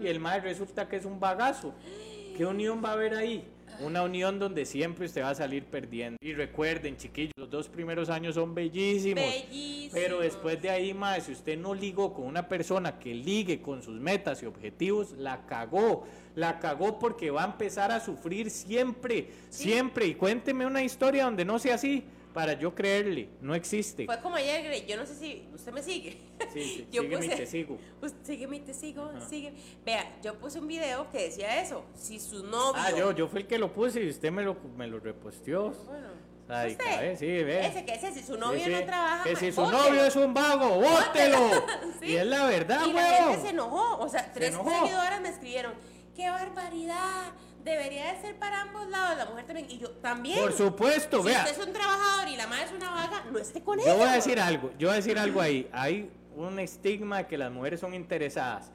y 0.00 0.06
el 0.06 0.20
mae 0.20 0.40
resulta 0.40 0.88
que 0.88 0.96
es 0.96 1.04
un 1.04 1.18
bagazo. 1.18 1.74
¿Qué 2.36 2.46
unión 2.46 2.82
va 2.84 2.90
a 2.90 2.92
haber 2.92 3.14
ahí? 3.14 3.44
Una 3.80 4.02
unión 4.02 4.38
donde 4.38 4.64
siempre 4.64 5.06
usted 5.06 5.22
va 5.22 5.30
a 5.30 5.34
salir 5.34 5.64
perdiendo. 5.64 6.16
Y 6.20 6.32
recuerden, 6.34 6.96
chiquillos, 6.96 7.32
los 7.36 7.50
dos 7.50 7.68
primeros 7.68 8.08
años 8.08 8.34
son 8.34 8.54
bellísimos. 8.54 9.22
Bellísimo. 9.24 9.92
Pero 9.94 10.20
después 10.20 10.60
de 10.60 10.70
ahí, 10.70 10.94
mae, 10.94 11.20
si 11.20 11.32
usted 11.32 11.58
no 11.58 11.74
ligó 11.74 12.12
con 12.12 12.26
una 12.26 12.48
persona 12.48 12.98
que 12.98 13.14
ligue 13.14 13.60
con 13.62 13.82
sus 13.82 14.00
metas 14.00 14.42
y 14.42 14.46
objetivos, 14.46 15.12
la 15.12 15.46
cagó. 15.46 16.06
La 16.34 16.58
cagó 16.58 16.98
porque 16.98 17.30
va 17.30 17.42
a 17.42 17.46
empezar 17.46 17.90
a 17.90 18.00
sufrir 18.00 18.50
siempre, 18.50 19.30
siempre. 19.48 20.06
Y 20.06 20.14
cuénteme 20.14 20.66
una 20.66 20.82
historia 20.82 21.24
donde 21.24 21.44
no 21.44 21.58
sea 21.58 21.76
así 21.76 22.04
para 22.32 22.52
yo 22.54 22.74
creerle. 22.74 23.28
No 23.40 23.54
existe. 23.54 24.06
Fue 24.06 24.20
como 24.20 24.36
ayer. 24.36 24.86
Yo 24.86 24.96
no 24.96 25.06
sé 25.06 25.14
si 25.14 25.48
usted 25.54 25.72
me 25.72 25.82
sigue. 25.82 26.18
Sí, 26.52 26.62
sí, 26.64 26.88
Yo 26.92 27.02
sígueme 27.02 27.26
y 27.26 27.28
puse- 27.28 27.36
te 27.36 27.46
sigo. 27.46 27.78
Pues, 28.00 28.14
sígueme 28.22 28.56
y 28.56 28.60
te 28.60 28.74
sigo, 28.74 29.10
sígueme. 29.28 29.58
Vea, 29.84 30.18
yo 30.22 30.34
puse 30.38 30.58
un 30.60 30.68
video 30.68 31.10
que 31.10 31.24
decía 31.24 31.60
eso. 31.60 31.84
Si 31.94 32.18
su 32.20 32.44
novio. 32.44 32.74
Ah, 32.76 32.90
yo, 32.96 33.12
yo 33.12 33.28
fui 33.28 33.40
el 33.40 33.46
que 33.46 33.58
lo 33.58 33.72
puse 33.72 34.02
y 34.02 34.08
usted 34.08 34.30
me 34.30 34.42
lo, 34.42 34.56
me 34.76 34.86
lo 34.86 35.00
reposteó. 35.00 35.70
Bueno. 35.70 36.08
Ay, 36.50 36.72
usted, 36.72 36.84
cabe, 36.86 37.16
sí, 37.18 37.26
ve. 37.26 37.66
Ese 37.66 37.84
que 37.84 37.92
ese, 37.92 38.10
si 38.14 38.22
su 38.22 38.38
novio 38.38 38.64
sí. 38.64 38.70
no 38.70 38.82
trabaja. 38.84 39.22
Que 39.24 39.36
si 39.36 39.52
su 39.52 39.60
bótelo. 39.60 39.82
novio 39.84 40.04
es 40.06 40.16
un 40.16 40.32
vago, 40.32 40.80
bótelo. 40.80 41.38
Sí. 42.00 42.06
Y 42.12 42.16
es 42.16 42.26
la 42.26 42.46
verdad, 42.46 42.86
Y 42.86 42.92
la 42.92 43.02
gente 43.02 43.40
se 43.42 43.48
enojó. 43.50 43.98
O 43.98 44.08
sea, 44.08 44.32
tres 44.32 44.50
enojó. 44.54 44.70
seguidoras 44.70 45.20
me 45.20 45.28
escribieron: 45.28 45.74
¡Qué 46.14 46.30
barbaridad! 46.30 47.32
Debería 47.68 48.12
de 48.12 48.20
ser 48.20 48.36
para 48.36 48.62
ambos 48.62 48.88
lados, 48.88 49.16
la 49.18 49.26
mujer 49.26 49.46
también. 49.46 49.70
Y 49.70 49.78
yo 49.78 49.90
también. 49.90 50.38
Por 50.40 50.52
supuesto, 50.52 51.18
si 51.22 51.28
vea. 51.28 51.44
usted 51.44 51.60
es 51.60 51.66
un 51.66 51.72
trabajador 51.72 52.28
y 52.28 52.36
la 52.36 52.46
madre 52.46 52.64
es 52.64 52.72
una 52.72 52.90
vaga, 52.90 53.24
no 53.30 53.38
esté 53.38 53.62
con 53.62 53.78
Yo 53.78 53.84
ella. 53.84 53.94
voy 53.94 54.08
a 54.08 54.12
decir 54.12 54.40
algo, 54.40 54.70
yo 54.78 54.88
voy 54.88 54.94
a 54.94 54.96
decir 54.96 55.18
algo 55.18 55.40
ahí. 55.40 55.68
Hay 55.72 56.10
un 56.36 56.58
estigma 56.58 57.18
de 57.18 57.26
que 57.26 57.36
las 57.38 57.50
mujeres 57.52 57.80
son 57.80 57.94
interesadas. 57.94 58.70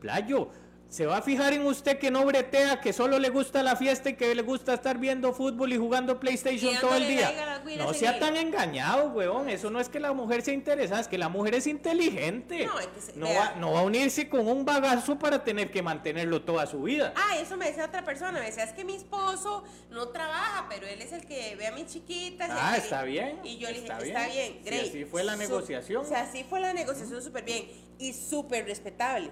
Playo, 0.00 0.48
se 0.90 1.06
va 1.06 1.18
a 1.18 1.22
fijar 1.22 1.52
en 1.52 1.64
usted 1.64 1.98
que 2.00 2.10
no 2.10 2.24
bretea, 2.26 2.80
que 2.80 2.92
solo 2.92 3.20
le 3.20 3.28
gusta 3.30 3.62
la 3.62 3.76
fiesta 3.76 4.10
y 4.10 4.14
que 4.16 4.34
le 4.34 4.42
gusta 4.42 4.74
estar 4.74 4.98
viendo 4.98 5.32
fútbol 5.32 5.72
y 5.72 5.76
jugando 5.78 6.18
PlayStation 6.18 6.74
Y 6.74 6.78
todo 6.78 6.96
el 6.96 7.06
día. 7.06 7.60
No 7.78 7.94
sea 7.94 8.18
tan 8.18 8.36
engañado, 8.36 9.10
weón. 9.10 9.48
Eso 9.48 9.70
no 9.70 9.78
es 9.80 9.88
que 9.88 10.00
la 10.00 10.12
mujer 10.12 10.42
sea 10.42 10.52
interesada, 10.52 11.00
es 11.00 11.06
que 11.06 11.16
la 11.16 11.28
mujer 11.28 11.54
es 11.54 11.68
inteligente. 11.68 12.66
No, 12.66 12.80
es 12.80 12.88
que 12.88 13.00
se- 13.00 13.12
no, 13.16 13.26
va, 13.32 13.54
no 13.54 13.70
va 13.72 13.80
a 13.80 13.82
unirse 13.84 14.28
con 14.28 14.48
un 14.48 14.64
bagazo 14.64 15.16
para 15.16 15.44
tener 15.44 15.70
que 15.70 15.80
mantenerlo 15.80 16.42
toda 16.42 16.66
su 16.66 16.82
vida. 16.82 17.14
Ah, 17.16 17.38
eso 17.38 17.56
me 17.56 17.66
decía 17.66 17.84
otra 17.84 18.04
persona. 18.04 18.32
Me 18.40 18.46
decía, 18.46 18.64
es 18.64 18.72
que 18.72 18.84
mi 18.84 18.96
esposo 18.96 19.62
no 19.90 20.08
trabaja, 20.08 20.66
pero 20.68 20.88
él 20.88 21.00
es 21.00 21.12
el 21.12 21.24
que 21.24 21.54
ve 21.54 21.68
a 21.68 21.72
mis 21.72 21.86
chiquitas. 21.86 22.50
Ah, 22.52 22.76
está 22.76 23.04
bien, 23.04 23.38
Y 23.44 23.58
yo 23.58 23.68
le 23.68 23.74
dije, 23.80 23.86
está 23.86 23.98
está 24.04 24.26
bien. 24.26 24.58
bien, 24.64 24.74
Si 24.82 24.88
así 24.88 25.04
fue 25.04 25.22
la 25.22 25.36
negociación. 25.36 26.04
O 26.04 26.08
sea, 26.08 26.22
así 26.22 26.42
fue 26.42 26.58
la 26.58 26.72
negociación 26.72 27.22
súper 27.22 27.44
bien 27.44 27.68
y 27.98 28.12
súper 28.12 28.64
respetable. 28.66 29.30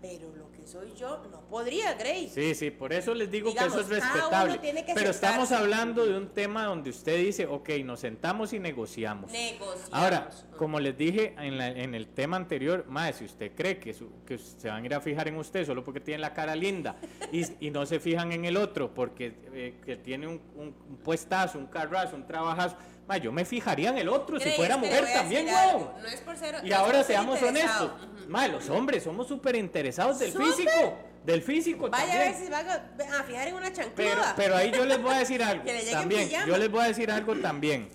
Pero 0.00 0.34
lo 0.34 0.49
que 0.49 0.49
soy 0.70 0.92
yo 0.96 1.20
no 1.30 1.40
podría, 1.48 1.94
Grey. 1.94 2.28
Sí, 2.28 2.54
sí, 2.54 2.70
por 2.70 2.92
eso 2.92 3.14
les 3.14 3.30
digo 3.30 3.50
Digamos, 3.50 3.74
que 3.74 3.80
eso 3.80 3.92
es 3.92 4.02
respetable. 4.02 4.52
uno 4.52 4.60
tiene 4.60 4.84
que 4.84 4.94
Pero 4.94 5.10
estamos 5.10 5.50
hablando 5.52 6.06
de 6.06 6.16
un 6.16 6.28
tema 6.28 6.64
donde 6.64 6.90
usted 6.90 7.18
dice, 7.18 7.46
ok, 7.46 7.68
nos 7.84 8.00
sentamos 8.00 8.52
y 8.52 8.58
negociamos. 8.58 9.30
Negociamos. 9.32 9.88
Ahora, 9.92 10.30
como 10.56 10.78
les 10.78 10.96
dije 10.96 11.34
en, 11.38 11.58
la- 11.58 11.68
en 11.68 11.94
el 11.94 12.08
tema 12.08 12.36
anterior, 12.36 12.84
más 12.88 13.16
si 13.16 13.24
usted 13.24 13.52
cree 13.54 13.78
que, 13.78 13.92
su- 13.92 14.10
que 14.24 14.38
se 14.38 14.68
van 14.68 14.82
a 14.82 14.86
ir 14.86 14.94
a 14.94 15.00
fijar 15.00 15.26
en 15.28 15.36
usted 15.36 15.66
solo 15.66 15.82
porque 15.84 16.00
tiene 16.00 16.20
la 16.20 16.32
cara 16.34 16.54
linda 16.54 16.96
y, 17.32 17.66
y 17.66 17.70
no 17.70 17.84
se 17.86 17.98
fijan 17.98 18.30
en 18.32 18.44
el 18.44 18.56
otro 18.56 18.94
porque 18.94 19.34
eh, 19.52 19.74
que 19.84 19.96
tiene 19.96 20.26
un, 20.28 20.40
un- 20.56 20.74
un 20.88 20.96
puestazo, 20.98 21.58
un 21.58 21.66
carrazo, 21.66 22.14
un 22.16 22.26
trabajazo, 22.26 22.76
ma, 23.10 23.16
yo 23.18 23.32
me 23.32 23.44
fijaría 23.44 23.88
en 23.90 23.98
el 23.98 24.08
otro 24.08 24.38
si 24.38 24.50
fuera 24.52 24.76
mujer 24.76 25.04
también, 25.12 25.46
weón. 25.46 25.90
No 26.00 26.06
es 26.08 26.20
por 26.20 26.36
ser. 26.36 26.60
Y 26.62 26.68
no 26.68 26.76
ahora 26.76 27.02
seamos 27.02 27.42
honestos, 27.42 27.90
ma, 28.28 28.46
los 28.46 28.70
hombres 28.70 29.02
somos 29.02 29.26
súper 29.26 29.56
interesados 29.56 30.20
del 30.20 30.30
¿Súper? 30.30 30.46
físico, 30.46 30.98
del 31.24 31.42
físico 31.42 31.90
Vaya 31.90 32.14
a 32.14 32.18
ver 32.18 32.34
si 32.36 32.48
va 32.48 32.58
a, 32.58 33.20
a 33.20 33.22
fijar 33.24 33.48
en 33.48 33.54
una 33.56 33.72
chancluda. 33.72 33.94
Pero, 33.96 34.22
pero 34.36 34.56
ahí 34.56 34.70
yo 34.70 34.84
les 34.84 35.02
voy 35.02 35.12
a 35.12 35.18
decir 35.18 35.42
algo 35.50 35.64
Que 35.64 35.72
le 35.72 35.90
también. 35.90 36.30
Yo 36.46 36.56
les 36.56 36.70
voy 36.70 36.84
a 36.84 36.86
decir 36.86 37.10
algo 37.10 37.34
también. 37.36 37.88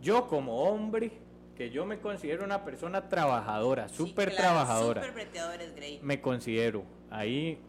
Yo 0.00 0.26
como 0.26 0.64
hombre, 0.64 1.12
que 1.56 1.70
yo 1.70 1.86
me 1.86 2.00
considero 2.00 2.42
una 2.44 2.64
persona 2.64 3.08
trabajadora, 3.08 3.88
Sí, 3.88 3.98
súper 3.98 4.30
claro, 4.30 4.42
trabajadora, 4.42 5.02
Grey. 5.76 6.00
me 6.02 6.20
considero 6.20 6.82
ahí 7.08 7.60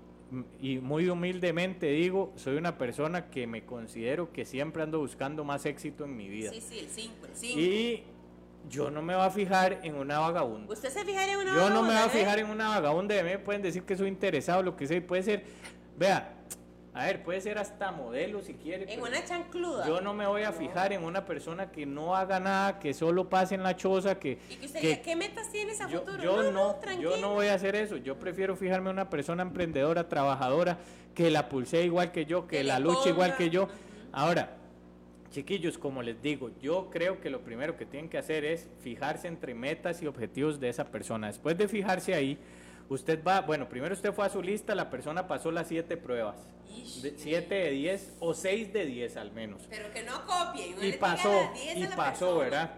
y 0.61 0.79
muy 0.79 1.09
humildemente 1.09 1.87
digo, 1.87 2.33
soy 2.35 2.57
una 2.57 2.77
persona 2.77 3.29
que 3.29 3.47
me 3.47 3.65
considero 3.65 4.31
que 4.31 4.45
siempre 4.45 4.83
ando 4.83 4.99
buscando 4.99 5.43
más 5.43 5.65
éxito 5.65 6.05
en 6.05 6.15
mi 6.15 6.27
vida. 6.27 6.51
Sí, 6.51 6.61
sí, 6.61 6.79
el 6.79 6.87
5, 6.89 7.25
el 7.25 7.35
5. 7.35 7.59
Y 7.59 8.03
yo 8.69 8.89
no 8.89 9.01
me 9.01 9.15
voy 9.15 9.25
a 9.25 9.29
fijar 9.29 9.79
en 9.83 9.95
una 9.95 10.19
vagabunda. 10.19 10.71
¿Usted 10.71 10.89
se 10.89 11.03
fijaría 11.03 11.33
en 11.33 11.39
una 11.39 11.53
Yo 11.55 11.69
no 11.69 11.81
me 11.81 11.87
voy 11.89 11.97
a 11.97 12.05
vagabunda, 12.05 12.09
fijar 12.09 12.33
Grey? 12.37 12.45
en 12.45 12.51
una 12.51 12.69
vagabunda 12.69 13.15
de 13.15 13.23
mí, 13.23 13.43
pueden 13.43 13.61
decir 13.61 13.83
que 13.83 13.95
soy 13.95 14.07
interesado, 14.07 14.63
lo 14.63 14.75
que 14.75 14.87
sea, 14.87 14.97
y 14.97 15.01
puede 15.01 15.23
ser, 15.23 15.43
vea, 15.97 16.42
a 16.95 17.05
ver, 17.05 17.23
puede 17.23 17.41
ser 17.41 17.57
hasta 17.57 17.91
modelo 17.91 18.41
si 18.41 18.53
quiere. 18.53 18.93
En 18.93 19.01
una 19.01 19.23
chancluda. 19.25 19.87
Yo 19.87 19.99
no 20.01 20.13
me 20.13 20.27
voy 20.27 20.43
a 20.43 20.51
fijar 20.51 20.93
en 20.93 21.03
una 21.03 21.25
persona 21.25 21.71
que 21.71 21.85
no 21.87 22.15
haga 22.15 22.39
nada, 22.39 22.77
que 22.79 22.93
solo 22.93 23.29
pase 23.29 23.55
en 23.55 23.63
la 23.63 23.75
choza, 23.75 24.19
que... 24.19 24.37
Y 24.49 24.55
que 24.57 24.65
usted 24.67 24.79
que- 24.79 24.87
diga, 24.89 25.01
¿qué 25.01 25.15
metas 25.15 25.49
tienes 25.51 25.81
a 25.81 25.89
yo, 25.89 26.01
futuro? 26.01 26.21
yo 26.23 26.51
no, 26.51 26.75
tranquilo. 26.75 27.15
yo 27.15 27.17
no 27.21 27.33
voy 27.33 27.47
a 27.47 27.55
hacer 27.55 27.75
eso. 27.75 27.97
Yo 27.97 28.19
prefiero 28.19 28.55
fijarme 28.55 28.91
en 28.91 28.97
una 28.97 29.09
persona 29.09 29.41
emprendedora, 29.41 30.07
trabajadora, 30.07 30.77
que 31.15 31.31
la 31.31 31.49
pulsea 31.49 31.81
igual 31.81 32.11
que 32.11 32.25
yo, 32.25 32.45
que, 32.47 32.57
Que 32.57 32.63
la 32.63 32.77
le 32.79 32.85
lucha 32.85 33.09
igual 33.09 33.35
que 33.37 33.49
yo. 33.49 33.67
Ahora, 34.11 34.57
chiquillos, 35.31 35.79
como 35.79 36.03
les 36.03 36.21
digo, 36.21 36.51
yo 36.61 36.89
creo 36.91 37.19
que 37.19 37.31
lo 37.31 37.41
primero 37.41 37.75
que 37.75 37.87
tienen 37.87 38.07
que 38.07 38.19
hacer 38.19 38.45
es 38.45 38.69
fijarse 38.81 39.27
entre 39.27 39.55
metas 39.55 40.01
y 40.03 40.05
objetivos 40.07 40.59
de 40.59 40.69
esa 40.69 40.85
persona. 40.85 41.25
Después 41.25 41.57
de 41.57 41.67
fijarse 41.67 42.13
ahí, 42.13 42.37
usted 42.93 43.23
va, 43.23 43.41
bueno, 43.41 43.67
primero 43.69 43.93
usted 43.93 44.13
fue 44.13 44.25
a 44.25 44.29
su 44.29 44.41
lista, 44.41 44.75
la 44.75 44.89
persona 44.89 45.27
pasó 45.27 45.51
las 45.51 45.67
siete 45.67 45.97
pruebas. 45.97 46.35
De, 47.03 47.13
siete 47.17 47.53
de 47.55 47.69
10 47.71 48.13
o 48.19 48.33
6 48.33 48.73
de 48.73 48.85
10 48.87 49.17
al 49.17 49.31
menos 49.31 49.61
Pero 49.69 49.91
que 49.93 50.01
no 50.01 50.25
copien. 50.25 50.75
no 50.75 50.83
y 50.83 50.93
pasó, 50.93 51.29
diga 51.29 51.43
las 51.51 51.53
10 51.63 51.77
y 51.77 51.85
pasó, 51.95 51.99
persona. 51.99 52.37
¿verdad? 52.39 52.71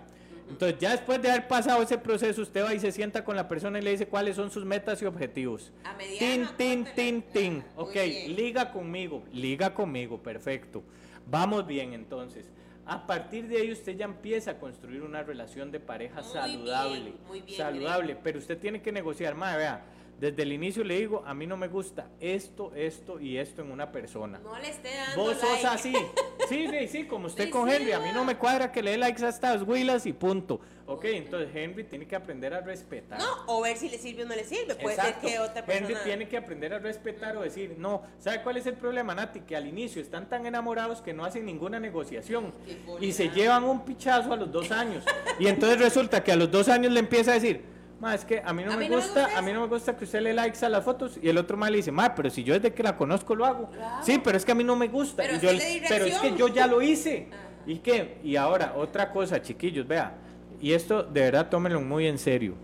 Entonces 0.50 0.80
ya 0.80 0.92
después 0.92 1.22
de 1.22 1.32
haber 1.32 1.48
pasado 1.48 1.82
ese 1.82 1.98
proceso, 1.98 2.42
usted 2.42 2.64
va 2.66 2.74
y 2.74 2.80
se 2.80 2.92
sienta 2.92 3.24
con 3.24 3.36
la 3.38 3.48
persona 3.48 3.80
y 3.80 3.82
le 3.82 3.92
dice 3.92 4.08
cuáles 4.08 4.36
son 4.36 4.52
sus 4.52 4.66
metas 4.66 5.02
y 5.02 5.06
objetivos. 5.06 5.72
A 5.86 5.94
mediano, 5.94 6.50
Tin, 6.58 6.84
tin, 6.84 6.94
tin, 6.94 7.22
tin. 7.32 7.54
Muy 7.54 7.64
Ok, 7.78 7.96
liga 8.28 8.72
conmigo, 8.72 9.24
liga 9.32 9.74
conmigo, 9.74 10.22
perfecto. 10.22 10.84
Vamos 11.28 11.66
bien 11.66 11.94
entonces. 11.94 12.46
A 12.86 13.08
partir 13.08 13.48
de 13.48 13.58
ahí 13.58 13.72
usted 13.72 13.96
ya 13.98 14.06
empieza 14.06 14.52
a 14.52 14.60
construir 14.60 15.02
una 15.02 15.24
relación 15.24 15.72
de 15.72 15.80
pareja 15.80 16.22
Muy 16.22 16.32
saludable. 16.34 17.00
bien, 17.00 17.16
muy 17.28 17.42
bien, 17.42 17.58
saludable, 17.58 18.16
pero 18.22 18.38
usted 18.38 18.60
tiene 18.60 18.82
que 18.82 18.92
negociar, 18.92 19.34
más, 19.36 19.58
vea. 19.58 19.84
Desde 20.20 20.44
el 20.44 20.54
inicio 20.54 20.84
le 20.84 20.98
digo, 21.00 21.24
a 21.26 21.34
mí 21.34 21.46
no 21.46 21.58
me 21.58 21.68
gusta 21.68 22.08
esto, 22.22 22.72
esto 22.74 23.20
y 23.20 23.38
esto 23.38 23.62
en 23.62 23.72
una 23.72 23.92
persona. 23.92 24.40
No 24.40 24.58
le 24.58 24.70
esté 24.70 24.96
dando 24.96 25.22
Vos 25.24 25.38
sos 25.38 25.50
like. 25.64 25.68
así. 25.68 25.94
Sí, 26.48 26.68
sí, 26.70 26.88
sí, 26.90 27.04
como 27.08 27.26
usted 27.26 27.46
Sí, 27.46 27.50
con 27.50 27.68
sí, 27.68 27.76
Henry. 27.76 27.92
A 27.94 28.00
mí 28.00 28.10
no 28.14 28.24
me 28.24 28.38
cuadra 28.38 28.72
que 28.72 28.84
le 28.84 28.92
dé 28.92 28.98
likes 29.00 29.26
a 29.26 29.30
estas 29.30 29.64
huilas 29.64 30.06
y 30.06 30.14
punto. 30.14 30.60
Ok, 30.86 31.06
entonces 31.06 31.50
Henry 31.56 31.86
tiene 31.86 32.06
que 32.08 32.16
aprender 32.16 32.54
a 32.54 32.62
respetar. 32.62 33.18
No, 33.18 33.26
o 33.48 33.62
ver 33.64 33.76
si 33.78 33.90
le 33.90 33.98
sirve 33.98 34.26
o 34.26 34.28
no 34.28 34.36
le 34.36 34.44
sirve. 34.44 34.76
Puede 34.76 34.94
Exacto. 34.96 35.22
ser 35.28 35.32
que 35.32 35.40
otra 35.40 35.66
persona. 35.66 35.88
Henry 35.90 36.04
tiene 36.04 36.28
que 36.28 36.38
aprender 36.38 36.72
a 36.76 36.78
respetar 36.78 37.36
o 37.36 37.42
decir, 37.42 37.74
no, 37.80 38.04
¿sabe 38.20 38.44
cuál 38.44 38.58
es 38.58 38.68
el 38.68 38.76
problema, 38.76 39.16
Nati? 39.16 39.40
Que 39.40 39.56
al 39.56 39.66
inicio 39.66 40.00
están 40.00 40.30
tan 40.30 40.46
enamorados 40.46 41.02
que 41.02 41.14
no 41.14 41.26
hacen 41.26 41.48
ninguna 41.48 41.80
negociación 41.80 42.54
y 43.02 43.12
se 43.14 43.30
llevan 43.30 43.64
un 43.64 43.84
pichazo 43.84 44.32
a 44.32 44.36
los 44.38 44.52
dos 44.52 44.70
años. 44.72 45.04
Y 45.40 45.48
entonces 45.48 45.80
resulta 45.80 46.24
que 46.24 46.32
a 46.32 46.36
los 46.36 46.52
dos 46.52 46.70
años 46.70 46.92
le 46.94 47.00
empieza 47.00 47.32
a 47.32 47.34
decir, 47.34 47.64
ma, 48.00 48.16
es 48.16 48.26
que 48.26 48.42
a 48.44 48.54
mí 48.54 48.64
no, 48.64 48.72
A 48.72 48.78
me, 48.78 48.84
mí 48.84 48.90
no 48.90 48.98
me 48.98 49.02
gusta, 49.02 49.38
a 49.38 49.42
mí 49.42 49.54
no 49.54 49.62
me 49.62 49.68
gusta 49.68 49.96
que 49.96 50.06
usted 50.06 50.22
le 50.22 50.34
likes 50.34 50.66
a 50.66 50.70
las 50.70 50.84
fotos. 50.84 51.18
Y 51.22 51.30
el 51.30 51.38
otro 51.38 51.58
mal 51.58 51.72
le 51.72 51.78
dice, 51.78 51.92
ma, 51.92 52.14
pero 52.16 52.30
si 52.30 52.44
yo 52.44 52.54
desde 52.54 52.74
que 52.74 52.84
la 52.84 52.96
conozco 52.98 53.36
lo 53.36 53.46
hago. 53.46 53.70
Claro. 53.72 54.04
Sí, 54.04 54.20
pero 54.24 54.38
es 54.38 54.46
que 54.46 54.52
a 54.52 54.56
mí 54.56 54.64
no 54.64 54.76
me 54.76 54.88
gusta. 54.88 55.24
Pero 55.24 55.34
Y 55.34 55.36
es 55.36 55.42
yo 55.42 55.50
que 55.50 55.86
pero 55.88 56.06
es 56.06 56.38
yo 56.38 56.48
ya 56.48 56.68
lo 56.68 56.82
hice. 56.82 57.30
Ajá. 57.32 57.42
¿Y 57.66 57.80
qué? 57.80 58.20
Y 58.24 58.36
ahora, 58.36 58.74
otra 58.76 59.12
cosa, 59.12 59.42
chiquillos, 59.42 59.88
vea. 59.88 60.14
Y 60.62 60.74
esto 60.74 61.04
de 61.04 61.22
verdad 61.22 61.50
tómenlo 61.50 61.82
muy 61.82 62.08
en 62.08 62.18
serio. 62.18 62.56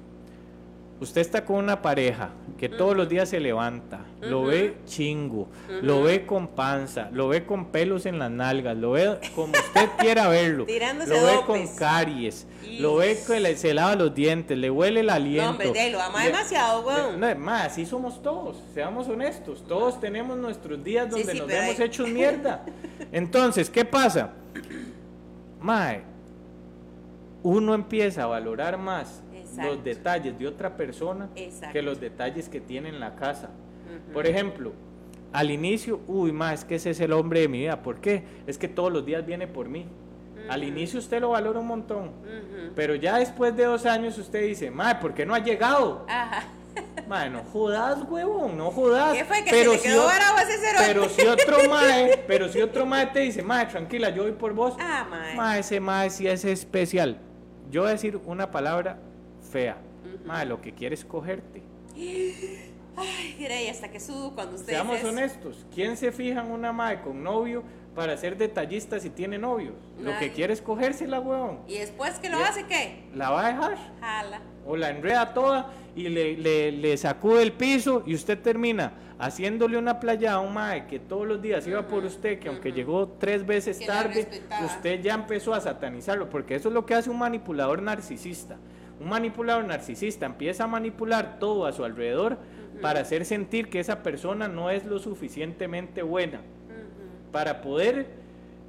Usted 1.01 1.21
está 1.21 1.43
con 1.43 1.55
una 1.57 1.81
pareja 1.81 2.29
que 2.59 2.69
todos 2.69 2.95
los 2.95 3.09
días 3.09 3.27
se 3.27 3.39
levanta, 3.39 4.01
lo 4.21 4.43
ve 4.43 4.75
chingo, 4.85 5.47
lo 5.81 6.03
ve 6.03 6.27
con 6.27 6.49
panza, 6.49 7.09
lo 7.11 7.27
ve 7.27 7.43
con 7.43 7.71
pelos 7.71 8.05
en 8.05 8.19
las 8.19 8.29
nalgas, 8.29 8.77
lo 8.77 8.91
ve 8.91 9.17
como 9.33 9.51
usted 9.51 9.89
quiera 9.97 10.27
verlo, 10.27 10.65
Tirándose 10.65 11.09
lo 11.09 11.25
ve 11.25 11.33
dopes. 11.33 11.45
con 11.47 11.75
caries, 11.75 12.45
Y- 12.63 12.77
lo 12.77 12.97
ve 12.97 13.17
que 13.25 13.39
le- 13.39 13.57
se 13.57 13.73
lava 13.73 13.95
los 13.95 14.13
dientes, 14.13 14.55
le 14.55 14.69
huele 14.69 14.99
el 14.99 15.09
aliento. 15.09 15.43
No, 15.45 15.49
hombre, 15.51 15.71
de, 15.73 15.89
lo 15.91 15.99
ama 15.99 16.23
demasiado, 16.23 16.81
weón. 16.85 17.19
no, 17.19 17.35
ma, 17.35 17.63
así 17.63 17.83
somos 17.87 18.21
todos, 18.21 18.57
seamos 18.75 19.07
honestos. 19.07 19.63
Todos 19.67 19.99
tenemos 19.99 20.37
nuestros 20.37 20.83
días 20.83 21.09
donde 21.09 21.31
sí, 21.31 21.39
nos 21.39 21.49
hay- 21.49 21.81
hechos 21.81 22.07
mierda. 22.09 22.63
Entonces, 23.11 23.71
¿qué 23.71 23.83
pasa? 23.85 24.33
Mae, 25.59 26.03
uno 27.41 27.73
empieza 27.73 28.21
a 28.23 28.27
valorar 28.27 28.77
más 28.77 29.23
Exacto. 29.51 29.75
los 29.75 29.83
detalles 29.83 30.37
de 30.39 30.47
otra 30.47 30.75
persona 30.77 31.29
Exacto. 31.35 31.73
que 31.73 31.81
los 31.81 31.99
detalles 31.99 32.49
que 32.49 32.59
tiene 32.61 32.89
en 32.89 32.99
la 32.99 33.15
casa. 33.15 33.49
Por 34.13 34.25
ejemplo, 34.25 34.71
al 35.33 35.51
inicio, 35.51 35.99
uy, 36.07 36.31
ma, 36.31 36.53
es 36.53 36.63
que 36.65 36.75
ese 36.75 36.89
es 36.91 36.99
el 36.99 37.13
hombre 37.13 37.41
de 37.41 37.47
mi 37.47 37.59
vida. 37.59 37.81
¿Por 37.81 37.99
qué? 38.01 38.23
Es 38.47 38.57
que 38.57 38.67
todos 38.67 38.91
los 38.91 39.05
días 39.05 39.25
viene 39.25 39.47
por 39.47 39.67
mí. 39.69 39.85
Al 40.49 40.63
inicio 40.63 40.99
usted 40.99 41.21
lo 41.21 41.29
valora 41.29 41.59
un 41.59 41.67
montón. 41.67 42.11
Pero 42.75 42.95
ya 42.95 43.17
después 43.19 43.55
de 43.55 43.65
dos 43.65 43.85
años 43.85 44.17
usted 44.17 44.41
dice, 44.47 44.71
ma, 44.71 44.99
¿por 44.99 45.13
qué 45.13 45.25
no 45.25 45.33
ha 45.35 45.39
llegado? 45.39 46.05
Ajá. 46.09 46.43
Mae, 47.07 47.29
no 47.29 47.43
jodas, 47.43 47.99
huevón, 48.09 48.57
no 48.57 48.71
jodas. 48.71 49.13
¿Qué 49.13 49.25
fue? 49.25 49.43
¿Que 49.43 49.51
pero 49.51 49.73
se 49.73 49.79
si 49.79 49.87
quedó 49.89 50.05
o- 50.05 50.09
ese 50.09 50.57
cerote? 50.57 50.85
Pero 50.87 51.09
si 51.09 51.21
otro 51.27 51.57
mae, 51.69 52.23
pero 52.27 52.47
si 52.47 52.61
otro 52.61 52.85
mae 52.85 53.07
te 53.07 53.19
dice, 53.19 53.43
mae, 53.43 53.65
tranquila, 53.65 54.09
yo 54.11 54.23
voy 54.23 54.31
por 54.31 54.53
vos. 54.53 54.75
Ah, 54.79 55.05
mae. 55.09 55.35
Mae, 55.35 55.59
ese 55.59 55.81
mae 55.81 56.09
sí 56.09 56.27
es 56.27 56.45
especial. 56.45 57.17
Yo 57.69 57.81
voy 57.81 57.89
a 57.89 57.91
decir 57.93 58.19
una 58.25 58.51
palabra 58.51 58.99
fea. 59.51 59.77
Mae, 60.25 60.45
lo 60.45 60.61
que 60.61 60.73
quiere 60.73 60.95
es 60.95 61.05
cogerte. 61.05 61.61
Ay, 62.97 63.35
Grey, 63.39 63.67
hasta 63.69 63.89
que 63.89 63.99
sudo 63.99 64.33
cuando 64.33 64.55
usted 64.55 64.73
Seamos 64.73 65.03
honestos. 65.03 65.65
¿Quién 65.73 65.95
se 65.97 66.11
fija 66.11 66.41
en 66.41 66.51
una 66.51 66.71
mae 66.73 67.01
con 67.01 67.23
novio 67.23 67.63
para 67.95 68.17
ser 68.17 68.37
detallista 68.37 68.99
si 68.99 69.09
tiene 69.09 69.37
novio? 69.37 69.73
Lo 69.99 70.17
que 70.19 70.31
quiere 70.31 70.53
es 70.53 70.61
cogérsela, 70.61 71.19
huevón. 71.19 71.59
Y 71.67 71.77
después 71.77 72.19
que 72.19 72.29
lo 72.29 72.37
hace, 72.43 72.65
¿qué? 72.65 73.05
La 73.15 73.29
va 73.29 73.45
a 73.45 73.47
dejar. 73.51 73.77
Jala. 73.99 74.41
o 74.65 74.75
la 74.75 74.89
enreda 74.89 75.33
toda 75.33 75.71
y 75.95 76.09
le, 76.09 76.37
le, 76.37 76.71
le 76.71 76.97
sacude 76.97 77.43
el 77.43 77.53
piso 77.53 78.03
y 78.05 78.13
usted 78.13 78.39
termina 78.39 78.93
haciéndole 79.19 79.77
una 79.77 79.99
playa 79.99 80.33
a 80.33 80.39
un 80.39 80.53
mae 80.53 80.87
que 80.87 80.99
todos 80.99 81.27
los 81.27 81.41
días 81.41 81.65
iba 81.67 81.87
por 81.87 82.03
usted, 82.03 82.39
que 82.39 82.49
aunque 82.49 82.71
llegó 82.71 83.07
tres 83.07 83.45
veces 83.45 83.77
Que 83.77 83.85
tarde, 83.85 84.27
usted 84.65 85.01
ya 85.01 85.13
empezó 85.13 85.53
a 85.53 85.61
satanizarlo, 85.61 86.29
porque 86.29 86.55
eso 86.55 86.69
es 86.69 86.73
lo 86.73 86.85
que 86.85 86.95
hace 86.95 87.09
un 87.09 87.19
manipulador 87.19 87.81
narcisista. 87.81 88.57
Un 89.01 89.09
manipulador 89.09 89.65
narcisista 89.65 90.25
empieza 90.25 90.65
a 90.65 90.67
manipular 90.67 91.39
todo 91.39 91.65
a 91.65 91.71
su 91.73 91.83
alrededor 91.83 92.37
para 92.81 93.01
hacer 93.01 93.25
sentir 93.25 93.69
que 93.69 93.79
esa 93.79 94.01
persona 94.03 94.47
no 94.47 94.69
es 94.69 94.85
lo 94.85 94.99
suficientemente 94.99 96.01
buena, 96.03 96.41
para 97.31 97.61
poder 97.61 98.19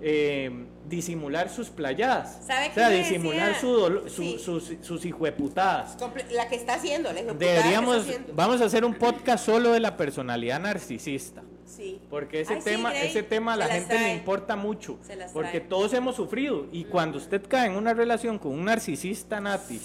eh, 0.04 0.50
disimular 0.88 1.48
sus 1.48 1.70
playadas, 1.70 2.44
¿Sabe 2.44 2.70
o 2.70 2.74
sea, 2.74 2.88
disimular 2.88 3.54
su 3.54 3.68
dolo- 3.68 4.08
su- 4.08 4.22
Sí. 4.22 4.38
sus, 4.38 4.72
sus 4.80 5.04
hijueputadas. 5.04 5.96
La 6.32 6.48
que 6.48 6.56
está 6.56 6.74
haciendo, 6.74 7.12
la 7.12 7.22
Deberíamos, 7.22 7.98
está 7.98 8.08
haciendo. 8.10 8.32
vamos 8.34 8.60
a 8.60 8.64
hacer 8.64 8.84
un 8.84 8.94
podcast 8.94 9.44
solo 9.46 9.70
de 9.72 9.78
la 9.80 9.96
personalidad 9.96 10.58
narcisista. 10.58 11.42
Sí. 11.64 12.00
Porque 12.10 12.40
ese 12.40 12.54
Ay, 12.54 12.60
tema, 12.64 12.92
ese 13.00 13.22
tema 13.22 13.52
a 13.54 13.56
la 13.56 13.68
gente 13.68 13.96
le 13.98 14.12
importa 14.14 14.56
mucho. 14.56 14.98
Porque 15.32 15.60
todos 15.60 15.92
hemos 15.94 16.16
sufrido. 16.16 16.66
Y 16.72 16.84
cuando 16.84 17.18
usted 17.18 17.40
cae 17.48 17.68
en 17.68 17.74
una 17.76 17.94
relación 17.94 18.38
con 18.40 18.52
un 18.52 18.64
narcisista 18.64 19.40
nati, 19.40 19.80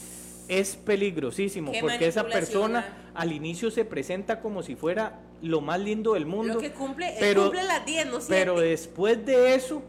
es 0.47 0.75
peligrosísimo. 0.75 1.71
Porque 1.79 2.07
esa 2.07 2.23
persona 2.23 3.11
al 3.13 3.31
inicio 3.31 3.71
se 3.71 3.85
presenta 3.85 4.39
como 4.39 4.63
si 4.63 4.75
fuera 4.75 5.19
lo 5.41 5.61
más 5.61 5.79
lindo 5.79 6.13
del 6.13 6.25
mundo. 6.25 6.55
Lo 6.55 6.59
que 6.59 6.71
cumple, 6.71 7.15
pero, 7.19 7.43
cumple 7.43 7.63
las 7.63 7.85
10, 7.85 8.05
no 8.07 8.19
7. 8.21 8.25
pero 8.29 8.59
después 8.59 9.25
de 9.25 9.55
eso, 9.55 9.81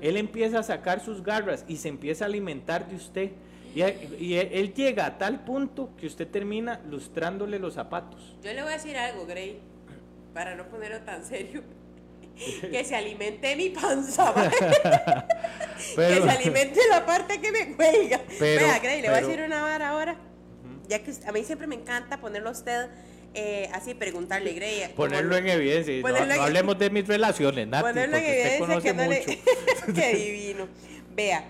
él 0.00 0.16
empieza 0.16 0.60
a 0.60 0.62
sacar 0.62 1.00
sus 1.00 1.22
garras 1.22 1.64
y 1.68 1.76
se 1.76 1.88
empieza 1.88 2.24
a 2.24 2.28
alimentar 2.28 2.88
de 2.88 2.96
usted. 2.96 3.30
Y, 3.74 3.82
y 3.82 4.34
él, 4.34 4.48
él 4.52 4.74
llega 4.74 5.06
a 5.06 5.18
tal 5.18 5.44
punto 5.44 5.90
que 5.96 6.06
usted 6.06 6.26
termina 6.26 6.80
lustrándole 6.88 7.58
los 7.58 7.74
zapatos. 7.74 8.36
Yo 8.42 8.52
le 8.52 8.62
voy 8.62 8.72
a 8.72 8.74
decir 8.76 8.96
algo, 8.96 9.26
Grey, 9.26 9.60
para 10.34 10.56
no 10.56 10.68
ponerlo 10.68 11.00
tan 11.02 11.24
serio. 11.24 11.62
Que 12.36 12.84
se 12.84 12.96
alimente 12.96 13.54
mi 13.56 13.70
panza. 13.70 14.32
Pero- 15.96 16.14
que 16.16 16.22
se 16.22 16.30
alimente 16.30 16.80
la 16.90 17.04
parte 17.06 17.40
que 17.40 17.52
me 17.52 17.74
cuelga. 17.74 18.20
Pero- 18.38 18.66
Vea, 18.66 18.78
Grey, 18.78 19.02
le 19.02 19.08
voy 19.08 19.16
a 19.16 19.20
pero- 19.20 19.28
decir 19.28 19.44
una 19.44 19.62
vara 19.62 19.88
ahora. 19.90 20.16
Ya 20.88 20.98
que 21.02 21.12
a 21.26 21.32
mí 21.32 21.44
siempre 21.44 21.66
me 21.66 21.76
encanta 21.76 22.20
ponerlo 22.20 22.48
a 22.48 22.52
usted 22.52 22.88
eh, 23.34 23.68
así, 23.72 23.94
preguntarle, 23.94 24.52
Grey. 24.54 24.88
Ponerlo 24.96 25.36
en 25.36 25.48
evidencia. 25.48 25.94
no- 25.94 26.02
Ponerlo 26.02 26.26
no, 26.26 26.34
en- 26.34 26.40
hablemos 26.40 26.78
de 26.78 26.90
mis 26.90 27.06
relaciones, 27.06 27.68
Nati, 27.68 27.82
Ponerlo 27.84 28.16
en 28.16 28.22
usted 28.24 28.32
evidencia 28.34 28.58
conoce 28.66 28.88
que 28.88 28.94
no 28.94 29.04
le... 29.08 29.20
mucho. 29.86 30.00
Divino. 30.16 30.68
Vea, 31.14 31.44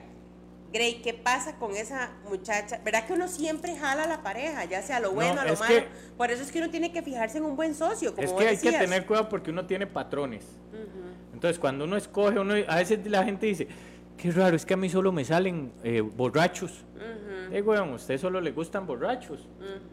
Grey, 0.73 1.01
¿qué 1.03 1.14
pasa 1.14 1.57
con 1.57 1.73
esa 1.77 2.11
muchacha? 2.29 2.81
¿Verdad 2.85 3.05
que 3.07 3.12
uno 3.14 3.27
siempre 3.27 3.77
jala 3.77 4.05
a 4.05 4.07
la 4.07 4.23
pareja, 4.23 4.64
ya 4.66 4.83
sea 4.83 5.01
lo 5.01 5.11
bueno 5.12 5.35
No, 5.35 5.41
o 5.43 5.45
lo 5.45 5.57
malo? 5.57 5.66
que- 5.75 5.89
Por 6.16 6.31
eso 6.31 6.43
es 6.43 6.53
que 6.53 6.59
uno 6.59 6.71
tiene 6.71 6.93
que 6.93 7.03
fijarse 7.03 7.39
en 7.39 7.45
un 7.45 7.57
buen 7.57 7.75
socio, 7.75 8.14
como 8.14 8.25
Es 8.27 8.33
que 8.33 8.47
hay 8.47 8.57
que 8.57 8.71
tener 8.73 9.05
cuidado 9.05 9.29
porque 9.29 9.51
uno 9.51 9.66
tiene 9.66 9.87
patrones. 9.87 10.45
Entonces, 11.33 11.59
cuando 11.59 11.85
uno 11.85 11.97
escoge, 11.97 12.39
uno, 12.39 12.55
a 12.68 12.77
veces 12.77 13.05
la 13.07 13.25
gente 13.25 13.47
dice, 13.47 13.66
qué 14.16 14.31
raro, 14.31 14.55
es 14.55 14.64
que 14.66 14.75
a 14.75 14.77
mí 14.77 14.89
solo 14.91 15.11
me 15.11 15.25
salen 15.25 15.73
eh, 15.83 16.03
borrachos. 16.03 16.85
Eh, 17.51 17.62
weón, 17.62 17.91
a 17.91 17.95
usted 17.95 18.18
solo 18.18 18.41
le 18.41 18.53
gustan 18.53 18.87
borrachos, 18.87 19.49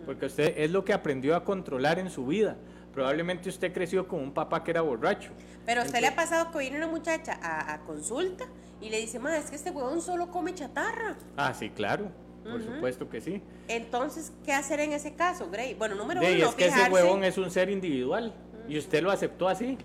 porque 0.06 0.28
usted 0.28 0.54
es 0.58 0.70
lo 0.70 0.84
que 0.86 0.94
aprendió 0.94 1.36
a 1.36 1.44
controlar 1.44 1.98
en 1.98 2.10
su 2.12 2.26
vida. 2.28 2.56
Probablemente 2.94 3.50
usted 3.50 3.74
creció 3.74 4.08
con 4.08 4.20
un 4.22 4.32
papá 4.34 4.64
que 4.64 4.72
era 4.72 4.82
borracho. 4.82 5.32
Pero 5.66 5.82
a 5.82 5.86
usted 5.86 6.02
le 6.02 6.08
ha 6.08 6.16
pasado 6.16 6.52
que 6.52 6.60
viene 6.60 6.78
una 6.78 6.88
muchacha 6.88 7.40
a, 7.42 7.74
a 7.74 7.80
consulta 7.82 8.46
y 8.82 8.90
le 8.90 9.00
dice, 9.00 9.20
ma, 9.20 9.38
es 9.38 9.50
que 9.50 9.56
este 9.56 9.72
huevón 9.72 10.02
solo 10.02 10.30
come 10.30 10.54
chatarra. 10.54 11.16
Ah, 11.36 11.54
sí, 11.54 11.70
claro, 11.70 12.10
por 12.44 12.64
supuesto 12.64 13.10
que 13.10 13.22
sí. 13.22 13.42
Entonces, 13.68 14.32
¿qué 14.46 14.54
hacer 14.54 14.80
en 14.80 14.94
ese 14.94 15.14
caso, 15.16 15.50
Grey? 15.50 15.74
Bueno, 15.74 15.96
número 15.96 16.22
De, 16.22 16.36
uno, 16.36 16.50
es 16.50 16.56
que 16.56 16.66
ese 16.66 16.76
fijarse. 16.76 16.94
huevón 16.94 17.24
es 17.24 17.38
un 17.38 17.52
ser 17.52 17.70
individual 17.70 18.34
y 18.68 18.78
usted 18.78 19.02
lo 19.02 19.12
aceptó 19.12 19.48
así. 19.48 19.78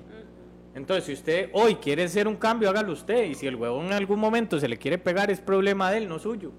Entonces, 0.75 1.05
si 1.05 1.13
usted 1.13 1.51
hoy 1.53 1.75
quiere 1.77 2.05
hacer 2.05 2.27
un 2.27 2.37
cambio, 2.37 2.71
hágalo 2.71 2.93
usted. 2.93 3.25
Y 3.25 3.35
si 3.35 3.47
el 3.47 3.57
huevón 3.57 3.87
en 3.87 3.93
algún 3.93 4.19
momento 4.19 4.59
se 4.59 4.69
le 4.69 4.79
quiere 4.79 4.97
pegar, 4.99 5.31
es 5.31 5.41
problema 5.41 5.91
de 5.91 5.99
él, 5.99 6.09
no 6.09 6.19
suyo. 6.19 6.53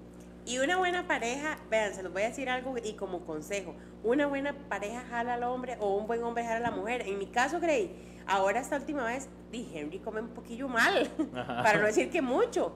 Y 0.46 0.58
una 0.58 0.76
buena 0.76 1.06
pareja, 1.06 1.58
vean, 1.70 1.94
se 1.94 2.02
los 2.02 2.12
voy 2.12 2.22
a 2.22 2.28
decir 2.28 2.48
algo 2.50 2.74
y 2.82 2.92
como 2.94 3.24
consejo, 3.24 3.74
una 4.04 4.26
buena 4.26 4.54
pareja 4.68 5.02
jala 5.10 5.34
al 5.34 5.42
hombre 5.44 5.76
o 5.80 5.96
un 5.96 6.06
buen 6.06 6.22
hombre 6.22 6.44
jala 6.44 6.56
a 6.56 6.70
la 6.70 6.70
mujer. 6.70 7.02
En 7.06 7.18
mi 7.18 7.26
caso, 7.26 7.58
Grey, 7.58 7.90
ahora 8.26 8.60
esta 8.60 8.76
última 8.76 9.04
vez, 9.04 9.28
dije, 9.50 9.80
Henry 9.80 9.98
come 9.98 10.20
un 10.20 10.28
poquillo 10.28 10.68
mal, 10.68 11.10
Ajá. 11.34 11.62
para 11.62 11.78
no 11.80 11.86
decir 11.86 12.10
que 12.10 12.22
mucho. 12.22 12.72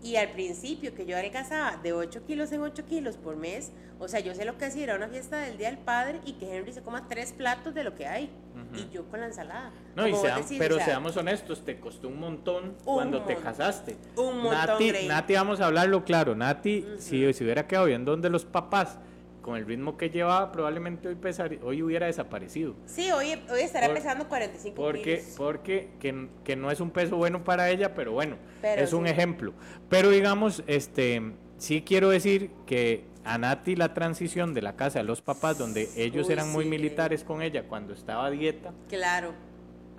Y 0.00 0.14
al 0.14 0.28
principio 0.30 0.94
que 0.94 1.04
yo 1.06 1.16
adelgazaba 1.16 1.76
de 1.82 1.92
8 1.92 2.24
kilos 2.24 2.52
en 2.52 2.60
8 2.62 2.84
kilos 2.86 3.16
por 3.16 3.34
mes, 3.34 3.72
o 3.98 4.06
sea, 4.06 4.20
yo 4.20 4.32
sé 4.32 4.44
lo 4.44 4.56
que 4.56 4.66
hacía, 4.66 4.84
era 4.84 4.94
una 4.94 5.08
fiesta 5.08 5.38
del 5.38 5.58
Día 5.58 5.66
del 5.70 5.78
Padre 5.78 6.20
y 6.24 6.34
que 6.34 6.56
Henry 6.56 6.72
se 6.72 6.82
coma 6.82 7.08
tres 7.08 7.32
platos 7.32 7.74
de 7.74 7.82
lo 7.82 7.96
que 7.96 8.06
hay. 8.06 8.30
Y 8.74 8.88
yo 8.92 9.04
con 9.08 9.18
la 9.20 9.26
ensalada. 9.26 9.72
No, 9.96 10.06
y 10.06 10.12
seam- 10.12 10.36
decís, 10.42 10.56
pero 10.58 10.74
o 10.74 10.78
sea, 10.78 10.86
seamos 10.86 11.16
honestos, 11.16 11.64
te 11.64 11.80
costó 11.80 12.06
un 12.08 12.20
montón 12.20 12.64
Un 12.66 12.74
cuando 12.84 13.22
te 13.22 13.34
casaste. 13.36 13.96
Un 14.16 14.40
montón, 14.42 14.52
Nati. 14.78 14.92
Nati, 15.08 15.34
vamos 15.34 15.60
a 15.60 15.66
hablarlo 15.66 16.04
claro. 16.04 16.36
Nati, 16.36 16.84
si, 16.98 17.32
si 17.32 17.44
hubiera 17.44 17.66
quedado 17.66 17.86
bien 17.86 18.04
donde 18.04 18.28
los 18.30 18.44
papás, 18.44 18.98
con 19.42 19.56
el 19.56 19.66
ritmo 19.66 19.96
que 19.96 20.10
llevaba, 20.10 20.52
probablemente 20.52 21.08
hoy, 21.08 21.14
pesar- 21.14 21.58
hoy 21.62 21.82
hubiera 21.82 22.06
desaparecido. 22.06 22.74
Sí, 22.86 23.10
hoy, 23.10 23.40
hoy 23.50 23.60
estará 23.62 23.86
Por- 23.86 23.96
pesando 23.96 24.28
45 24.28 24.74
Porque, 24.76 25.18
kilos. 25.20 25.34
porque 25.36 25.90
que, 26.00 26.28
que 26.44 26.56
no 26.56 26.70
es 26.70 26.80
un 26.80 26.90
peso 26.90 27.16
bueno 27.16 27.44
para 27.44 27.70
ella, 27.70 27.94
pero 27.94 28.12
bueno, 28.12 28.36
Pero 28.60 28.82
es 28.82 28.92
un 28.92 29.06
ejemplo. 29.06 29.52
Pero 29.88 30.10
digamos, 30.10 30.62
este, 30.66 31.22
sí 31.56 31.82
quiero 31.82 32.08
decir 32.10 32.50
que 32.66 33.04
a 33.24 33.36
Nati 33.38 33.76
la 33.76 33.92
transición 33.94 34.54
de 34.54 34.62
la 34.62 34.74
casa 34.76 35.00
de 35.00 35.04
los 35.04 35.20
papás, 35.20 35.58
donde 35.58 35.88
ellos 35.96 36.28
Uy, 36.28 36.32
eran 36.32 36.50
muy 36.50 36.64
militares 36.64 37.24
con 37.24 37.42
ella 37.42 37.64
cuando 37.68 37.92
estaba 37.92 38.26
a 38.26 38.30
dieta, 38.30 38.72
Claro. 38.88 39.32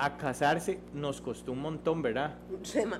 A 0.01 0.15
casarse 0.17 0.79
nos 0.93 1.19
costó 1.19 1.51
un 1.51 1.59
montón, 1.59 2.01
¿verdad? 2.01 2.37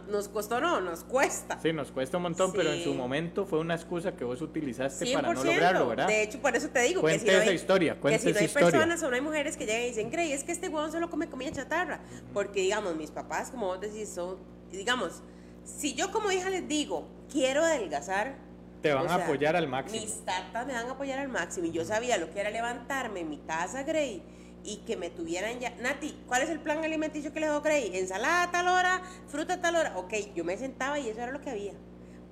Nos 0.10 0.28
costó, 0.28 0.60
no, 0.60 0.82
nos 0.82 1.06
cuesta. 1.06 1.58
Sí, 1.62 1.72
nos 1.72 1.92
cuesta 1.92 2.18
un 2.18 2.24
montón, 2.24 2.52
pero 2.52 2.72
en 2.72 2.80
Sí. 2.80 2.84
su 2.84 2.94
momento 2.94 3.46
fue 3.46 3.60
una 3.60 3.76
excusa 3.76 4.16
que 4.18 4.26
vos 4.26 4.42
utilizaste 4.42 5.06
100%. 5.06 5.14
para 5.14 5.34
no 5.34 5.44
lograrlo, 5.44 5.88
¿verdad? 5.88 6.08
De 6.08 6.24
hecho, 6.24 6.42
por 6.42 6.56
eso 6.56 6.68
te 6.70 6.82
digo 6.82 7.00
Cuente 7.02 7.24
que 7.24 7.32
si 7.32 7.36
no 7.38 7.42
esa 7.42 7.50
hay, 7.52 7.56
historia, 7.56 7.94
que 8.02 8.20
si 8.20 8.32
no 8.34 8.38
hay 8.40 8.46
historia. 8.46 8.72
personas 8.72 9.02
o 9.04 9.10
no 9.10 9.16
hay 9.16 9.22
mujeres 9.22 9.56
que 9.56 9.66
llegan 9.66 9.84
y 9.84 9.86
dicen, 9.88 10.12
Grey, 10.12 10.34
es 10.34 10.44
que 10.44 10.52
este 10.52 10.68
huevón 10.68 10.92
solo 10.92 11.10
come 11.10 11.30
comida 11.30 11.52
chatarra. 11.54 12.02
Porque, 12.34 12.60
digamos, 12.62 12.96
mis 12.98 13.12
papás, 13.12 13.50
como 13.50 13.68
vos 13.68 13.80
decís, 13.80 14.10
son, 14.10 14.38
digamos, 14.72 15.22
si 15.64 15.94
yo 15.96 16.12
como 16.12 16.32
hija 16.32 16.50
les 16.50 16.68
digo, 16.68 17.08
quiero 17.32 17.64
adelgazar, 17.64 18.36
Te 18.82 18.94
van 18.94 19.04
o 19.08 19.10
a 19.10 19.16
sea, 19.16 19.24
apoyar 19.26 19.56
al 19.56 19.68
máximo. 19.70 20.02
Mis 20.02 20.26
tatas 20.26 20.68
me 20.68 20.74
van 20.74 20.88
a 20.88 20.92
apoyar 20.92 21.20
al 21.20 21.30
máximo. 21.30 21.68
Y 21.68 21.72
yo 21.72 21.86
sabía 21.86 22.18
lo 22.18 22.30
que 22.32 22.42
era 22.42 22.50
levantarme 22.50 23.22
en 23.22 23.30
mi 23.30 23.38
taza 23.38 23.84
Grey 23.84 24.22
y 24.64 24.78
que 24.86 24.98
me 24.98 25.10
tuvieran 25.10 25.60
ya. 25.60 25.72
Nati, 25.82 26.16
¿cuál 26.28 26.42
es 26.42 26.50
el 26.50 26.60
plan 26.60 26.84
alimenticio 26.84 27.34
que 27.34 27.40
le 27.40 27.48
doy 27.48 27.62
Grey? 27.62 27.92
Ensalada 27.96 28.44
a 28.44 28.52
tal 28.52 28.68
hora, 28.68 29.02
fruta 29.28 29.56
a 29.56 29.62
tal 29.62 29.76
hora. 29.76 29.98
Ok, 29.98 30.14
yo 30.36 30.44
me 30.44 30.58
sentaba 30.58 31.00
y 31.00 31.10
eso 31.10 31.22
era 31.22 31.32
lo 31.32 31.42
que 31.42 31.50
había. 31.50 31.74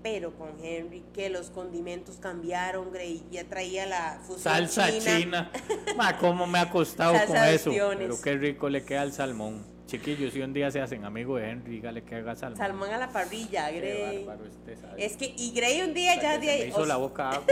Pero 0.04 0.38
con 0.38 0.64
Henry, 0.64 1.04
que 1.14 1.30
los 1.30 1.50
condimentos 1.50 2.18
cambiaron, 2.18 2.92
Grey, 2.92 3.26
ya 3.32 3.44
traía 3.46 3.86
la 3.86 4.20
fusión 4.22 4.40
Salsa 4.70 4.90
china. 5.00 5.52
Ma, 5.98 6.18
cómo 6.18 6.46
me 6.48 6.60
ha 6.60 6.70
costado 6.70 7.14
Salsa 7.16 7.34
con 7.34 7.44
eso. 7.44 7.72
Pero 7.98 8.22
qué 8.22 8.34
rico 8.36 8.70
le 8.70 8.84
queda 8.86 9.04
el 9.04 9.12
salmón. 9.12 9.66
Chiquillos, 9.88 10.34
si 10.34 10.42
un 10.42 10.54
día 10.54 10.70
se 10.70 10.82
hacen 10.82 11.06
amigos 11.06 11.40
de 11.42 11.50
Henry, 11.50 11.72
dígale 11.72 12.04
que 12.04 12.16
haga 12.16 12.36
salmón. 12.36 12.58
Salmón 12.58 12.90
a 12.92 12.98
la 12.98 13.10
parrilla, 13.10 13.70
Qué 13.72 13.78
Grey. 13.80 14.26
bárbaro 14.26 14.50
este. 14.50 14.78
Es 14.98 15.16
que, 15.16 15.34
y 15.38 15.52
Grey 15.54 15.82
un 15.82 15.94
día 15.94 16.12
Hasta 16.14 16.36
ya 16.36 16.40
que 16.42 16.46
de 16.46 16.68
hizo 16.68 16.78
o 16.78 16.86
la 16.86 16.96
sea, 16.96 16.98
boca 16.98 17.30
agua. 17.32 17.46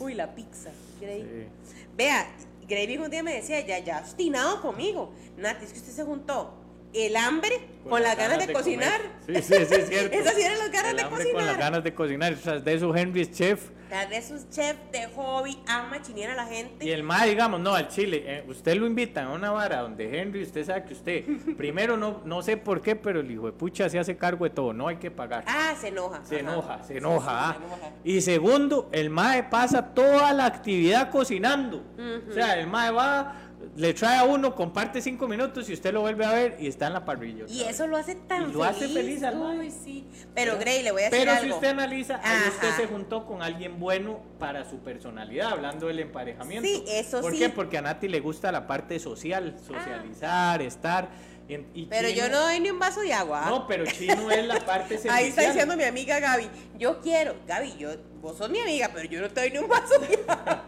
Uy, 0.00 0.14
la 0.14 0.34
pizza, 0.34 0.70
Grey. 1.00 1.22
Sí. 1.22 1.76
Vea, 1.96 2.26
Gravy 2.70 2.96
un 2.98 3.10
día 3.10 3.22
me 3.22 3.34
decía, 3.34 3.60
ya, 3.66 3.80
ya, 3.80 3.98
obstinado 3.98 4.62
conmigo. 4.62 5.12
Nati, 5.36 5.64
es 5.64 5.72
que 5.72 5.80
usted 5.80 5.92
se 5.92 6.04
juntó 6.04 6.54
el 6.94 7.16
hambre 7.16 7.50
con, 7.88 8.02
las 8.02 8.16
ganas, 8.16 8.46
de, 8.46 8.52
cocinar. 8.52 9.00
comer. 9.26 9.42
Sí, 9.42 9.54
sí, 9.54 9.64
sí, 9.66 9.74
es 9.74 9.88
cierto. 9.88 10.16
Esas 10.16 10.34
sí 10.34 10.42
eran 10.42 10.58
las 10.58 10.70
ganas 10.70 10.90
El 10.92 10.96
de 10.96 11.02
hambre 11.02 11.18
cocinar. 11.18 11.34
con 11.34 11.46
las 11.46 11.58
ganas 11.58 11.84
de 11.84 11.94
cocinar. 11.94 12.34
Tras 12.36 12.64
de 12.64 12.74
eso, 12.74 12.94
Henry 12.96 13.22
es 13.22 13.32
chef. 13.32 13.70
Tal 13.90 14.08
vez 14.08 14.30
un 14.30 14.48
chef 14.48 14.76
de 14.92 15.08
hobby, 15.16 15.58
ama 15.66 16.00
chinear 16.00 16.30
a 16.30 16.34
la 16.36 16.46
gente. 16.46 16.86
Y 16.86 16.92
el 16.92 17.02
más, 17.02 17.24
digamos, 17.24 17.58
no, 17.58 17.74
al 17.74 17.88
Chile, 17.88 18.22
eh, 18.24 18.44
usted 18.46 18.76
lo 18.76 18.86
invita 18.86 19.24
a 19.24 19.32
una 19.32 19.50
vara 19.50 19.80
donde 19.80 20.16
Henry, 20.16 20.44
usted 20.44 20.64
sabe 20.64 20.84
que 20.84 20.92
usted, 20.92 21.24
primero 21.56 21.96
no, 21.96 22.22
no 22.24 22.40
sé 22.40 22.56
por 22.56 22.80
qué, 22.82 22.94
pero 22.94 23.18
el 23.18 23.28
hijo 23.28 23.46
de 23.46 23.52
pucha 23.52 23.88
se 23.88 23.98
hace 23.98 24.16
cargo 24.16 24.44
de 24.44 24.50
todo, 24.50 24.72
no 24.72 24.86
hay 24.86 24.98
que 24.98 25.10
pagar. 25.10 25.42
Ah, 25.48 25.74
se 25.76 25.88
enoja. 25.88 26.24
Se 26.24 26.36
ajá. 26.36 26.52
enoja, 26.52 26.82
se 26.84 26.98
enoja. 26.98 27.26
sí, 27.26 27.36
ah. 27.36 27.56
se 27.58 27.64
enoja. 27.64 27.92
Y 28.04 28.20
segundo, 28.20 28.88
el 28.92 29.10
mae 29.10 29.42
pasa 29.42 29.92
toda 29.92 30.32
la 30.32 30.46
actividad 30.46 31.10
cocinando. 31.10 31.82
O 32.28 32.32
sea, 32.32 32.60
el 32.60 32.68
mae 32.68 32.92
va, 32.92 33.49
le 33.76 33.94
trae 33.94 34.18
a 34.18 34.24
uno, 34.24 34.54
comparte 34.54 35.00
cinco 35.00 35.28
minutos 35.28 35.68
y 35.70 35.72
usted 35.74 35.92
lo 35.92 36.00
vuelve 36.00 36.24
a 36.24 36.32
ver 36.32 36.56
y 36.60 36.66
está 36.66 36.86
en 36.88 36.94
la 36.94 37.04
parrilla. 37.04 37.44
Y 37.48 37.60
vez. 37.60 37.68
eso 37.68 37.86
lo 37.86 37.96
hace 37.96 38.14
tan 38.14 38.50
Y 38.50 38.52
lo 38.52 38.64
hace 38.64 38.88
feliz 38.88 39.22
al. 39.22 39.36
Uy, 39.40 39.70
sí. 39.70 40.06
Pero, 40.34 40.58
Grey, 40.58 40.82
le 40.82 40.90
voy 40.92 41.02
a 41.02 41.04
decir 41.10 41.18
Pero 41.20 41.32
algo. 41.32 41.44
si 41.46 41.52
usted 41.52 41.68
analiza, 41.68 42.20
ahí 42.22 42.48
usted 42.48 42.70
se 42.76 42.86
juntó 42.86 43.26
con 43.26 43.42
alguien 43.42 43.78
bueno 43.78 44.20
para 44.38 44.68
su 44.68 44.78
personalidad, 44.78 45.50
hablando 45.52 45.86
del 45.86 46.00
emparejamiento. 46.00 46.66
Sí, 46.68 46.84
eso 46.88 47.20
¿Por 47.20 47.32
sí. 47.32 47.38
qué? 47.38 47.48
Porque 47.50 47.78
a 47.78 47.82
Nati 47.82 48.08
le 48.08 48.20
gusta 48.20 48.50
la 48.52 48.66
parte 48.66 48.98
social, 48.98 49.56
socializar, 49.66 50.62
estar. 50.62 51.08
y 51.48 51.86
Pero 51.86 52.08
Chino- 52.08 52.20
yo 52.22 52.28
no 52.30 52.40
doy 52.40 52.60
ni 52.60 52.70
un 52.70 52.78
vaso 52.78 53.00
de 53.00 53.12
agua. 53.12 53.42
¿ah? 53.46 53.50
No, 53.50 53.66
pero 53.66 53.84
Chino 53.86 54.30
es 54.30 54.46
la 54.46 54.60
parte 54.64 54.90
servicial. 54.98 55.14
Ahí 55.16 55.26
está 55.28 55.42
diciendo 55.42 55.76
mi 55.76 55.84
amiga 55.84 56.18
Gaby. 56.20 56.48
Yo 56.78 57.00
quiero. 57.00 57.34
Gaby, 57.46 57.76
yo, 57.76 57.90
vos 58.20 58.38
sos 58.38 58.48
mi 58.50 58.60
amiga, 58.60 58.90
pero 58.94 59.08
yo 59.08 59.20
no 59.20 59.28
te 59.28 59.40
doy 59.40 59.50
ni 59.50 59.58
un 59.58 59.68
vaso 59.68 59.98
de 59.98 60.18
agua. 60.28 60.64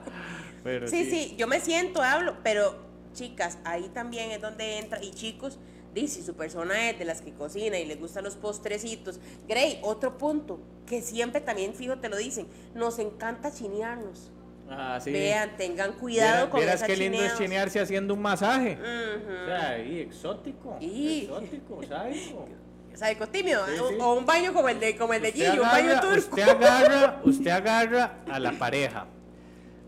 Pero 0.64 0.86
Sí, 0.88 1.04
sí, 1.04 1.34
yo 1.36 1.46
me 1.46 1.60
siento, 1.60 2.02
hablo, 2.02 2.36
pero 2.42 2.76
chicas, 3.14 3.58
ahí 3.64 3.88
también 3.92 4.30
es 4.30 4.40
donde 4.40 4.78
entra, 4.78 5.02
y 5.02 5.10
chicos, 5.12 5.58
dice, 5.94 6.16
si 6.20 6.22
su 6.22 6.34
persona 6.34 6.90
es 6.90 6.98
de 6.98 7.04
las 7.04 7.20
que 7.20 7.32
cocina 7.32 7.78
y 7.78 7.84
les 7.84 7.98
gustan 8.00 8.24
los 8.24 8.36
postrecitos. 8.36 9.20
Grey, 9.48 9.78
otro 9.82 10.16
punto, 10.18 10.60
que 10.86 11.02
siempre 11.02 11.40
también 11.40 11.74
fijo 11.74 11.98
te 11.98 12.08
lo 12.08 12.16
dicen, 12.16 12.46
nos 12.74 12.98
encanta 12.98 13.52
chinearnos. 13.52 14.30
Ah, 14.70 14.98
sí. 15.02 15.10
Vean, 15.12 15.56
tengan 15.58 15.92
cuidado 15.94 16.30
Vieras- 16.46 16.48
con 16.50 16.60
vieras 16.60 16.76
esa 16.76 16.86
qué 16.86 16.96
lindo 16.96 17.20
es 17.22 17.36
chinearse 17.36 17.80
haciendo 17.80 18.14
un 18.14 18.22
masaje. 18.22 18.78
O 18.80 19.46
sea, 19.46 19.68
ahí, 19.70 19.98
exótico. 20.00 20.78
Y- 20.80 21.22
Exótico, 21.24 21.80
sádico. 21.86 22.46
Sádico 22.94 23.26
tímido. 23.28 23.66
Sí, 23.66 23.78
o- 23.78 23.88
sí. 23.90 23.94
O 24.00 24.14
un 24.14 24.24
baño 24.24 24.54
como 24.54 24.68
el 24.70 24.80
de, 24.80 24.96
como 24.96 25.12
el 25.12 25.20
de 25.20 25.32
Gillo, 25.32 25.62
un 25.62 25.68
baño 25.68 26.00
turco. 26.00 26.16
usted 26.36 26.42
agarra, 26.48 27.20
usted 27.24 27.50
agarra 27.50 28.16
a 28.30 28.38
la 28.38 28.52
pareja. 28.52 29.06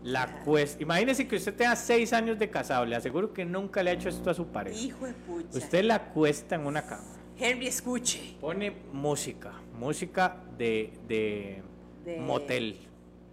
La 0.05 0.27
cuesta. 0.43 0.83
Imagínese 0.83 1.27
que 1.27 1.35
usted 1.35 1.55
tenga 1.55 1.75
seis 1.75 2.13
años 2.13 2.37
de 2.37 2.47
casado. 2.49 2.85
Le 2.85 2.95
aseguro 2.95 3.33
que 3.33 3.43
nunca 3.43 3.81
le 3.81 3.89
ha 3.89 3.93
hecho 3.93 4.07
esto 4.09 4.29
a 4.29 4.35
su 4.35 4.45
pareja. 4.47 4.77
Hijo 4.79 5.07
de 5.07 5.13
pucha. 5.13 5.57
Usted 5.57 5.83
la 5.83 5.99
cuesta 6.11 6.53
en 6.53 6.67
una 6.67 6.85
cama. 6.85 7.03
Henry, 7.39 7.65
escuche. 7.67 8.37
Pone 8.39 8.69
música. 8.93 9.51
Música 9.79 10.37
de, 10.59 10.93
de, 11.07 11.63
De- 12.05 12.17
motel. 12.19 12.77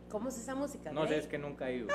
¿Cómo 0.08 0.30
es 0.30 0.38
esa 0.38 0.54
música? 0.54 0.90
No 0.92 1.06
sé, 1.06 1.18
es 1.18 1.26
que 1.26 1.36
nunca 1.38 1.68
he 1.68 1.76
ido. 1.76 1.88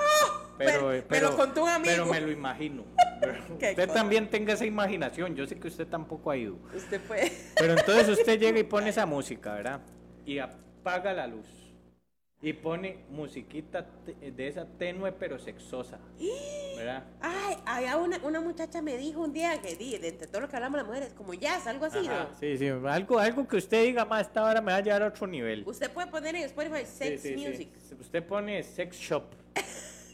pero- 0.60 0.94
eh, 0.94 1.04
me 1.10 1.22
lo 1.22 1.36
contó 1.36 1.64
un 1.64 1.70
amigo. 1.70 1.92
Pero 1.92 2.06
me 2.06 2.22
lo 2.22 2.32
imagino. 2.32 2.84
Usted 3.52 3.76
cosa. 3.76 3.94
también 3.94 4.30
tenga 4.30 4.54
esa 4.54 4.66
imaginación. 4.66 5.36
Yo 5.36 5.48
sé 5.48 5.60
que 5.60 5.68
usted 5.70 5.88
tampoco 5.88 6.30
ha 6.30 6.38
ido. 6.38 6.56
Usted 6.76 7.02
puede. 7.02 7.32
Pero 7.58 7.74
entonces 7.74 8.10
usted 8.10 8.40
llega 8.40 8.60
y 8.60 8.64
pone 8.64 8.90
esa 8.90 9.08
música, 9.08 9.56
¿verdad? 9.56 9.82
Y 10.24 10.38
apaga 10.38 11.14
la 11.14 11.26
luz. 11.26 11.48
Y 12.48 12.54
pone 12.54 13.00
musiquita 13.10 13.86
de 14.22 14.48
esa 14.48 14.66
tenue 14.66 15.12
pero 15.12 15.38
sexosa. 15.38 16.00
¿Verdad? 16.78 17.04
Ay, 17.20 17.58
había 17.66 17.98
una, 17.98 18.20
una 18.24 18.40
muchacha 18.40 18.82
me 18.82 18.96
dijo 18.96 19.20
un 19.20 19.34
día 19.34 19.60
que 19.62 19.76
di, 19.76 19.98
de 19.98 20.08
entre 20.08 20.28
todo 20.28 20.40
lo 20.40 20.48
que 20.48 20.56
hablamos 20.56 20.78
las 20.78 20.88
mujeres, 20.88 21.14
como 21.14 21.34
jazz, 21.34 21.68
algo 21.68 21.84
así, 21.84 22.08
Ajá, 22.08 22.30
¿no? 22.32 22.40
sí, 22.40 22.58
sí. 22.58 22.70
Algo, 22.70 23.20
algo 23.20 23.46
que 23.46 23.58
usted 23.58 23.84
diga, 23.84 24.06
más 24.06 24.28
esta 24.28 24.46
hora 24.46 24.62
me 24.62 24.72
va 24.72 24.78
a 24.78 24.82
llevar 24.82 25.04
a 25.04 25.08
otro 25.08 25.28
nivel. 25.28 25.64
Usted 25.68 25.92
puede 25.92 26.08
poner 26.08 26.38
en 26.38 26.44
Spotify 26.44 26.86
sex 26.86 27.22
Sí, 27.22 27.34
sí, 27.34 27.36
sí. 27.38 27.50
music. 27.50 27.70
Usted 28.00 28.24
pone 28.24 28.64
sex 28.64 28.96
shop. 28.98 29.24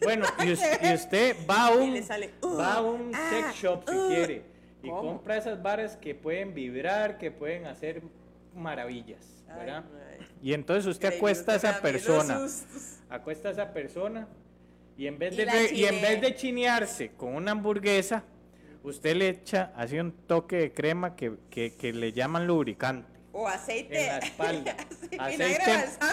Bueno, 0.02 0.26
y, 0.40 0.50
y 0.50 0.94
usted 0.96 1.38
va 1.50 1.68
a 1.68 1.72
un, 1.72 2.04
sale, 2.04 2.32
uh, 2.42 2.58
va 2.58 2.74
a 2.74 2.82
un 2.82 3.12
ah, 3.16 3.30
sex 3.30 3.56
shop 3.56 3.88
si 3.88 3.96
uh. 3.96 4.08
quiere. 4.08 4.42
Y 4.82 4.90
¿Cómo? 4.90 5.02
compra 5.02 5.38
esas 5.38 5.62
varas 5.62 5.96
que 5.96 6.14
pueden 6.14 6.54
vibrar, 6.54 7.18
que 7.20 7.32
pueden 7.32 7.68
hacer 7.68 8.02
maravillas. 8.54 9.46
Ay, 9.48 9.60
¿verdad? 9.60 9.84
Y 10.44 10.54
entonces 10.54 10.86
usted 10.86 11.16
acuesta 11.16 11.54
a 11.54 11.56
esa 11.56 11.82
persona. 11.82 12.40
acuesta 13.10 13.48
a 13.48 13.52
esa 13.54 13.74
persona 13.74 14.28
y 14.98 15.08
en 15.08 15.18
vez 15.18 15.34
Y 15.34 15.38
de, 15.38 15.46
re- 15.46 15.74
y 15.74 15.86
en 15.86 16.02
vez 16.02 16.20
de 16.22 16.36
chinearse 16.36 17.12
con 17.12 17.34
una 17.36 17.52
hamburguesa, 17.52 18.24
usted 18.84 19.16
le 19.16 19.30
echa 19.30 19.72
así 19.76 19.98
un 19.98 20.12
toque 20.12 20.58
de 20.58 20.74
crema 20.74 21.16
que, 21.16 21.34
que- 21.50 21.74
que 21.76 21.94
le 21.94 22.12
llaman 22.12 22.46
lubricante 22.46 23.08
O 23.32 23.48
aceite. 23.48 24.02
en 24.02 24.08
la 24.08 24.18
espalda. 24.28 24.76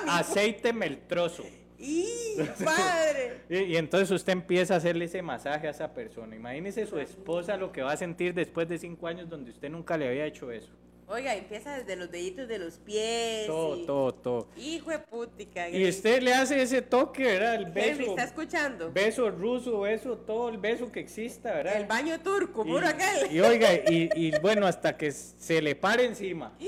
Aceite, 0.07 0.73
meltroso. 0.73 1.45
¡Y 1.79 2.37
padre! 2.65 3.41
Y, 3.51 3.57
y 3.73 3.77
entonces 3.77 4.09
usted 4.13 4.33
empieza 4.33 4.75
a 4.75 4.77
hacerle 4.77 5.07
ese 5.07 5.23
masaje 5.23 5.67
a 5.67 5.71
esa 5.71 5.93
persona. 5.93 6.37
Imagínese 6.37 6.87
su 6.87 6.99
esposa 7.01 7.57
lo 7.57 7.73
que 7.73 7.83
va 7.83 7.93
a 7.93 7.97
sentir 7.97 8.33
después 8.33 8.69
de 8.69 8.79
cinco 8.79 9.09
años 9.09 9.29
donde 9.29 9.51
usted 9.51 9.69
nunca 9.71 9.97
le 9.97 10.07
había 10.07 10.25
hecho 10.27 10.53
eso. 10.53 10.71
Oiga, 11.13 11.35
empieza 11.35 11.77
desde 11.77 11.97
los 11.97 12.09
deditos 12.09 12.47
de 12.47 12.59
los 12.61 12.75
pies. 12.79 13.49
Todo, 13.49 13.77
y- 13.77 13.85
todo, 13.85 14.15
todo. 14.15 14.49
Hijo 14.57 14.91
de 14.91 15.01
putica. 15.01 15.69
Y 15.69 15.89
usted 15.89 16.23
le 16.23 16.33
hace 16.33 16.63
ese 16.63 16.83
toque, 16.83 17.25
¿verdad? 17.25 17.57
El 17.57 17.65
Henry, 17.65 17.81
beso, 17.99 18.11
¿está 18.11 18.23
escuchando? 18.25 18.93
beso 18.93 19.29
ruso, 19.29 19.81
beso, 19.81 20.17
todo 20.19 20.49
el 20.51 20.59
beso 20.59 20.93
que 20.93 21.01
exista, 21.01 21.53
¿verdad? 21.53 21.77
El 21.79 21.87
baño 21.87 22.21
turco, 22.21 22.65
puro 22.65 22.87
aquel. 22.87 23.33
y 23.33 23.41
oiga, 23.41 23.75
y, 23.75 24.09
y 24.15 24.39
bueno, 24.41 24.69
hasta 24.69 24.97
que 24.97 25.11
se 25.11 25.61
le 25.61 25.75
pare 25.75 26.05
encima. 26.05 26.57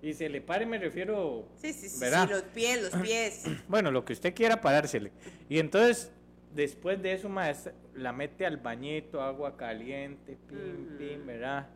Y 0.00 0.14
se 0.14 0.28
le 0.28 0.40
pare, 0.40 0.64
me 0.64 0.78
refiero. 0.78 1.48
Sí, 1.60 1.72
sí, 1.72 1.88
sí, 1.88 1.98
¿verdad? 1.98 2.26
sí, 2.28 2.32
los 2.32 2.42
pies, 2.44 2.80
los 2.82 3.02
pies. 3.02 3.42
Bueno, 3.68 3.90
lo 3.90 4.04
que 4.04 4.12
usted 4.12 4.32
quiera 4.32 4.60
parársele. 4.60 5.10
Y 5.48 5.58
entonces, 5.58 6.12
después 6.54 7.02
de 7.02 7.14
eso, 7.14 7.28
maestra, 7.28 7.72
la 7.98 8.12
mete 8.12 8.46
al 8.46 8.58
bañito, 8.58 9.20
agua 9.20 9.56
caliente, 9.56 10.38
pim, 10.48 10.96
pim, 10.96 11.26
¿verdad? 11.26 11.68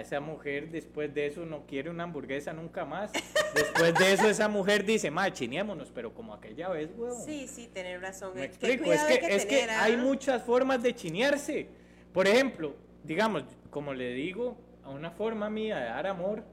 Esa 0.00 0.20
mujer 0.20 0.70
después 0.70 1.12
de 1.12 1.26
eso 1.26 1.44
no 1.44 1.66
quiere 1.66 1.90
una 1.90 2.04
hamburguesa 2.04 2.52
nunca 2.52 2.84
más. 2.84 3.12
Después 3.54 3.94
de 3.94 4.12
eso 4.12 4.28
esa 4.28 4.48
mujer 4.48 4.84
dice, 4.84 5.10
ma, 5.10 5.32
chineémonos, 5.32 5.90
pero 5.90 6.14
como 6.14 6.34
aquella 6.34 6.68
vez, 6.68 6.90
weón. 6.96 7.22
Sí, 7.24 7.46
sí, 7.48 7.68
tener 7.68 8.00
razón. 8.00 8.32
Me 8.34 8.40
qué 8.40 8.46
explico, 8.46 8.92
es 8.92 9.02
que, 9.02 9.12
hay 9.14 9.20
que 9.20 9.34
es 9.34 9.46
que 9.46 9.56
tener, 9.56 9.70
¿ah? 9.70 9.84
hay 9.84 9.96
muchas 9.96 10.42
formas 10.42 10.82
de 10.82 10.94
chinearse. 10.94 11.68
Por 12.12 12.26
ejemplo, 12.26 12.74
digamos, 13.02 13.44
como 13.70 13.92
le 13.92 14.12
digo, 14.12 14.56
a 14.82 14.90
una 14.90 15.10
forma 15.10 15.50
mía 15.50 15.78
de 15.78 15.86
dar 15.86 16.06
amor, 16.06 16.44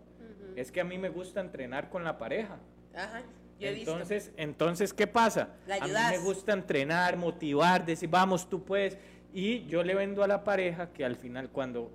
es 0.56 0.72
que 0.72 0.82
a 0.82 0.84
mí 0.84 0.98
me 0.98 1.10
gusta 1.10 1.40
entrenar 1.40 1.90
con 1.90 2.04
la 2.04 2.18
pareja. 2.18 2.60
Ajá, 2.94 3.24
yo 3.62 3.68
he 3.70 3.74
visto. 3.74 3.92
Entonces, 3.92 4.32
entonces, 4.38 4.94
¿qué 4.94 5.08
pasa? 5.08 5.50
La 5.68 5.76
a 5.76 5.88
mí 5.88 5.94
me 5.94 6.18
gusta 6.20 6.54
entrenar, 6.54 7.16
motivar, 7.18 7.86
decir, 7.86 8.10
vamos, 8.10 8.50
tú 8.50 8.64
puedes. 8.64 8.98
Y 9.34 9.66
yo 9.68 9.84
le 9.84 9.96
vendo 9.96 10.24
a 10.24 10.28
la 10.28 10.44
pareja 10.44 10.92
que 10.92 11.06
al 11.06 11.16
final, 11.16 11.50
cuando, 11.50 11.90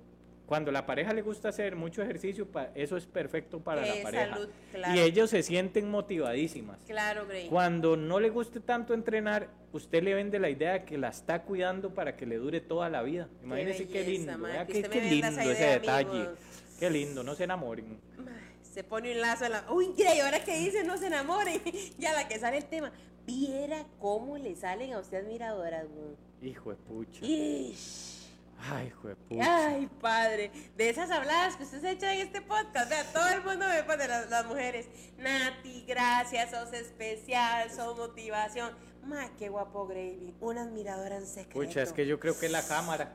cuando 0.47 0.71
la 0.71 0.85
pareja 0.87 1.13
le 1.13 1.21
gusta 1.21 1.49
hacer 1.49 1.75
mucho 1.75 2.01
ejercicio, 2.01 2.47
eso 2.73 2.97
es 2.97 3.05
perfecto 3.05 3.59
para 3.59 3.85
Eh, 3.85 3.97
la 3.97 4.03
pareja. 4.03 4.29
salud, 4.33 4.49
claro. 4.71 4.95
Y 4.95 4.99
ellos 4.99 5.29
se 5.29 5.43
sienten 5.43 5.91
motivadísimas. 5.91 6.79
Claro, 6.87 7.27
Grey. 7.27 7.47
Cuando 7.47 7.95
no 7.95 8.19
le 8.19 8.29
guste 8.31 8.59
tanto 8.59 8.93
entrenar, 8.95 9.49
usted 9.71 10.01
le 10.01 10.13
vende 10.15 10.39
la 10.39 10.49
idea 10.49 10.73
de 10.73 10.83
que 10.85 10.97
la 10.97 11.09
está 11.09 11.43
cuidando 11.43 11.93
para 11.93 12.15
que 12.15 12.25
le 12.25 12.37
dure 12.37 12.59
toda 12.61 12.89
la 12.89 13.03
vida. 13.03 13.27
Imagínese 13.43 13.87
qué, 13.87 14.03
belleza, 14.03 14.31
lindo, 14.37 14.47
que 14.67 14.81
qué, 14.83 15.01
lindo 15.01 15.27
ese 15.27 15.65
detalle. 15.65 16.09
amigos. 16.09 16.39
Qué 16.79 16.89
lindo, 16.89 17.23
no 17.23 17.35
se 17.35 17.43
enamoren. 17.43 17.99
Se 18.77 18.83
pone 18.83 19.11
un 19.11 19.21
lazo 19.21 19.45
en 19.45 19.53
la. 19.53 19.65
Uy, 19.71 19.91
Grey, 19.97 20.19
ahora 20.19 20.39
que 20.43 20.55
dice 20.55 20.83
no 20.83 20.99
se 20.99 21.07
enamoren. 21.07 21.59
ya 21.97 22.13
la 22.13 22.27
que 22.27 22.37
sale 22.37 22.57
el 22.57 22.65
tema. 22.65 22.91
Viera 23.25 23.83
cómo 23.99 24.37
le 24.37 24.55
salen 24.55 24.93
a 24.93 24.99
usted 24.99 25.25
admiradoras, 25.25 25.87
güey. 25.87 26.51
Hijo 26.51 26.69
de 26.69 26.75
pucha. 26.75 27.25
Ish. 27.25 28.29
Ay, 28.69 28.89
hijo 28.89 29.07
de 29.07 29.15
pucha. 29.15 29.67
Ay, 29.69 29.89
padre. 29.99 30.51
De 30.75 30.89
esas 30.89 31.09
habladas 31.09 31.55
que 31.55 31.63
usted 31.63 31.81
se 31.81 31.89
echa 31.89 32.13
en 32.13 32.27
este 32.27 32.39
podcast. 32.43 32.87
Vea, 32.87 33.03
todo 33.11 33.27
el 33.29 33.43
mundo 33.43 33.65
me 33.67 33.81
pone 33.81 34.07
las, 34.07 34.29
las 34.29 34.45
mujeres. 34.45 34.85
Nati, 35.17 35.83
gracias, 35.87 36.51
sos 36.51 36.71
especial, 36.73 37.71
sos 37.71 37.97
motivación. 37.97 38.75
Ma, 39.03 39.31
qué 39.39 39.49
guapo, 39.49 39.87
Gravy. 39.87 40.35
Una 40.39 40.61
admiradora 40.61 41.17
en 41.17 41.25
secreto. 41.25 41.59
Pucha, 41.59 41.81
es 41.81 41.93
que 41.93 42.05
yo 42.05 42.19
creo 42.19 42.39
que 42.39 42.47
la 42.47 42.61
cámara. 42.61 43.11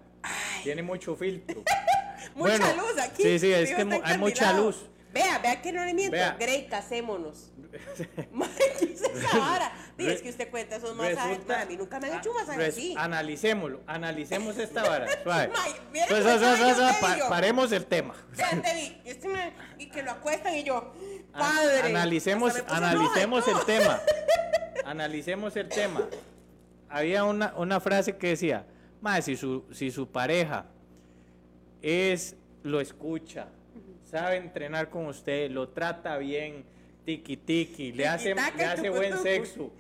Tiene 0.65 0.83
mucho 0.83 1.15
filtro. 1.15 1.63
Mucha 2.35 2.57
Bueno, 2.59 2.83
luz 2.83 2.99
aquí. 3.01 3.23
Sí, 3.23 3.39
sí, 3.39 3.53
es 3.53 3.75
que 3.75 4.01
hay 4.05 4.19
mucha 4.19 4.53
luz. 4.53 4.89
Vea, 5.13 5.39
vea 5.39 5.61
que 5.63 5.73
no 5.73 5.85
le 5.85 5.95
miento. 5.95 6.13
Vea. 6.13 6.37
Grey, 6.39 6.67
casémonos. 6.69 7.51
¿qué 8.79 8.85
es 8.93 9.03
esa 9.03 9.39
vara? 9.39 9.73
Sí, 9.99 10.07
es 10.09 10.23
que 10.23 10.31
usted 10.31 10.51
cuenta 10.51 10.77
esos 10.77 10.95
masajes. 10.97 11.39
Resulta- 11.39 11.57
Ma, 11.57 11.63
a 11.63 11.67
mí 11.67 11.77
nunca 11.77 12.01
me 12.01 12.11
han 12.11 12.19
hecho 12.19 12.31
un 12.31 12.37
masaje 12.37 12.67
así. 12.67 12.95
Analicémoslo, 12.99 13.81
analicemos 13.87 14.59
esta 14.59 14.83
vara. 14.83 15.07
Suave. 15.23 15.53
Te 16.95 17.01
pa- 17.01 17.15
digo. 17.15 17.29
paremos 17.29 17.73
el 17.73 17.87
tema. 17.87 18.15
Y, 18.35 19.01
este 19.09 19.29
me- 19.29 19.53
y 19.79 19.87
que 19.87 20.03
lo 20.03 20.11
acuestan 20.13 20.55
y 20.57 20.65
yo, 20.65 20.93
padre. 21.33 21.81
Analicemos, 21.89 22.55
analicemos 22.69 23.47
el 23.49 23.61
tema. 23.65 24.01
Analicemos 24.85 25.57
el 25.57 25.69
tema. 25.69 26.03
Había 26.89 27.25
una, 27.25 27.55
una 27.57 27.81
frase 27.81 28.17
que 28.17 28.29
decía, 28.29 28.67
"Mae, 29.01 29.23
si 29.23 29.37
su, 29.37 29.65
si 29.73 29.91
su 29.91 30.09
pareja 30.11 30.67
es, 31.81 32.37
lo 32.63 32.81
escucha, 32.81 33.49
sabe 34.13 34.37
entrenar 34.37 34.91
con 34.91 35.07
usted, 35.07 35.51
lo 35.51 35.71
trata 35.71 36.19
bien, 36.19 36.65
tiki 37.05 37.37
tiki, 37.39 37.93
le 37.93 38.07
hace, 38.07 38.35
le 38.35 38.65
hace 38.65 38.91
buen 38.91 39.17
sexo, 39.23 39.73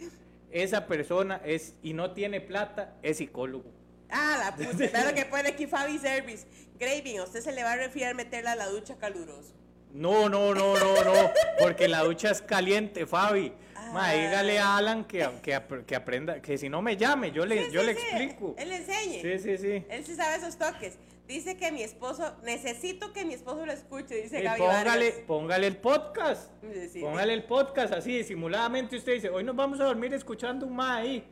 esa 0.50 0.86
persona 0.86 1.40
es, 1.44 1.74
y 1.82 1.92
no 1.92 2.12
tiene 2.12 2.40
plata, 2.40 2.94
es 3.02 3.18
psicólogo. 3.18 3.70
Ah, 4.10 4.38
la 4.40 4.56
puta. 4.70 4.88
Claro 4.88 5.14
que 5.14 5.26
pone 5.26 5.50
aquí 5.50 5.66
Fabi 5.66 5.98
Service. 5.98 6.46
Graving, 6.80 7.20
a 7.20 7.24
usted 7.24 7.40
se 7.40 7.52
le 7.52 7.62
va 7.62 7.72
a 7.72 7.76
refiar 7.76 8.14
meterla 8.14 8.52
a 8.52 8.56
la 8.56 8.66
ducha 8.68 8.96
caluroso. 8.96 9.52
No, 9.92 10.28
no, 10.30 10.54
no, 10.54 10.74
no, 10.78 11.04
no, 11.04 11.30
porque 11.60 11.86
la 11.86 12.02
ducha 12.02 12.30
es 12.30 12.40
caliente, 12.42 13.06
Fabi. 13.06 13.52
Ma, 13.92 14.08
Ah. 14.08 14.14
dígale 14.14 14.58
a 14.58 14.76
Alan 14.78 15.04
que, 15.04 15.28
que, 15.42 15.60
que 15.86 15.94
aprenda, 15.96 16.40
que 16.40 16.56
si 16.56 16.70
no 16.70 16.80
me 16.80 16.96
llame, 16.96 17.30
yo 17.30 17.44
le, 17.44 17.66
Sí, 17.66 17.72
yo 17.72 17.80
sí, 17.82 17.86
le 17.88 17.94
sí, 17.94 18.00
explico. 18.00 18.54
Él 18.56 18.68
le 18.70 18.76
enseñe. 18.76 19.20
Sí, 19.20 19.38
sí, 19.38 19.58
sí. 19.58 19.84
Él 19.90 20.06
sí 20.06 20.14
sabe 20.14 20.36
esos 20.36 20.56
toques. 20.56 20.94
Dice 21.28 21.56
que 21.56 21.70
mi 21.72 21.82
esposo, 21.82 22.36
necesito 22.42 23.12
que 23.12 23.24
mi 23.24 23.34
esposo 23.34 23.64
lo 23.64 23.72
escuche, 23.72 24.16
dice 24.22 24.40
Y 24.40 24.42
Gaby 24.42 24.58
póngale, 24.60 24.84
Vargas. 25.10 25.24
póngale 25.26 25.66
el 25.68 25.76
podcast. 25.76 26.50
Sí, 26.60 26.88
sí. 26.92 27.00
Póngale 27.00 27.32
el 27.32 27.44
podcast 27.44 27.92
así, 27.94 28.18
disimuladamente 28.18 28.96
usted 28.96 29.14
dice, 29.14 29.30
hoy 29.30 29.44
nos 29.44 29.56
vamos 29.56 29.80
a 29.80 29.84
dormir 29.84 30.12
escuchando 30.14 30.66
un 30.66 30.76
ma 30.76 30.96
ahí. 30.96 31.24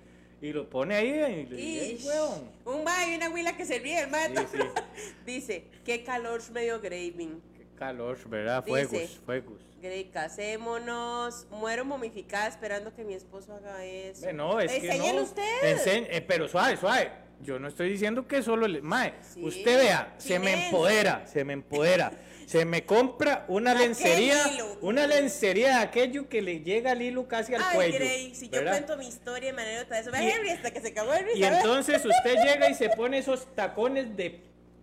Y 0.43 0.53
lo 0.55 0.71
pone 0.71 0.95
ahí 0.95 1.09
y 1.09 1.47
le 1.47 1.57
dice, 1.57 1.85
"Ey, 1.85 1.93
Ish. 1.97 2.07
huevón". 2.07 2.51
Un 2.65 2.83
ma 2.85 3.07
y 3.07 3.15
una 3.17 3.29
huila 3.29 3.57
que 3.59 3.67
se 3.67 3.79
ríe, 3.79 4.07
el. 4.07 4.39
Sí, 4.49 4.57
Dice, 5.27 5.65
qué 5.85 6.03
calor 6.03 6.41
medio 6.53 6.81
Graving. 6.81 7.43
Qué 7.59 7.67
calor, 7.77 8.17
¿verdad? 8.27 8.65
Dice- 8.65 8.87
Fuegos, 8.87 9.21
fuegos. 9.27 9.61
Grey, 9.83 10.05
casémonos. 10.07 11.47
Muero 11.51 11.85
momificada 11.85 12.47
esperando 12.49 12.95
que 12.95 13.03
mi 13.05 13.15
esposo 13.15 13.55
haga 13.55 13.85
eso. 13.85 14.29
Eh, 14.29 14.33
no, 14.33 14.61
es 14.61 14.71
que 14.71 14.79
Enséñele 14.87 15.19
no. 15.19 15.23
usted. 15.25 15.43
Ense- 15.63 16.07
eh, 16.11 16.21
pero 16.27 16.49
suave, 16.49 16.77
suave. 16.77 17.11
Yo 17.43 17.59
no 17.59 17.69
estoy 17.69 17.91
diciendo 17.91 18.27
que 18.29 18.43
solo 18.43 18.69
le... 18.69 18.83
Mae, 18.83 19.15
Sí, 19.23 19.43
usted 19.43 19.79
vea, 19.79 20.15
se 20.19 20.39
me 20.39 20.67
empodera, 20.67 21.27
se 21.27 21.45
me 21.45 21.55
empodera. 21.55 22.13
Se 22.47 22.65
me 22.65 22.85
compra 22.85 23.45
una 23.49 23.71
¿A 23.71 23.75
qué 23.75 23.81
lencería, 23.87 24.53
hilo? 24.53 24.77
una 24.83 25.07
lencería 25.07 25.69
de 25.69 25.83
aquello 25.85 26.29
que 26.29 26.43
le 26.43 26.61
llega 26.61 26.91
al 26.91 27.01
hilo 27.01 27.29
casi 27.29 27.55
al 27.55 27.63
Ay, 27.63 27.75
cuello. 27.77 27.99
Grey, 27.99 28.35
si 28.35 28.47
yo 28.49 28.59
¿verdad? 28.59 28.73
cuento 28.73 28.97
mi 28.97 29.07
historia 29.07 29.47
de 29.51 29.53
manera 29.53 29.83
otra 29.83 30.03
vez, 30.03 30.09
Henry 30.13 30.51
hasta 30.51 30.71
que 30.73 30.81
se 30.81 30.93
cagó 30.93 31.15
Henry, 31.15 31.33
Y 31.37 31.45
entonces 31.45 32.05
usted 32.05 32.35
llega 32.45 32.69
y 32.69 32.75
se 32.75 32.89
pone 32.91 33.19
esos 33.19 33.47
tacones 33.55 34.17
de 34.17 34.41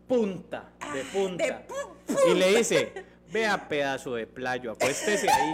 punta, 0.07 0.69
de 0.93 1.01
punta. 1.11 1.43
de 1.45 1.53
pu- 1.67 2.31
y 2.31 2.35
le 2.35 2.55
dice, 2.57 2.93
vea 3.33 3.67
pedazo 3.67 4.15
de 4.15 4.25
playo, 4.27 4.71
acuéstese 4.71 5.29
ahí. 5.29 5.51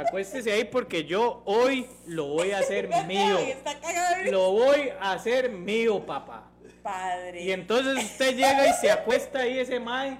Acuéstese 0.00 0.52
ahí 0.52 0.64
porque 0.64 1.04
yo 1.04 1.42
hoy 1.44 1.86
lo 2.06 2.26
voy 2.28 2.52
a 2.52 2.58
hacer 2.58 2.88
mío. 3.06 3.38
Lo 4.30 4.52
voy 4.52 4.90
a 5.00 5.12
hacer 5.12 5.50
mío, 5.50 6.04
papá. 6.04 6.46
Padre. 6.82 7.42
Y 7.42 7.52
entonces 7.52 8.04
usted 8.04 8.34
llega 8.34 8.66
y 8.66 8.72
se 8.80 8.90
acuesta 8.90 9.40
ahí 9.40 9.58
ese 9.58 9.78
mae 9.78 10.18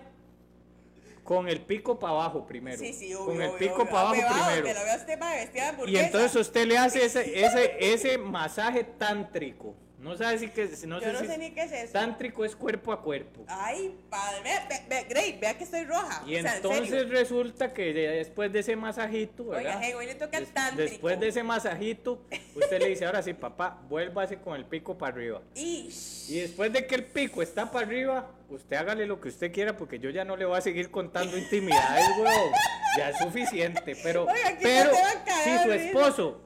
con 1.25 1.49
el 1.49 1.61
pico 1.61 1.99
para 1.99 2.15
abajo 2.15 2.47
primero. 2.47 2.77
Sí, 2.77 2.93
sí, 2.93 3.15
obvio, 3.15 3.27
con 3.27 3.41
el 3.41 3.51
obvio, 3.51 3.59
pico 3.59 3.87
para 3.87 4.01
abajo 4.01 4.23
va, 4.23 4.47
primero. 4.47 4.67
Que 4.67 4.75
lo 4.75 4.85
veo 4.85 4.93
a 4.93 4.97
usted 4.97 5.19
más 5.19 5.35
vestida 5.37 5.73
de 5.73 5.91
Y 5.91 5.97
entonces 5.97 6.35
usted 6.37 6.67
le 6.67 6.77
hace 6.77 7.05
ese, 7.05 7.45
ese, 7.47 7.77
ese 7.79 8.19
masaje 8.19 8.85
tántrico. 8.85 9.75
No 10.01 10.17
sabe 10.17 10.39
si 10.39 10.49
que 10.49 10.65
no 10.87 10.99
Yo 10.99 11.07
sé 11.07 11.13
no 11.13 11.19
si 11.21 11.27
sé 11.27 11.39
ni 11.39 11.51
qué 11.51 11.65
es 11.65 11.73
eso. 11.73 11.93
Tántrico 11.93 12.43
es 12.45 12.57
cuerpo 12.57 12.91
a 12.91 13.03
cuerpo. 13.03 13.45
Ay, 13.47 13.95
padre. 14.09 14.43
Vea, 14.43 14.67
vea, 14.67 14.87
vea, 14.89 15.03
Grey, 15.05 15.39
vea 15.39 15.59
que 15.59 15.65
estoy 15.65 15.85
roja. 15.85 16.23
Y 16.27 16.37
o 16.37 16.41
sea, 16.41 16.53
en 16.53 16.57
entonces 16.57 17.11
resulta 17.11 17.75
que 17.75 17.93
después 17.93 18.51
de 18.51 18.61
ese 18.61 18.77
masajito, 18.77 19.45
Oiga, 19.45 19.59
¿verdad? 19.59 19.81
hey, 19.83 19.93
hoy 19.95 20.07
le 20.07 20.15
toca 20.15 20.39
el 20.39 20.47
tántrico. 20.47 20.91
después 20.91 21.21
de 21.21 21.29
ese 21.29 21.43
masajito, 21.43 22.23
usted 22.55 22.81
le 22.81 22.89
dice, 22.89 23.05
ahora 23.05 23.23
sí, 23.23 23.35
papá, 23.35 23.79
vuélvase 23.91 24.39
con 24.39 24.57
el 24.57 24.65
pico 24.65 24.97
para 24.97 25.15
arriba. 25.15 25.43
Y 25.55 25.91
después 26.31 26.73
de 26.73 26.87
que 26.87 26.95
el 26.95 27.05
pico 27.05 27.43
está 27.43 27.71
para 27.71 27.87
arriba, 27.87 28.31
usted 28.49 28.77
hágale 28.77 29.07
lo 29.07 29.21
que 29.21 29.29
usted 29.29 29.53
quiera 29.53 29.77
porque 29.77 29.99
yo 29.99 30.09
ya 30.09 30.25
no 30.25 30.35
le 30.35 30.47
voy 30.47 30.57
a 30.57 30.63
seguir 30.63 30.91
contando 30.91 31.37
intimidades, 31.37 32.07
weón. 32.19 32.53
Ya 32.97 33.11
es 33.11 33.19
suficiente. 33.19 33.97
Pero, 34.03 34.25
Oiga, 34.29 34.57
pero 34.63 34.91
no 34.91 34.97
te 34.97 35.03
va 35.03 35.11
a 35.11 35.25
caer, 35.25 35.59
si 35.59 35.65
su 35.65 35.73
esposo, 35.73 36.41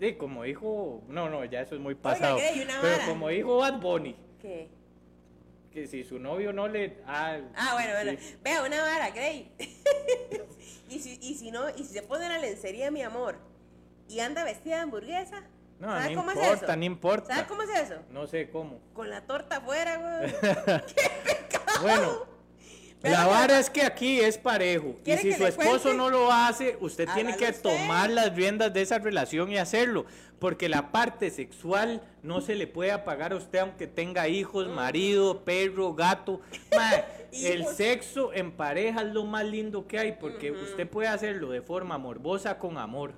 sí, 0.00 0.14
como 0.14 0.42
dijo, 0.44 1.02
no, 1.08 1.28
no, 1.28 1.44
ya 1.44 1.60
eso 1.60 1.74
es 1.76 1.80
muy 1.80 1.94
pasado. 1.94 2.36
Oiga, 2.36 2.50
Grey, 2.50 2.62
una 2.64 2.78
pero 2.80 2.98
como 3.06 3.28
dijo 3.28 3.56
Bad 3.58 3.80
Bunny, 3.80 4.16
¿Qué? 4.40 4.68
que 5.70 5.86
si 5.86 6.02
su 6.02 6.18
novio 6.18 6.52
no 6.52 6.66
le. 6.66 6.98
Ah, 7.06 7.38
Ah, 7.54 7.70
bueno, 7.74 7.92
bueno. 7.92 8.18
sí. 8.20 8.36
Vea, 8.42 8.62
una 8.64 8.82
vara, 8.82 9.10
Grey. 9.10 9.52
y, 10.88 10.98
si, 10.98 11.18
y 11.22 11.34
si 11.36 11.50
no, 11.52 11.68
y 11.70 11.84
si 11.84 11.92
se 11.92 12.02
pone 12.02 12.28
la 12.28 12.38
lencería, 12.38 12.90
mi 12.90 13.02
amor, 13.02 13.38
y 14.08 14.18
anda 14.20 14.42
vestida 14.44 14.76
de 14.76 14.80
hamburguesa. 14.82 15.44
No, 15.78 15.88
¿sabe 15.88 16.14
no 16.14 16.20
cómo 16.20 16.30
es 16.32 16.36
importa, 16.38 16.66
eso? 16.66 16.76
no 16.76 16.84
importa. 16.84 17.34
¿Sabe 17.34 17.48
cómo 17.48 17.62
es 17.62 17.70
eso? 17.70 17.94
No 18.10 18.26
sé 18.26 18.50
cómo. 18.50 18.80
Con 18.92 19.08
la 19.08 19.22
torta 19.26 19.58
afuera, 19.58 19.96
güey. 19.96 20.34
Bueno, 21.82 22.00
Pero 22.02 22.28
la 23.02 23.26
vara 23.26 23.58
es 23.58 23.70
que 23.70 23.82
aquí 23.82 24.20
es 24.20 24.36
parejo. 24.38 24.94
Y 25.00 25.04
¿Quiere 25.04 25.22
si 25.22 25.32
su 25.32 25.46
esposo 25.46 25.82
cuente? 25.82 25.94
no 25.96 26.10
lo 26.10 26.30
hace, 26.32 26.76
usted 26.80 27.08
tiene 27.14 27.36
que 27.36 27.46
usted. 27.48 27.62
tomar 27.62 28.10
las 28.10 28.34
riendas 28.34 28.72
de 28.72 28.82
esa 28.82 28.98
relación 28.98 29.50
y 29.50 29.58
hacerlo. 29.58 30.04
Porque 30.38 30.68
la 30.70 30.90
parte 30.90 31.30
sexual 31.30 32.02
no 32.22 32.40
se 32.40 32.54
le 32.54 32.66
puede 32.66 32.92
apagar 32.92 33.32
a 33.32 33.36
usted 33.36 33.58
aunque 33.58 33.86
tenga 33.86 34.26
hijos, 34.28 34.68
marido, 34.68 35.44
perro, 35.44 35.94
gato. 35.94 36.40
Mae, 36.76 37.04
el 37.32 37.66
sexo 37.66 38.32
en 38.32 38.50
pareja 38.52 39.02
es 39.02 39.08
lo 39.12 39.24
más 39.24 39.44
lindo 39.44 39.86
que 39.86 39.98
hay 39.98 40.12
porque 40.12 40.50
usted 40.50 40.88
puede 40.88 41.08
hacerlo 41.08 41.50
de 41.50 41.60
forma 41.62 41.98
morbosa 41.98 42.58
con 42.58 42.78
amor. 42.78 43.12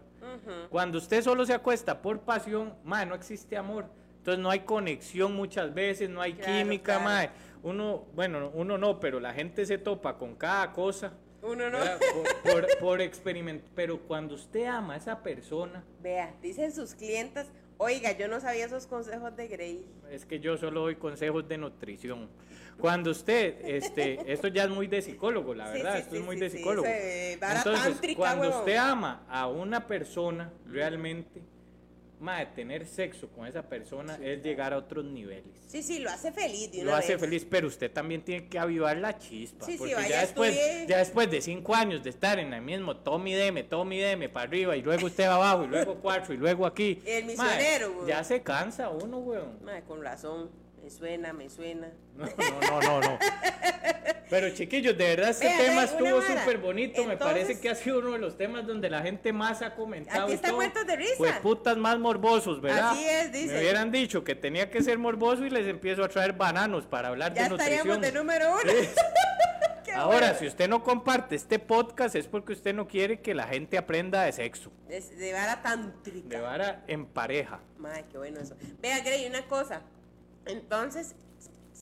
Cuando 0.70 0.98
usted 0.98 1.22
solo 1.22 1.44
se 1.44 1.52
acuesta 1.54 2.00
por 2.02 2.20
pasión, 2.20 2.74
mae, 2.84 3.04
no 3.06 3.14
existe 3.14 3.56
amor. 3.56 3.86
Entonces 4.18 4.42
no 4.42 4.50
hay 4.50 4.60
conexión 4.60 5.34
muchas 5.34 5.74
veces, 5.74 6.08
no 6.08 6.20
hay 6.22 6.32
Claro, 6.34 6.52
química, 6.52 6.84
claro. 6.98 7.04
mae. 7.04 7.30
Uno, 7.62 8.06
bueno, 8.14 8.50
uno 8.54 8.78
no, 8.78 8.98
pero 8.98 9.20
la 9.20 9.32
gente 9.32 9.64
se 9.66 9.78
topa 9.78 10.18
con 10.18 10.34
cada 10.34 10.72
cosa. 10.72 11.12
Uno 11.42 11.70
no. 11.70 11.78
Por, 12.44 12.78
por, 12.78 13.00
por 13.00 13.60
Pero 13.74 14.00
cuando 14.00 14.34
usted 14.34 14.66
ama 14.66 14.94
a 14.94 14.96
esa 14.96 15.22
persona, 15.22 15.84
Vea, 16.00 16.34
dicen 16.40 16.72
sus 16.72 16.94
clientas, 16.94 17.50
oiga, 17.78 18.12
yo 18.12 18.28
no 18.28 18.40
sabía 18.40 18.66
esos 18.66 18.86
consejos 18.86 19.36
de 19.36 19.48
Grey. 19.48 19.86
es 20.10 20.24
que 20.24 20.38
yo 20.38 20.56
solo 20.56 20.82
doy 20.82 20.96
consejos 20.96 21.48
de 21.48 21.58
nutrición. 21.58 22.28
Cuando 22.78 23.10
usted, 23.10 23.56
este, 23.64 24.20
esto 24.32 24.48
ya 24.48 24.64
es 24.64 24.70
muy 24.70 24.86
de 24.86 25.02
psicólogo, 25.02 25.54
la 25.54 25.68
verdad, 25.68 25.94
sí, 25.94 26.00
esto 26.00 26.10
sí, 26.12 26.20
es 26.20 26.24
muy 26.24 26.36
de 26.36 26.50
psicólogo. 26.50 26.86
Entonces, 26.88 28.16
cuando 28.16 28.46
huevón. 28.46 28.60
usted 28.60 28.76
ama 28.76 29.24
a 29.28 29.48
una 29.48 29.86
persona 29.86 30.52
realmente, 30.66 31.42
mae, 32.22 32.46
tener 32.46 32.86
sexo 32.86 33.28
con 33.28 33.46
esa 33.46 33.62
persona 33.62 34.18
es 34.22 34.42
llegar 34.42 34.72
a 34.72 34.78
otros 34.78 35.04
niveles. 35.04 35.44
Sí, 35.66 35.82
sí, 35.82 35.98
lo 35.98 36.08
hace 36.08 36.32
feliz 36.32 36.70
de 36.70 36.82
una 36.82 36.92
Lo 36.92 36.96
hace 36.96 37.18
feliz, 37.18 37.44
pero 37.44 37.66
usted 37.66 37.90
también 37.90 38.22
tiene 38.22 38.48
que 38.48 38.58
avivar 38.58 38.96
la 38.96 39.18
chispa. 39.18 39.66
Sí, 39.66 39.72
sí, 39.72 39.78
porque 39.78 39.94
vaya, 39.96 40.08
ya, 40.08 40.20
después, 40.20 40.86
ya 40.86 40.98
después 40.98 41.30
de 41.30 41.40
cinco 41.40 41.74
años 41.74 42.02
de 42.04 42.10
estar 42.10 42.38
en 42.38 42.54
el 42.54 42.62
mismo 42.62 42.96
tome 42.96 43.30
y 43.30 43.34
deme, 43.34 43.64
tome 43.64 43.96
y 43.96 43.98
deme 43.98 44.28
para 44.28 44.46
arriba, 44.48 44.76
y 44.76 44.82
luego 44.82 45.06
usted 45.06 45.26
va 45.26 45.34
abajo, 45.34 45.64
y 45.64 45.68
luego 45.68 45.94
cuatro, 46.02 46.32
y 46.32 46.36
luego 46.36 46.64
aquí. 46.64 47.02
El 47.04 47.24
mae, 47.24 47.36
misionero, 47.36 47.92
güey. 47.92 48.08
Ya 48.08 48.22
se 48.22 48.42
cansa 48.42 48.88
uno, 48.88 49.18
weón. 49.18 49.58
Mae, 49.64 49.82
con 49.82 50.02
razón, 50.02 50.50
me 50.80 50.90
suena, 50.90 51.32
me 51.32 51.50
suena. 51.50 51.92
No, 52.16 52.26
no, 52.26 52.60
no, 52.60 52.80
no, 52.80 53.00
no. 53.00 53.18
Pero 54.32 54.48
chiquillos, 54.48 54.96
de 54.96 55.04
verdad 55.14 55.28
este 55.28 55.46
tema 55.58 55.84
estuvo 55.84 56.22
súper 56.22 56.56
bonito. 56.56 57.04
Me 57.04 57.18
parece 57.18 57.60
que 57.60 57.68
ha 57.68 57.74
sido 57.74 57.98
uno 57.98 58.12
de 58.12 58.18
los 58.18 58.38
temas 58.38 58.66
donde 58.66 58.88
la 58.88 59.02
gente 59.02 59.30
más 59.30 59.60
ha 59.60 59.74
comentado. 59.74 60.24
Aquí 60.24 60.32
están 60.32 60.54
muertos 60.54 60.86
de 60.86 60.96
risa. 60.96 61.14
Pues 61.18 61.32
putas 61.40 61.76
más 61.76 61.98
morbosos, 61.98 62.62
¿verdad? 62.62 62.92
Así 62.92 63.04
es, 63.06 63.30
dice. 63.30 63.52
Me 63.52 63.60
hubieran 63.60 63.90
dicho 63.92 64.24
que 64.24 64.34
tenía 64.34 64.70
que 64.70 64.82
ser 64.82 64.96
morboso 64.96 65.44
y 65.44 65.50
les 65.50 65.66
empiezo 65.66 66.02
a 66.02 66.08
traer 66.08 66.32
bananos 66.32 66.86
para 66.86 67.08
hablar 67.08 67.34
Ya 67.34 67.46
de 67.46 67.54
estaríamos 67.56 67.98
nutrición. 67.98 68.00
de 68.00 68.18
número 68.18 68.52
uno. 68.52 68.72
Sí. 68.72 68.88
Ahora, 69.94 70.18
bueno. 70.28 70.38
si 70.38 70.46
usted 70.46 70.66
no 70.70 70.82
comparte 70.82 71.34
este 71.36 71.58
podcast 71.58 72.14
es 72.16 72.26
porque 72.26 72.54
usted 72.54 72.72
no 72.74 72.88
quiere 72.88 73.20
que 73.20 73.34
la 73.34 73.46
gente 73.46 73.76
aprenda 73.76 74.22
de 74.22 74.32
sexo, 74.32 74.72
De, 74.88 74.98
de 75.02 75.32
vara 75.34 75.60
tántrica. 75.60 76.28
de 76.38 76.40
vara 76.42 76.84
en 76.86 77.04
pareja. 77.04 77.60
Madre, 77.76 78.06
qué 78.10 78.16
bueno 78.16 78.40
eso. 78.40 78.56
Vea, 78.80 79.00
Grey, 79.00 79.26
una 79.26 79.42
cosa. 79.42 79.82
Entonces, 80.46 81.14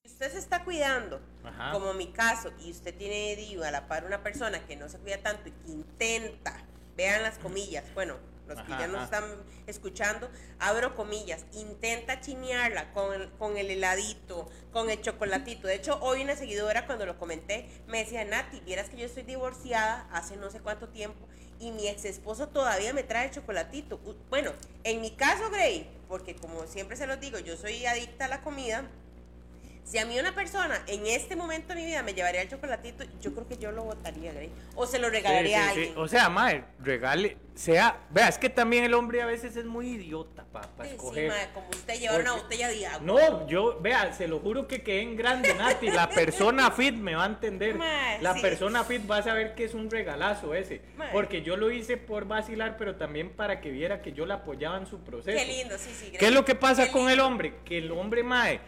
si 0.02 0.08
usted 0.08 0.32
se 0.32 0.38
está 0.38 0.64
cuidando, 0.64 1.20
Ajá. 1.44 1.72
como 1.72 1.92
mi 1.92 2.08
caso, 2.08 2.50
y 2.58 2.70
usted 2.70 2.94
tiene 2.96 3.36
digo, 3.36 3.64
a 3.64 3.70
la 3.70 3.86
par 3.86 4.04
una 4.04 4.22
persona 4.22 4.66
que 4.66 4.76
no 4.76 4.88
se 4.88 4.98
cuida 4.98 5.18
tanto 5.18 5.48
y 5.48 5.52
que 5.52 5.72
intenta, 5.72 6.64
vean 6.96 7.22
las 7.22 7.38
comillas, 7.38 7.84
bueno, 7.94 8.16
los 8.46 8.56
que 8.62 8.72
Ajá, 8.72 8.80
ya 8.80 8.86
nos 8.88 9.04
están 9.04 9.24
escuchando, 9.66 10.30
abro 10.58 10.96
comillas, 10.96 11.44
intenta 11.52 12.20
chinearla 12.20 12.92
con 12.92 13.14
el, 13.14 13.30
con 13.32 13.56
el 13.56 13.70
heladito, 13.70 14.48
con 14.72 14.90
el 14.90 15.00
chocolatito. 15.00 15.68
De 15.68 15.74
hecho, 15.74 15.98
hoy 16.00 16.22
una 16.22 16.34
seguidora 16.34 16.86
cuando 16.86 17.06
lo 17.06 17.16
comenté 17.16 17.68
me 17.86 17.98
decía, 17.98 18.24
Nati, 18.24 18.60
vieras 18.60 18.88
que 18.88 18.96
yo 18.96 19.06
estoy 19.06 19.22
divorciada 19.22 20.08
hace 20.10 20.36
no 20.36 20.50
sé 20.50 20.60
cuánto 20.60 20.88
tiempo 20.88 21.28
y 21.60 21.70
mi 21.70 21.86
ex 21.86 22.04
esposo 22.06 22.48
todavía 22.48 22.92
me 22.92 23.04
trae 23.04 23.30
chocolatito. 23.30 23.98
Bueno, 24.30 24.52
en 24.82 25.00
mi 25.00 25.12
caso, 25.12 25.50
Grey, 25.50 25.88
porque 26.08 26.34
como 26.34 26.66
siempre 26.66 26.96
se 26.96 27.06
los 27.06 27.20
digo, 27.20 27.38
yo 27.38 27.56
soy 27.56 27.86
adicta 27.86 28.24
a 28.24 28.28
la 28.28 28.42
comida. 28.42 28.90
Si 29.84 29.98
a 29.98 30.06
mí 30.06 30.18
una 30.20 30.32
persona 30.34 30.82
en 30.86 31.04
este 31.06 31.34
momento 31.34 31.68
de 31.74 31.80
mi 31.80 31.86
vida 31.86 32.02
me 32.04 32.14
llevaría 32.14 32.42
el 32.42 32.48
chocolatito, 32.48 33.04
yo 33.20 33.32
creo 33.34 33.48
que 33.48 33.56
yo 33.58 33.72
lo 33.72 33.82
votaría, 33.84 34.32
Grey. 34.32 34.50
O 34.76 34.86
se 34.86 35.00
lo 35.00 35.10
regalaría 35.10 35.56
Sí, 35.64 35.68
a 35.70 35.72
sí. 35.74 35.78
alguien. 35.80 35.98
O 35.98 36.06
sea, 36.08 36.28
madre, 36.28 36.64
regale, 36.78 37.36
sea, 37.54 37.98
vea, 38.10 38.28
es 38.28 38.38
que 38.38 38.48
también 38.48 38.84
el 38.84 38.94
hombre 38.94 39.20
a 39.20 39.26
veces 39.26 39.56
es 39.56 39.64
muy 39.64 39.88
idiota 39.88 40.44
para 40.44 40.68
sí, 40.84 40.90
escoger. 40.92 41.32
como 41.52 41.68
usted 41.70 41.98
llevar 41.98 42.20
una 42.20 42.30
Porque- 42.30 42.42
botella 42.44 42.68
de 42.68 42.86
agua. 42.86 43.00
No, 43.04 43.48
yo, 43.48 43.80
vea, 43.80 44.12
se 44.12 44.28
lo 44.28 44.38
juro 44.38 44.68
que 44.68 44.82
quedé 44.82 45.02
en 45.02 45.16
grande, 45.16 45.52
Nati. 45.54 45.90
La 45.90 46.08
persona 46.48 46.70
fit 46.70 46.94
me 46.94 47.16
va 47.16 47.24
a 47.24 47.26
entender. 47.26 47.74
Mae, 47.74 48.22
la 48.22 48.34
persona 48.34 48.84
fit 48.84 49.10
va 49.10 49.16
a 49.16 49.22
saber 49.24 49.54
que 49.56 49.64
es 49.64 49.74
un 49.74 49.90
regalazo 49.90 50.54
ese. 50.54 50.82
Mae. 50.96 51.10
Porque 51.10 51.42
yo 51.42 51.56
lo 51.56 51.70
hice 51.72 51.96
por 51.96 52.26
vacilar, 52.26 52.76
pero 52.76 52.94
también 52.94 53.30
para 53.30 53.60
que 53.60 53.70
viera 53.70 54.00
que 54.02 54.12
yo 54.12 54.24
la 54.24 54.34
apoyaba 54.34 54.78
en 54.78 54.86
su 54.86 55.00
proceso. 55.00 55.36
Qué 55.36 55.44
lindo, 55.46 55.76
sí, 55.78 55.90
sí. 55.92 56.06
Grey. 56.10 56.18
¿Qué 56.18 56.26
es 56.26 56.32
lo 56.32 56.44
que 56.44 56.54
pasa 56.54 56.86
Qué 56.86 56.92
con 56.92 57.10
el 57.10 57.18
hombre? 57.18 57.54
Que 57.64 57.78
el 57.78 57.90
hombre, 57.90 58.22
mae, 58.22 58.60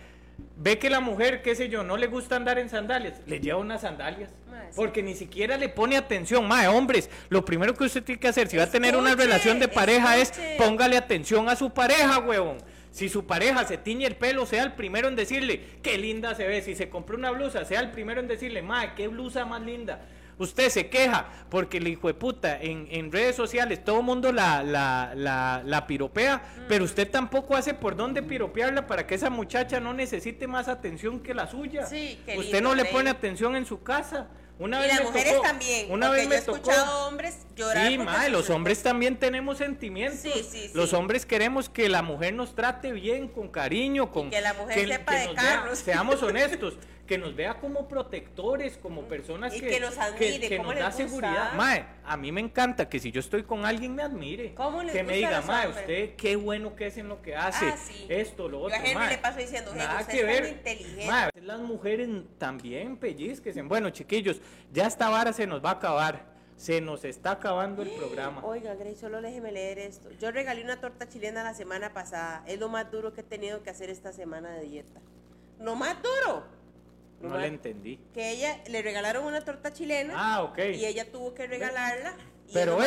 ve 0.57 0.79
que 0.79 0.91
la 0.91 1.01
mujer, 1.01 1.43
qué 1.43 1.55
sé 1.55 1.69
yo, 1.69 1.83
no 1.83 1.97
le 1.97 2.07
gusta 2.07 2.37
andar 2.37 2.59
en 2.59 2.69
sandalias, 2.69 3.21
le 3.27 3.41
lleva 3.41 3.59
unas 3.59 3.81
sandalias. 3.83 4.31
Sí. 4.31 4.77
Porque 4.77 5.03
ni 5.03 5.15
siquiera 5.15 5.57
le 5.57 5.69
pone 5.69 5.97
atención, 5.97 6.47
mae, 6.47 6.69
hombres. 6.69 7.11
Lo 7.29 7.45
primero 7.45 7.75
que 7.75 7.85
usted 7.85 8.03
tiene 8.03 8.21
que 8.21 8.29
hacer, 8.29 8.49
si 8.49 8.57
va 8.57 8.65
a 8.65 8.71
tener 8.71 8.97
una 8.97 9.15
relación 9.15 9.59
de 9.59 9.69
pareja, 9.69 10.17
escuche. 10.17 10.55
es 10.55 10.63
póngale 10.63 10.97
atención 10.97 11.49
a 11.49 11.57
su 11.57 11.71
pareja, 11.71 12.19
huevón. 12.19 12.59
Si 12.93 13.09
su 13.09 13.27
pareja 13.27 13.65
se 13.65 13.79
tiñe 13.79 14.07
el 14.07 14.17
pelo, 14.17 14.45
sea 14.45 14.63
el 14.63 14.73
primero 14.75 15.09
en 15.09 15.17
decirle, 15.17 15.63
qué 15.83 15.97
linda 15.97 16.35
se 16.35 16.47
ve. 16.47 16.61
Si 16.61 16.75
se 16.75 16.91
compró 16.91 17.17
una 17.17 17.31
blusa, 17.31 17.65
sea 17.65 17.81
el 17.81 17.91
primero 17.91 18.21
en 18.21 18.29
decirle, 18.29 18.61
mae, 18.61 18.95
qué 18.95 19.09
blusa 19.09 19.47
más 19.47 19.63
linda. 19.63 20.03
Usted 20.39 20.71
se 20.71 20.89
queja 20.89 21.27
porque 21.51 21.77
el 21.79 21.87
hijo 21.89 22.09
de 22.09 22.15
puta 22.15 22.61
en, 22.61 22.89
en 22.91 23.13
redes 23.13 23.37
sociales 23.37 23.85
todo 23.85 23.99
el 24.01 24.05
mundo 24.05 24.33
la, 24.33 24.63
la, 24.63 25.13
la, 25.15 25.63
la 25.65 25.87
piropea, 25.87 26.39
Mm. 26.57 26.61
pero 26.69 26.85
usted 26.85 27.09
tampoco 27.11 27.57
hace 27.57 27.75
por 27.75 27.95
dónde 27.97 28.23
piropearla 28.23 28.87
para 28.87 29.07
que 29.07 29.15
esa 29.15 29.31
muchacha 29.31 29.79
no 29.81 29.93
necesite 29.95 30.47
más 30.47 30.69
atención 30.69 31.21
que 31.21 31.35
la 31.35 31.47
suya. 31.47 31.87
Sí, 31.87 32.19
usted 32.37 32.63
no 32.63 32.75
le 32.75 32.85
Rey. 32.85 32.93
pone 32.93 33.11
atención 33.11 33.55
en 33.57 33.67
su 33.67 33.83
casa. 33.83 34.29
Una 34.59 34.79
y 34.79 34.83
vez 34.83 34.89
las 34.91 34.99
me 35.01 35.05
mujeres 35.07 35.33
tocó- 35.35 35.43
también. 35.43 35.91
Una 35.91 36.11
vez 36.11 36.29
me 36.29 36.35
yo 36.37 36.41
he 36.41 36.45
tocó. 36.45 36.57
escuchado 36.59 37.09
hombres 37.09 37.39
llorar. 37.57 37.89
Sí, 37.89 37.99
se 38.25 38.31
los 38.31 38.51
hombres 38.51 38.83
también 38.83 39.17
tenemos 39.19 39.59
sentimientos. 39.59 40.21
Sí, 40.21 40.31
sí, 40.49 40.69
sí. 40.69 40.71
Los 40.75 40.93
hombres 40.93 41.27
queremos 41.27 41.69
que 41.69 41.89
la 41.89 42.03
mujer 42.03 42.35
nos 42.35 42.55
trate 42.55 42.93
bien, 42.93 43.29
con 43.29 43.49
cariño, 43.49 44.13
con 44.13 44.31
que 44.31 44.41
la 44.41 44.55
mujer 44.55 44.87
sepa 44.89 45.15
de 45.15 45.27
vea- 45.29 45.35
carros. 45.35 45.79
seamos 45.79 46.23
honestos, 46.23 46.75
que 47.07 47.19
nos 47.19 47.35
vea 47.35 47.55
como 47.55 47.89
protectores, 47.89 48.79
como 48.79 49.03
personas 49.03 49.55
Y 49.55 49.61
que, 49.61 49.71
que 49.71 49.81
nos 49.81 49.99
admire, 49.99 50.49
que 50.49 50.57
¿cómo 50.57 50.71
nos 50.73 50.79
da 50.81 50.87
gusta? 50.89 51.05
seguridad. 51.09 51.53
Mae, 51.55 51.85
a 52.05 52.17
mí 52.17 52.31
me 52.33 52.41
encanta 52.41 52.89
que 52.89 52.99
si 53.01 53.11
yo 53.11 53.21
estoy 53.21 53.43
con 53.43 53.67
alguien 53.67 53.95
me 53.95 54.03
admire. 54.03 54.55
¿Cómo 54.55 54.83
les 54.83 54.93
que 54.93 55.03
me 55.03 55.15
a 55.15 55.17
diga, 55.17 55.41
mae, 55.43 55.67
hombres?" 55.67 55.83
usted 55.83 56.15
qué 56.17 56.37
bueno 56.37 56.77
que 56.77 56.87
es 56.87 56.97
en 56.97 57.09
lo 57.09 57.21
que 57.21 57.35
hace. 57.37 57.67
Ah, 57.67 57.77
sí. 57.77 58.07
Esto, 58.09 58.49
lo 58.49 58.61
Yo 58.61 58.65
otro. 58.67 58.77
a 58.77 58.81
Henry 58.81 58.95
mae. 58.95 59.11
le 59.11 59.19
paso 59.19 59.39
diciendo, 59.41 59.71
"Henry, 59.73 59.85
Nada 59.85 60.01
usted 60.01 60.13
que 60.13 60.21
es 60.21 60.27
tan 60.35 60.43
ver. 60.45 60.53
inteligente. 60.53 61.07
Mae, 61.07 61.31
las 61.43 61.59
mujeres 61.61 62.09
también 62.39 62.97
pellizquesen. 62.97 63.69
Bueno, 63.69 63.91
chiquillos, 63.91 64.41
ya 64.73 64.87
esta 64.87 65.09
vara 65.09 65.33
se 65.33 65.47
nos 65.47 65.63
va 65.63 65.71
a 65.71 65.75
acabar. 65.75 66.33
Se 66.57 66.81
nos 66.81 67.05
está 67.05 67.33
acabando 67.33 67.83
el 67.83 67.91
programa. 67.99 68.45
Oiga, 68.45 68.77
Grace, 68.77 68.97
solo 69.01 69.21
déjeme 69.21 69.51
leer 69.51 69.81
esto. 69.81 70.09
Yo 70.21 70.31
regalé 70.31 70.63
una 70.63 70.81
torta 70.81 71.09
chilena 71.09 71.43
la 71.43 71.55
semana 71.55 71.93
pasada. 71.93 72.45
Es 72.47 72.61
lo 72.61 72.69
más 72.69 72.91
duro 72.93 73.13
que 73.13 73.23
he 73.23 73.25
tenido 73.25 73.65
que 73.65 73.71
hacer 73.71 73.91
esta 73.91 74.13
semana 74.13 74.51
de 74.53 74.63
dieta. 74.67 75.01
Lo 75.59 75.75
más 75.75 75.97
duro. 76.01 76.45
No 77.23 77.31
más- 77.31 77.41
le 77.41 77.47
entendí. 77.49 77.99
Que 78.13 78.33
ella 78.33 78.61
le 78.69 78.83
regalaron 78.83 79.25
una 79.25 79.41
torta 79.43 79.73
chilena 79.73 80.15
Ah, 80.17 80.43
ok. 80.43 80.59
y 80.75 80.85
ella 80.85 81.11
tuvo 81.11 81.35
que 81.35 81.47
regalarla. 81.47 82.17
Pero 82.53 82.75
ha 82.75 82.85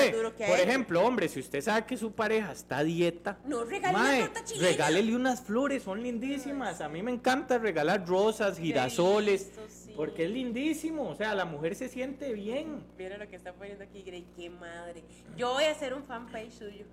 por 0.47 0.59
ejemplo, 0.59 1.03
hombre, 1.03 1.27
si 1.27 1.39
usted 1.39 1.59
sabe 1.59 1.88
que 1.88 1.97
su 1.97 2.11
pareja 2.11 2.51
está 2.51 2.77
a 2.79 2.83
dieta, 2.83 3.39
No, 3.45 3.63
regale 3.63 3.95
una 3.95 4.03
mae, 4.03 4.19
torta 4.21 4.43
chilena. 4.43 4.67
regálele 4.67 5.15
unas 5.15 5.41
flores, 5.41 5.81
son 5.81 6.03
lindísimas. 6.03 6.81
A 6.81 6.89
mí 6.89 7.01
me 7.01 7.09
encanta 7.11 7.57
regalar 7.57 8.07
rosas, 8.07 8.59
girasoles, 8.59 9.51
sí. 9.67 9.93
porque 9.95 10.25
es 10.25 10.29
lindísimo. 10.29 11.09
O 11.09 11.15
sea, 11.15 11.33
la 11.33 11.45
mujer 11.45 11.73
se 11.73 11.89
siente 11.89 12.31
bien. 12.33 12.83
Mira 12.95 13.17
lo 13.17 13.27
que 13.27 13.36
está 13.38 13.53
poniendo 13.53 13.83
aquí, 13.83 14.03
Grey, 14.03 14.27
qué 14.36 14.51
madre. 14.51 15.03
Yo 15.36 15.53
voy 15.53 15.63
a 15.63 15.71
hacer 15.71 15.95
un 15.95 16.03
fanpage 16.03 16.51
suyo. 16.51 16.86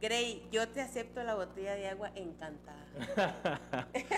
Grey, 0.00 0.48
yo 0.50 0.66
te 0.68 0.80
acepto 0.80 1.22
la 1.22 1.34
botella 1.34 1.74
de 1.74 1.88
agua 1.88 2.10
encantada. 2.14 2.86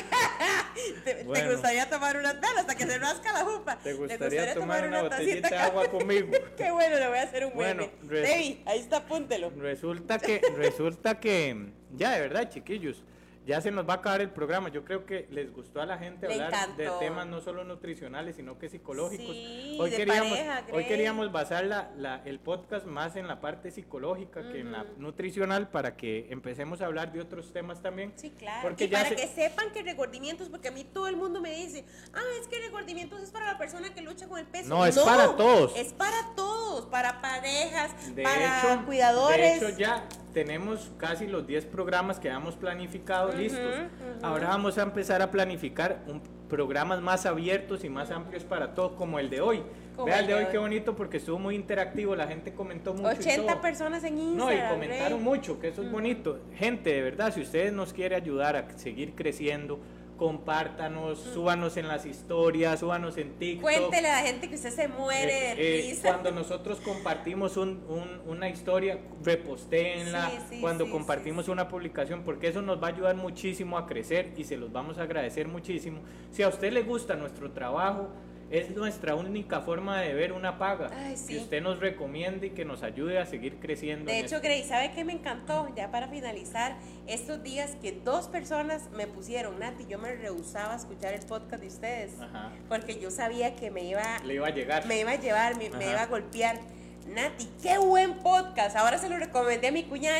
¿Te, 1.05 1.25
gustaría 1.25 1.91
tomar 1.91 2.17
una 2.17 2.41
tal 2.41 2.57
hasta 2.59 2.75
que 2.77 2.87
se 2.87 2.99
rasca 2.99 3.33
la 3.33 3.45
jupa? 3.45 3.79
¿Te 3.79 3.95
gustaría 3.95 4.55
tomar 4.55 4.87
una 4.87 5.09
tacita 5.09 5.17
botellita 5.19 5.49
de 5.49 5.57
agua 5.57 5.89
conmigo? 5.89 6.31
Qué 6.57 6.71
bueno, 6.71 6.99
le 6.99 7.09
voy 7.09 7.19
a 7.19 7.23
hacer 7.23 7.47
un 7.47 7.55
Bueno, 7.55 7.91
Debbie, 8.03 8.63
ahí 8.65 8.79
está, 8.79 8.99
apúntelo. 8.99 9.51
Resulta 9.51 10.19
que, 10.19 10.41
resulta 10.57 11.19
que, 11.19 11.73
ya 11.97 12.13
de 12.13 12.21
verdad, 12.21 12.49
chiquillos, 12.49 13.05
ya 13.47 13.61
se 13.61 13.71
nos 13.71 13.89
va 13.89 13.95
a 13.95 13.97
acabar 13.97 14.21
el 14.21 14.31
programa. 14.31 14.69
Yo 14.69 14.85
creo 14.85 15.05
que 15.07 15.27
les 15.31 15.53
gustó 15.53 15.81
a 15.81 15.87
la 15.87 15.99
gente 15.99 16.29
Le 16.29 16.35
hablar 16.35 16.77
de 16.77 16.85
encantó. 16.85 16.99
temas 17.01 17.27
no 17.27 17.41
solo 17.41 17.65
nutricionales, 17.65 18.37
sino 18.37 18.59
que 18.59 18.69
psicológicos. 18.69 19.27
Sí, 19.35 19.77
hoy 19.81 19.91
de 19.91 19.97
queríamos, 19.97 20.31
pareja, 20.39 20.65
hoy 20.73 20.85
queríamos 20.87 21.33
basar 21.33 21.65
la, 21.65 21.91
la- 21.97 22.23
el 22.25 22.39
podcast 22.39 22.87
más 22.87 23.17
en 23.17 23.27
la 23.27 23.41
parte 23.41 23.71
psicológica 23.71 24.43
que 24.53 24.61
en 24.61 24.73
la 24.73 24.85
nutricional 24.99 25.69
para 25.69 25.97
que 25.97 26.27
empecemos 26.31 26.81
a 26.83 26.87
hablar 26.87 27.13
de 27.13 27.21
otros 27.21 27.53
temas 27.53 27.83
también. 27.83 28.13
Sí, 28.17 28.31
claro. 28.31 28.63
Porque 28.63 28.85
y 28.85 28.89
ya 28.89 28.99
para 28.99 29.09
se- 29.11 29.17
que 29.17 29.27
sepan 29.27 29.73
que 29.73 29.83
regordimientos, 29.83 30.49
porque 30.49 30.69
a 30.69 30.73
mí 30.73 30.85
todo 30.85 31.09
el 31.09 31.17
mundo 31.17 31.41
me 31.41 31.53
dice, 31.55 31.85
ah, 32.15 32.21
es 32.41 32.47
que 32.49 32.61
regordimientos 32.61 33.21
es 33.23 33.31
para 33.31 33.47
la 33.53 33.59
persona 33.59 33.93
que 33.95 34.03
lucha 34.03 34.29
con 34.29 34.39
el 34.39 34.47
peso. 34.47 34.69
No, 34.69 34.87
es 34.87 34.99
para 34.99 35.37
todos. 35.37 35.77
Es 35.77 35.93
para 35.93 36.35
todos, 36.37 36.52
para 36.81 37.21
parejas, 37.21 38.15
De 38.15 38.23
para 38.23 38.59
hecho, 38.75 38.85
cuidadores. 38.87 39.61
de 39.61 39.69
hecho, 39.69 39.79
ya 39.79 40.05
tenemos 40.33 40.91
casi 40.99 41.27
los 41.27 41.47
10 41.47 41.67
programas 41.67 42.19
que 42.19 42.29
habíamos 42.31 42.57
planificado 42.57 43.33
listos. 43.33 43.75
Ahora 44.23 44.49
vamos 44.49 44.79
a 44.79 44.83
empezar 44.83 45.21
a 45.23 45.31
planificar 45.31 46.03
un, 46.07 46.23
programas 46.49 47.01
más 47.01 47.25
abiertos 47.27 47.83
y 47.85 47.89
más 47.89 48.11
amplios 48.11 48.45
para 48.45 48.75
todos, 48.75 48.93
como 48.93 49.19
el 49.19 49.31
de 49.31 49.41
hoy. 49.41 49.63
Vea 50.05 50.21
el 50.21 50.27
de 50.27 50.35
hoy, 50.35 50.45
hoy. 50.45 50.51
qué 50.51 50.59
bonito 50.59 50.97
porque 50.97 51.19
estuvo 51.19 51.39
muy 51.39 51.55
interactivo, 51.55 52.15
la 52.17 52.27
gente 52.27 52.53
comentó 52.55 52.93
mucho. 52.95 53.09
y 53.15 53.19
80 53.21 53.53
todo. 53.53 53.61
personas 53.63 54.05
en 54.05 54.17
No, 54.37 54.51
Instagram. 54.51 54.67
y 54.67 54.71
comentaron 54.87 55.23
mucho, 55.23 55.61
que 55.61 55.69
eso 55.69 55.83
es 55.83 55.91
bonito. 55.91 56.41
Gente, 56.57 56.91
de 56.93 57.03
verdad, 57.03 57.33
si 57.33 57.41
ustedes 57.43 57.73
nos 57.73 57.93
quieren 57.93 58.21
ayudar 58.21 58.57
a 58.57 58.79
seguir 58.79 59.15
creciendo, 59.15 59.81
compártanos, 60.23 61.19
súbanos 61.19 61.77
en 61.77 61.89
las 61.89 62.07
historias, 62.07 62.79
súbanos 62.79 63.17
en 63.19 63.33
TikTok. 63.41 63.63
Cuéntele 63.63 64.09
a 64.09 64.21
la 64.23 64.27
gente 64.29 64.49
que 64.49 64.55
usted 64.55 64.71
se 64.71 64.87
muere 64.87 65.53
Eh, 65.53 65.57
de 65.57 65.79
eh, 65.79 65.83
risa. 65.91 66.09
cuando 66.11 66.31
nosotros 66.31 66.79
compartimos 66.81 67.57
un- 67.57 67.83
un- 67.89 68.21
una 68.31 68.49
historia, 68.49 69.01
repostéenla. 69.25 70.31
Sí, 70.31 70.37
sí, 70.51 70.61
cuando 70.61 70.85
sí, 70.85 70.93
compartimos 70.93 71.49
una 71.49 71.67
publicación, 71.69 72.23
porque 72.23 72.47
eso 72.47 72.63
nos 72.63 72.81
va 72.81 72.87
a 72.87 72.91
ayudar 72.91 73.17
muchísimo 73.17 73.77
a 73.77 73.85
crecer 73.87 74.33
y 74.37 74.45
se 74.45 74.57
los 74.57 74.71
vamos 74.71 74.99
a 74.99 75.03
agradecer 75.03 75.49
muchísimo. 75.49 76.01
Si 76.31 76.45
a 76.45 76.49
usted 76.49 76.73
le 76.73 76.83
gusta 76.83 77.17
nuestro 77.17 77.51
trabajo, 77.51 78.09
es 78.53 78.71
nuestra 78.77 79.15
única 79.15 79.63
forma 79.63 80.01
de 80.03 80.13
ver 80.13 80.33
una 80.33 80.59
paga. 80.59 80.91
Ay, 80.95 81.17
Que 81.27 81.39
usted 81.39 81.63
nos 81.63 81.81
recomiende 81.81 82.49
y 82.49 82.51
que 82.51 82.67
nos 82.67 82.83
ayude 82.83 83.19
a 83.19 83.25
seguir 83.25 83.59
creciendo. 83.59 84.05
De 84.13 84.19
hecho, 84.19 84.37
esto. 84.37 84.47
Grace, 84.47 84.69
¿sabe 84.69 84.93
qué 84.93 85.05
me 85.05 85.15
encantó? 85.15 85.73
Ya 85.75 85.91
para 85.91 86.09
finalizar, 86.09 86.77
estos 87.07 87.43
días 87.43 87.77
que 87.81 87.93
dos 87.93 88.29
personas 88.29 88.91
me 88.91 89.07
pusieron, 89.07 89.59
Nati, 89.59 89.87
yo 89.87 89.99
me 89.99 90.15
rehusaba 90.15 90.75
a 90.75 90.77
escuchar 90.77 91.15
el 91.15 91.25
podcast 91.25 91.63
de 91.63 91.69
ustedes, 91.69 92.21
Ajá. 92.21 92.53
porque 92.69 93.01
yo 93.01 93.11
sabía 93.11 93.57
que 93.57 93.71
me 93.71 93.85
iba, 93.85 94.19
le 94.25 94.35
iba 94.35 94.47
a 94.49 94.51
llegar. 94.51 94.87
me 94.87 95.01
iba 95.01 95.13
a 95.13 95.17
llevar, 95.17 95.57
me, 95.57 95.71
me 95.71 95.91
iba 95.91 96.03
a 96.03 96.07
golpear. 96.07 96.61
Nati, 97.07 97.49
qué 97.63 97.79
buen 97.79 98.15
podcast. 98.21 98.77
Ahora 98.77 98.97
se 98.97 99.09
lo 99.09 99.17
recomendé 99.19 99.69
a 99.69 99.73
mi 99.73 99.83
cuñada 99.85 100.19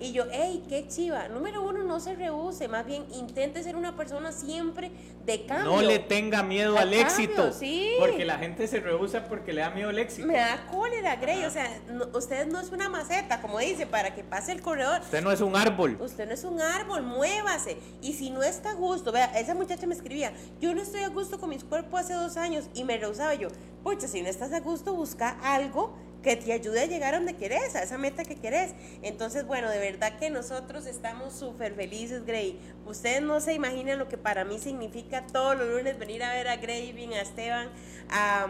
y, 0.00 0.12
yo, 0.12 0.24
hey, 0.32 0.64
qué 0.68 0.86
chiva. 0.88 1.28
Número 1.28 1.62
uno, 1.62 1.84
no 1.84 2.00
se 2.00 2.14
rehúse, 2.14 2.68
más 2.68 2.84
bien 2.84 3.06
intente 3.14 3.62
ser 3.62 3.76
una 3.76 3.96
persona 3.96 4.32
siempre 4.32 4.90
de 5.24 5.46
cambio. 5.46 5.70
No 5.76 5.80
le 5.82 6.00
tenga 6.00 6.42
miedo 6.42 6.76
Al 6.76 6.92
éxito. 6.92 7.52
sí. 7.52 7.92
Porque 7.98 8.24
la 8.24 8.38
gente 8.38 8.66
se 8.66 8.80
rehúsa 8.80 9.24
porque 9.26 9.52
le 9.52 9.60
da 9.62 9.70
miedo 9.70 9.88
al 9.90 9.98
éxito. 9.98 10.26
Me 10.26 10.34
da 10.34 10.66
cólera, 10.70 11.16
Grey. 11.16 11.38
Ajá. 11.40 11.48
O 11.48 11.50
sea, 11.50 11.80
no- 11.88 12.08
usted 12.18 12.46
no 12.46 12.60
es 12.60 12.70
una 12.72 12.88
maceta, 12.88 13.40
como 13.40 13.58
dice, 13.60 13.86
para 13.86 14.14
que 14.14 14.24
pase 14.24 14.52
el 14.52 14.60
corredor. 14.60 15.00
Usted 15.02 15.22
no 15.22 15.30
es 15.30 15.40
un 15.40 15.54
árbol. 15.56 15.96
Usted 16.00 16.26
no 16.26 16.34
es 16.34 16.44
un 16.44 16.60
árbol, 16.60 17.02
muévase. 17.02 17.78
Y 18.02 18.12
si 18.14 18.30
no 18.30 18.42
está 18.42 18.70
a 18.70 18.74
gusto, 18.74 19.12
vea, 19.12 19.26
esa 19.38 19.54
muchacha 19.54 19.86
me 19.86 19.94
escribía, 19.94 20.32
yo 20.60 20.74
no 20.74 20.82
estoy 20.82 21.02
a 21.04 21.08
gusto 21.08 21.38
con 21.38 21.48
mi 21.50 21.58
cuerpo 21.58 21.96
hace 21.96 22.12
dos 22.14 22.36
años 22.36 22.64
y 22.74 22.84
me 22.84 22.98
rehusaba 22.98 23.34
yo. 23.34 23.48
Pucha, 23.82 24.08
si 24.08 24.20
no 24.20 24.28
estás 24.28 24.52
a 24.52 24.60
gusto, 24.60 24.94
busca 24.94 25.36
algo 25.42 25.94
que 26.24 26.34
te 26.36 26.52
ayude 26.52 26.80
a 26.80 26.86
llegar 26.86 27.14
a 27.14 27.18
donde 27.18 27.36
querés, 27.36 27.76
a 27.76 27.82
esa 27.82 27.98
meta 27.98 28.24
que 28.24 28.34
querés. 28.34 28.72
Entonces, 29.02 29.46
bueno, 29.46 29.70
de 29.70 29.78
verdad 29.78 30.18
que 30.18 30.30
nosotros 30.30 30.86
estamos 30.86 31.34
súper 31.34 31.74
felices, 31.74 32.24
Grey. 32.26 32.58
Ustedes 32.86 33.22
no 33.22 33.40
se 33.40 33.52
imaginan 33.54 33.98
lo 33.98 34.08
que 34.08 34.18
para 34.18 34.44
mí 34.44 34.58
significa 34.58 35.26
todos 35.26 35.56
los 35.56 35.68
lunes 35.68 35.98
venir 35.98 36.24
a 36.24 36.32
ver 36.32 36.48
a 36.48 36.56
Graving, 36.56 37.12
a 37.12 37.20
Esteban, 37.20 37.68
a, 38.08 38.46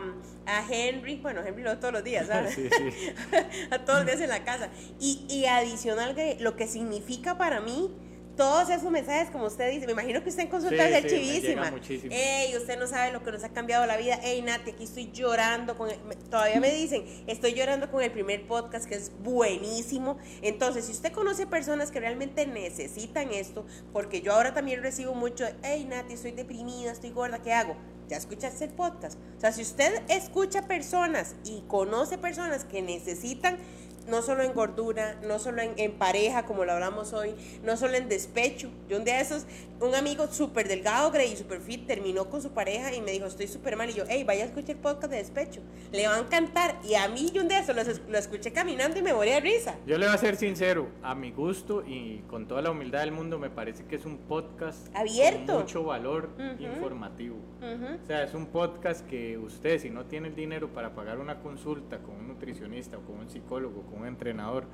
a 0.46 0.72
Henry. 0.72 1.16
Bueno, 1.16 1.42
Henry 1.44 1.62
lo 1.62 1.76
todos 1.78 1.92
los 1.92 2.04
días, 2.04 2.28
¿sabes? 2.28 2.54
Sí, 2.54 2.70
sí. 2.70 3.12
a 3.70 3.84
todos 3.84 4.00
los 4.00 4.06
días 4.06 4.20
en 4.20 4.30
la 4.30 4.44
casa. 4.44 4.70
Y, 5.00 5.26
y 5.28 5.46
adicional, 5.46 6.14
Grey, 6.14 6.38
lo 6.38 6.56
que 6.56 6.68
significa 6.68 7.36
para 7.36 7.60
mí 7.60 7.92
todos 8.36 8.68
esos 8.70 8.90
mensajes, 8.90 9.30
como 9.30 9.46
usted 9.46 9.70
dice, 9.70 9.86
me 9.86 9.92
imagino 9.92 10.22
que 10.22 10.28
usted 10.28 10.42
en 10.42 10.48
consulta 10.48 10.86
Sí, 10.88 10.92
es 10.94 11.02
sí, 11.02 11.08
chivísima. 11.08 11.62
Ey, 12.10 12.56
usted 12.56 12.78
no 12.78 12.86
sabe 12.86 13.12
lo 13.12 13.22
que 13.22 13.30
nos 13.32 13.44
ha 13.44 13.48
cambiado 13.50 13.86
la 13.86 13.96
vida. 13.96 14.14
Ey, 14.24 14.42
Nati, 14.42 14.70
aquí 14.72 14.84
estoy 14.84 15.10
llorando 15.12 15.76
con 15.76 15.90
el- 15.90 16.02
me- 16.04 16.16
todavía 16.16 16.58
me 16.60 16.72
dicen, 16.72 17.04
estoy 17.26 17.54
llorando 17.54 17.90
con 17.90 18.02
el 18.02 18.10
primer 18.10 18.46
podcast 18.46 18.86
que 18.88 18.96
es 18.96 19.12
buenísimo. 19.22 20.18
Entonces, 20.42 20.86
si 20.86 20.92
usted 20.92 21.12
conoce 21.12 21.46
personas 21.46 21.90
que 21.90 22.00
realmente 22.00 22.46
necesitan 22.46 23.30
esto, 23.32 23.64
porque 23.92 24.20
yo 24.20 24.32
ahora 24.32 24.52
también 24.54 24.82
recibo 24.82 25.14
mucho, 25.14 25.44
hey, 25.62 25.86
Nati, 25.88 26.14
estoy 26.14 26.32
deprimida, 26.32 26.92
estoy 26.92 27.10
gorda, 27.10 27.40
¿qué 27.42 27.52
hago? 27.52 27.76
Ya 28.08 28.16
escuchaste 28.18 28.64
el 28.64 28.70
podcast. 28.72 29.18
O 29.36 29.40
sea, 29.40 29.52
si 29.52 29.62
usted 29.62 30.02
escucha 30.08 30.62
personas 30.66 31.36
y 31.44 31.62
conoce 31.68 32.18
personas 32.18 32.64
que 32.64 32.82
necesitan 32.82 33.56
no 34.08 34.22
solo 34.22 34.42
en 34.42 34.52
gordura, 34.52 35.18
no 35.26 35.38
solo 35.38 35.62
en, 35.62 35.72
en 35.76 35.92
pareja, 35.92 36.44
como 36.44 36.64
lo 36.64 36.72
hablamos 36.72 37.12
hoy, 37.12 37.34
no 37.62 37.76
solo 37.76 37.94
en 37.94 38.08
despecho. 38.08 38.70
Yo 38.88 38.96
un 38.98 39.04
día 39.04 39.16
de 39.16 39.22
esos, 39.22 39.46
un 39.80 39.94
amigo 39.94 40.26
súper 40.28 40.68
delgado, 40.68 41.10
Grey, 41.10 41.32
y 41.32 41.36
súper 41.36 41.60
fit, 41.60 41.86
terminó 41.86 42.28
con 42.30 42.40
su 42.42 42.50
pareja 42.52 42.94
y 42.94 43.00
me 43.00 43.10
dijo, 43.12 43.26
estoy 43.26 43.46
súper 43.48 43.76
mal. 43.76 43.88
Y 43.90 43.94
yo, 43.94 44.04
hey, 44.08 44.24
vaya 44.24 44.44
a 44.44 44.46
escuchar 44.46 44.70
el 44.70 44.76
podcast 44.78 45.10
de 45.10 45.18
despecho. 45.18 45.60
Le 45.92 46.06
va 46.06 46.16
a 46.16 46.18
encantar. 46.20 46.76
Y 46.84 46.94
a 46.94 47.08
mí, 47.08 47.30
yo 47.32 47.42
un 47.42 47.48
día 47.48 47.58
de 47.58 47.64
esos, 47.64 47.74
lo, 47.76 47.82
es- 47.82 48.02
lo 48.08 48.18
escuché 48.18 48.52
caminando 48.52 48.98
y 48.98 49.02
me 49.02 49.12
morí 49.14 49.30
de 49.30 49.40
risa. 49.40 49.74
Yo 49.86 49.98
le 49.98 50.06
voy 50.06 50.14
a 50.14 50.18
ser 50.18 50.36
sincero, 50.36 50.88
a 51.02 51.14
mi 51.14 51.30
gusto 51.32 51.84
y 51.86 52.18
con 52.28 52.46
toda 52.46 52.62
la 52.62 52.70
humildad 52.70 53.00
del 53.00 53.12
mundo, 53.12 53.38
me 53.38 53.50
parece 53.50 53.84
que 53.84 53.96
es 53.96 54.04
un 54.04 54.18
podcast 54.18 54.94
Abierto. 54.96 55.52
con 55.54 55.62
mucho 55.62 55.82
valor 55.84 56.28
informativo. 56.58 57.36
O 57.62 58.06
sea, 58.06 58.22
es 58.24 58.34
un 58.34 58.46
podcast 58.46 59.06
que 59.06 59.38
usted, 59.38 59.78
si 59.80 59.88
no 59.90 60.04
tiene 60.04 60.28
el 60.28 60.34
dinero 60.34 60.68
para 60.72 60.94
pagar 60.94 61.18
una 61.18 61.40
consulta 61.40 61.98
con 61.98 62.16
un 62.16 62.28
nutricionista 62.28 62.98
o 62.98 63.00
con 63.02 63.18
un 63.20 63.30
psicólogo, 63.30 63.82
con 63.94 64.02
un 64.02 64.08
entrenador 64.08 64.64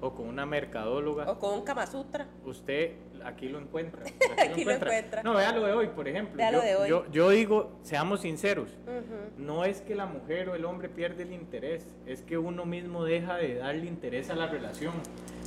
o 0.00 0.12
con 0.14 0.26
una 0.26 0.44
mercadóloga, 0.44 1.30
O 1.30 1.38
con 1.38 1.54
un 1.54 1.64
Kama 1.64 1.86
Sutra. 1.86 2.26
usted 2.44 2.92
aquí 3.24 3.48
lo 3.48 3.58
encuentra. 3.58 4.02
Aquí 4.38 4.64
lo 4.64 4.72
encuentra. 4.72 5.22
No, 5.22 5.32
vea 5.34 5.52
lo 5.52 5.64
de 5.64 5.72
hoy, 5.72 5.86
por 5.88 6.06
ejemplo. 6.08 6.36
Vea 6.36 6.50
lo 6.50 6.58
yo, 6.58 6.64
de 6.64 6.76
hoy. 6.76 6.88
Yo, 6.90 7.10
yo 7.10 7.30
digo, 7.30 7.78
seamos 7.82 8.20
sinceros, 8.20 8.68
Ujú. 8.86 9.42
no 9.42 9.64
es 9.64 9.80
que 9.80 9.94
la 9.94 10.04
mujer 10.04 10.50
o 10.50 10.54
el 10.56 10.64
hombre 10.66 10.88
pierde 10.90 11.22
el 11.22 11.32
interés, 11.32 11.86
es 12.06 12.20
que 12.22 12.36
uno 12.36 12.66
mismo 12.66 13.04
deja 13.04 13.36
de 13.36 13.54
darle 13.54 13.86
interés 13.86 14.28
a 14.28 14.34
la 14.34 14.46
relación. 14.46 14.92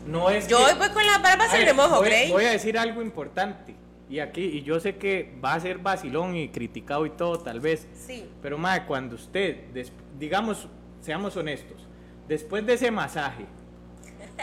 No 0.08 0.30
es 0.32 0.48
Yo 0.48 0.58
que- 0.58 0.64
hoy 0.64 0.72
voy 0.80 0.90
con 0.90 1.06
las 1.06 1.22
barbas 1.22 1.54
en 1.54 1.66
remojo, 1.68 1.98
voy, 1.98 2.08
Grey. 2.08 2.32
voy 2.32 2.46
a 2.46 2.52
decir 2.52 2.78
algo 2.80 3.02
importante. 3.04 3.76
Y 4.10 4.20
aquí, 4.20 4.42
y 4.42 4.64
yo 4.64 4.80
sé 4.80 4.96
que 4.96 5.38
va 5.44 5.54
a 5.54 5.60
ser 5.60 5.78
vacilón 5.80 6.36
y 6.36 6.48
criticado 6.50 7.06
y 7.06 7.10
todo, 7.12 7.38
tal 7.40 7.60
vez. 7.60 7.88
Sí. 7.94 8.28
Pero, 8.42 8.58
madre, 8.58 8.86
cuando 8.88 9.16
usted, 9.16 9.66
digamos, 10.18 10.68
seamos 11.02 11.36
honestos, 11.36 11.87
después 12.28 12.66
de 12.66 12.74
ese 12.74 12.92
masaje, 12.92 13.46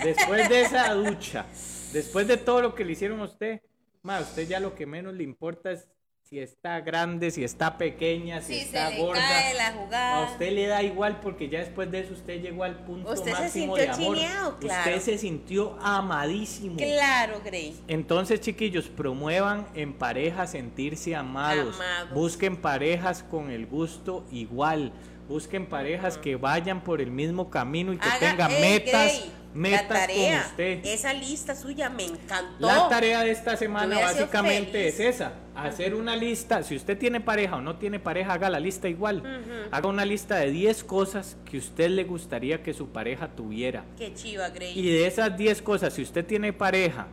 después 0.02 0.48
de 0.48 0.62
esa 0.62 0.92
ducha, 0.94 1.46
después 1.92 2.26
de 2.26 2.36
todo 2.36 2.60
lo 2.62 2.74
que 2.74 2.84
le 2.84 2.92
hicieron 2.92 3.20
a 3.20 3.24
usted, 3.24 3.60
ma, 4.02 4.18
a 4.18 4.20
usted 4.20 4.46
ya 4.48 4.60
lo 4.60 4.74
que 4.74 4.86
menos 4.86 5.14
le 5.14 5.24
importa 5.24 5.72
es 5.72 5.88
si 6.22 6.38
está 6.40 6.80
grande, 6.80 7.30
si 7.30 7.44
está 7.44 7.76
pequeña, 7.76 8.40
si 8.40 8.54
Sí, 8.54 8.60
está 8.60 8.88
se 8.88 8.94
le 8.94 9.02
gorda. 9.02 9.20
cae 9.20 9.54
la 9.54 9.72
jugada. 9.74 10.26
A 10.26 10.32
usted 10.32 10.52
le 10.52 10.66
da 10.66 10.82
igual 10.82 11.20
porque 11.20 11.50
ya 11.50 11.58
después 11.60 11.90
de 11.90 12.00
eso 12.00 12.14
usted 12.14 12.40
llegó 12.40 12.64
al 12.64 12.76
punto 12.86 13.12
Usted 13.12 13.26
se 13.34 13.42
máximo 13.42 13.76
sintió 13.76 13.76
de 13.76 13.88
amor. 13.90 14.16
chineado, 14.16 14.58
claro. 14.58 14.80
Usted 14.96 15.00
se 15.02 15.18
sintió 15.18 15.76
amadísimo. 15.82 16.76
Claro, 16.78 17.40
Grey. 17.44 17.78
Entonces, 17.88 18.40
chiquillos, 18.40 18.88
promuevan 18.88 19.66
en 19.74 19.92
pareja 19.92 20.46
sentirse 20.46 21.14
amados. 21.14 21.76
Amados. 21.76 22.14
Busquen 22.14 22.56
parejas 22.56 23.22
con 23.22 23.50
el 23.50 23.66
gusto 23.66 24.24
igual. 24.32 24.92
Busquen 25.28 25.66
parejas 25.66 26.18
que 26.18 26.36
vayan 26.36 26.82
por 26.84 27.00
el 27.00 27.10
mismo 27.10 27.50
camino 27.50 27.92
y 27.92 27.98
que 27.98 28.08
Haga- 28.08 28.18
tengan 28.30 28.50
metas, 28.60 29.12
Grey, 29.20 29.32
metas 29.54 29.82
la 29.82 29.88
tarea, 29.88 30.40
con 30.42 30.50
usted. 30.50 30.80
Esa 30.84 31.12
lista 31.14 31.54
suya 31.54 31.88
me 31.88 32.04
encantó. 32.04 32.66
La 32.66 32.88
tarea 32.90 33.22
de 33.22 33.30
esta 33.30 33.56
semana 33.56 33.98
básicamente 34.00 34.88
es 34.88 35.00
esa, 35.00 35.32
hacer 35.54 35.94
una 35.94 36.14
lista, 36.14 36.62
si 36.62 36.76
usted 36.76 36.98
tiene 36.98 37.20
pareja 37.22 37.56
o 37.56 37.62
no 37.62 37.76
tiene 37.76 37.98
pareja, 37.98 38.34
haga 38.34 38.50
la 38.50 38.60
lista 38.60 38.86
igual. 38.88 39.22
Haga 39.70 39.88
una 39.88 40.04
lista 40.04 40.36
de 40.36 40.50
10 40.50 40.84
cosas 40.84 41.36
que 41.50 41.56
usted 41.56 41.88
le 41.88 42.04
gustaría 42.04 42.62
que 42.62 42.74
su 42.74 42.88
pareja 42.88 43.28
tuviera. 43.28 43.84
Qué 43.96 44.12
chiva, 44.12 44.50
Grey. 44.50 44.78
Y 44.78 44.82
de 44.90 45.06
esas 45.06 45.34
10 45.38 45.62
cosas, 45.62 45.94
si 45.94 46.02
usted 46.02 46.26
tiene 46.26 46.52
pareja 46.52 47.06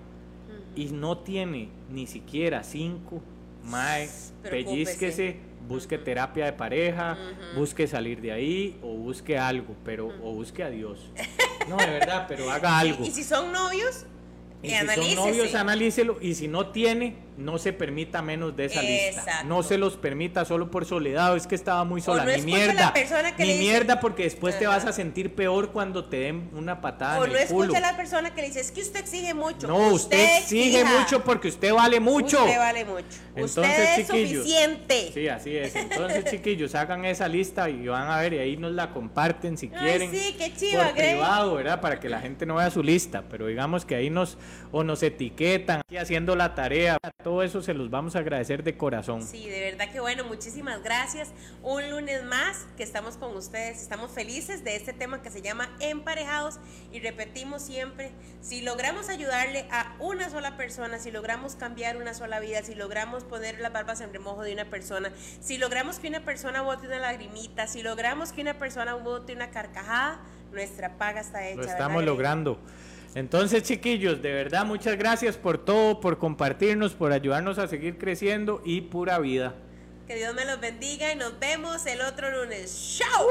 y 0.76 0.86
no 0.88 1.18
tiene 1.20 1.70
ni 1.90 2.08
siquiera 2.08 2.64
5, 2.64 3.22
mae, 3.64 4.10
pellizquese, 4.44 5.38
busque 5.68 5.98
terapia 5.98 6.46
de 6.46 6.54
pareja, 6.54 7.18
busque 7.56 7.88
salir 7.88 8.22
de 8.22 8.32
ahí 8.32 8.80
o 8.82 8.96
busque 8.96 9.38
algo, 9.38 9.76
pero 9.84 10.08
o 10.24 10.34
busque 10.34 10.64
a 10.64 10.70
Dios. 10.70 11.12
No, 11.70 11.78
de 11.78 11.86
verdad, 11.86 12.26
pero 12.28 12.50
haga 12.50 12.80
algo. 12.80 13.06
Y 13.06 13.12
si 13.12 13.24
son 13.24 13.52
novios, 13.52 14.08
Y 14.64 14.72
si 14.72 14.88
son 14.88 15.16
novios, 15.16 15.54
analícelo. 15.54 16.18
Y 16.20 16.34
si 16.34 16.48
no 16.48 16.72
tiene, 16.72 17.18
no 17.44 17.58
se 17.58 17.74
permita 17.74 18.22
menos 18.22 18.56
de 18.56 18.66
esa 18.66 18.82
lista. 18.82 19.22
Exacto. 19.22 19.48
No 19.48 19.64
se 19.64 19.78
los 19.78 19.98
permita 19.98 20.46
solo 20.46 20.72
por 20.72 20.86
soledad. 20.86 21.36
Es 21.36 21.48
que 21.48 21.56
estaba 21.56 21.84
muy 21.84 22.02
sola. 22.02 22.24
no 22.26 22.32
Ni 22.32 22.38
la 22.38 22.44
mierda. 22.46 22.94
que 22.94 23.04
Ni 23.44 23.46
le 23.48 23.54
dice- 23.54 23.60
mierda, 23.60 24.00
porque 24.00 24.24
después 24.24 24.58
te 24.58 24.68
vas 24.68 24.86
a 24.86 24.94
sentir 24.94 25.36
peor 25.36 25.72
cuando 25.72 26.06
te 26.06 26.18
den 26.18 26.50
una 26.54 26.82
patada 26.82 27.20
O 27.20 27.26
en 27.26 27.34
no 27.34 27.38
el 27.38 27.48
culo. 27.48 27.64
escucha 27.66 27.78
a 27.80 27.92
la 27.92 27.98
persona 27.98 28.34
que 28.34 28.42
le 28.42 28.48
dice, 28.48 28.62
es 28.62 28.72
que 28.72 28.82
usted 28.82 29.00
exige 29.00 29.34
mucho. 29.34 29.68
No, 29.68 29.90
usted 29.90 30.38
exige 30.40 30.82
exija. 30.82 31.00
mucho 31.00 31.24
porque 31.24 31.48
usted 31.50 31.74
vale 31.74 32.00
mucho. 32.00 32.44
Usted 32.44 32.58
vale 32.58 32.86
mucho. 32.86 33.06
Entonces, 33.36 33.58
usted 33.58 34.00
es 34.00 34.08
chiquillos. 34.08 34.44
suficiente. 34.44 35.12
Sí, 35.14 35.28
así 35.28 35.56
es. 35.56 35.76
Entonces, 35.76 36.26
chiquillos, 36.26 36.76
hagan 36.76 37.06
esa 37.06 37.28
lista 37.28 37.70
y 37.70 37.88
van 37.88 38.10
a 38.10 38.20
ver 38.20 38.34
y 38.34 38.40
ahí 38.40 38.58
nos 38.58 38.72
la 38.74 38.92
comparten 38.92 39.58
si 39.58 39.72
Ay, 39.74 39.80
quieren. 39.80 40.12
sí, 40.12 40.36
qué 40.38 40.54
chiva, 40.54 40.86
por 40.88 40.96
privado, 40.96 41.56
¿verdad? 41.56 41.80
Para 41.82 42.00
que 42.00 42.10
la 42.10 42.20
gente 42.20 42.46
no 42.46 42.56
vea 42.56 42.70
su 42.70 42.84
lista, 42.84 43.24
pero 43.30 43.48
digamos 43.48 43.86
que 43.86 43.96
ahí 43.96 44.10
nos 44.10 44.38
o 44.72 44.84
nos 44.84 45.02
etiquetan 45.04 45.80
aquí 45.80 45.98
haciendo 45.98 46.36
la 46.36 46.54
tarea. 46.56 46.98
Todo 47.24 47.31
eso 47.42 47.62
se 47.62 47.74
los 47.74 47.90
vamos 47.90 48.16
a 48.16 48.20
agradecer 48.20 48.64
de 48.64 48.76
corazón. 48.78 49.22
Sí, 49.24 49.48
de 49.48 49.62
verdad 49.62 49.92
que 49.92 50.00
bueno, 50.00 50.26
muchísimas 50.26 50.84
gracias. 50.84 51.30
Un 51.64 51.90
lunes 51.90 52.24
más 52.24 52.66
que 52.78 52.84
estamos 52.84 53.18
con 53.18 53.36
ustedes. 53.38 53.82
Estamos 53.82 54.12
felices 54.12 54.64
de 54.64 54.76
este 54.76 54.94
tema 54.94 55.22
que 55.22 55.30
se 55.30 55.42
llama 55.42 55.70
Emparejados 55.80 56.60
y 56.92 57.00
repetimos 57.00 57.62
siempre, 57.62 58.12
si 58.42 58.62
logramos 58.62 59.08
ayudarle 59.10 59.66
a 59.72 59.96
una 60.00 60.30
sola 60.30 60.58
persona, 60.58 61.00
si 61.00 61.12
logramos 61.12 61.56
cambiar 61.56 61.98
una 61.98 62.14
sola 62.14 62.40
vida, 62.40 62.64
si 62.64 62.76
logramos 62.76 63.24
poner 63.24 63.60
las 63.60 63.72
barbas 63.72 64.02
en 64.02 64.12
remojo 64.12 64.44
de 64.44 64.54
una 64.54 64.66
persona, 64.66 65.12
si 65.40 65.58
logramos 65.58 66.00
que 66.00 66.08
una 66.08 66.26
persona 66.26 66.62
bote 66.62 66.88
una 66.88 67.00
lagrimita, 67.00 67.68
si 67.68 67.84
logramos 67.84 68.32
que 68.32 68.42
una 68.42 68.56
persona 68.58 68.96
bote 68.96 69.34
una 69.34 69.52
carcajada, 69.52 70.20
nuestra 70.52 70.98
paga 70.98 71.22
está 71.22 71.46
hecha. 71.48 71.56
Lo 71.56 71.62
¿verdad, 71.62 71.76
estamos 71.76 71.98
Grey? 71.98 72.08
logrando. 72.08 72.60
Entonces, 73.14 73.64
chiquillos, 73.64 74.22
de 74.22 74.32
verdad, 74.32 74.66
muchas 74.66 74.98
gracias 74.98 75.36
por 75.36 75.58
todo, 75.58 76.00
por 76.00 76.18
compartirnos, 76.18 76.94
por 76.94 77.12
ayudarnos 77.12 77.58
a 77.60 77.68
seguir 77.68 77.98
creciendo 77.98 78.62
y 78.64 78.82
pura 78.82 79.20
vida. 79.20 79.56
Que 80.08 80.16
Dios 80.16 80.34
me 80.34 80.46
los 80.46 80.60
bendiga 80.60 81.12
y 81.12 81.16
nos 81.16 81.38
vemos 81.40 81.86
el 81.86 82.02
otro 82.02 82.32
lunes. 82.32 83.00
¡Chao! 83.00 83.28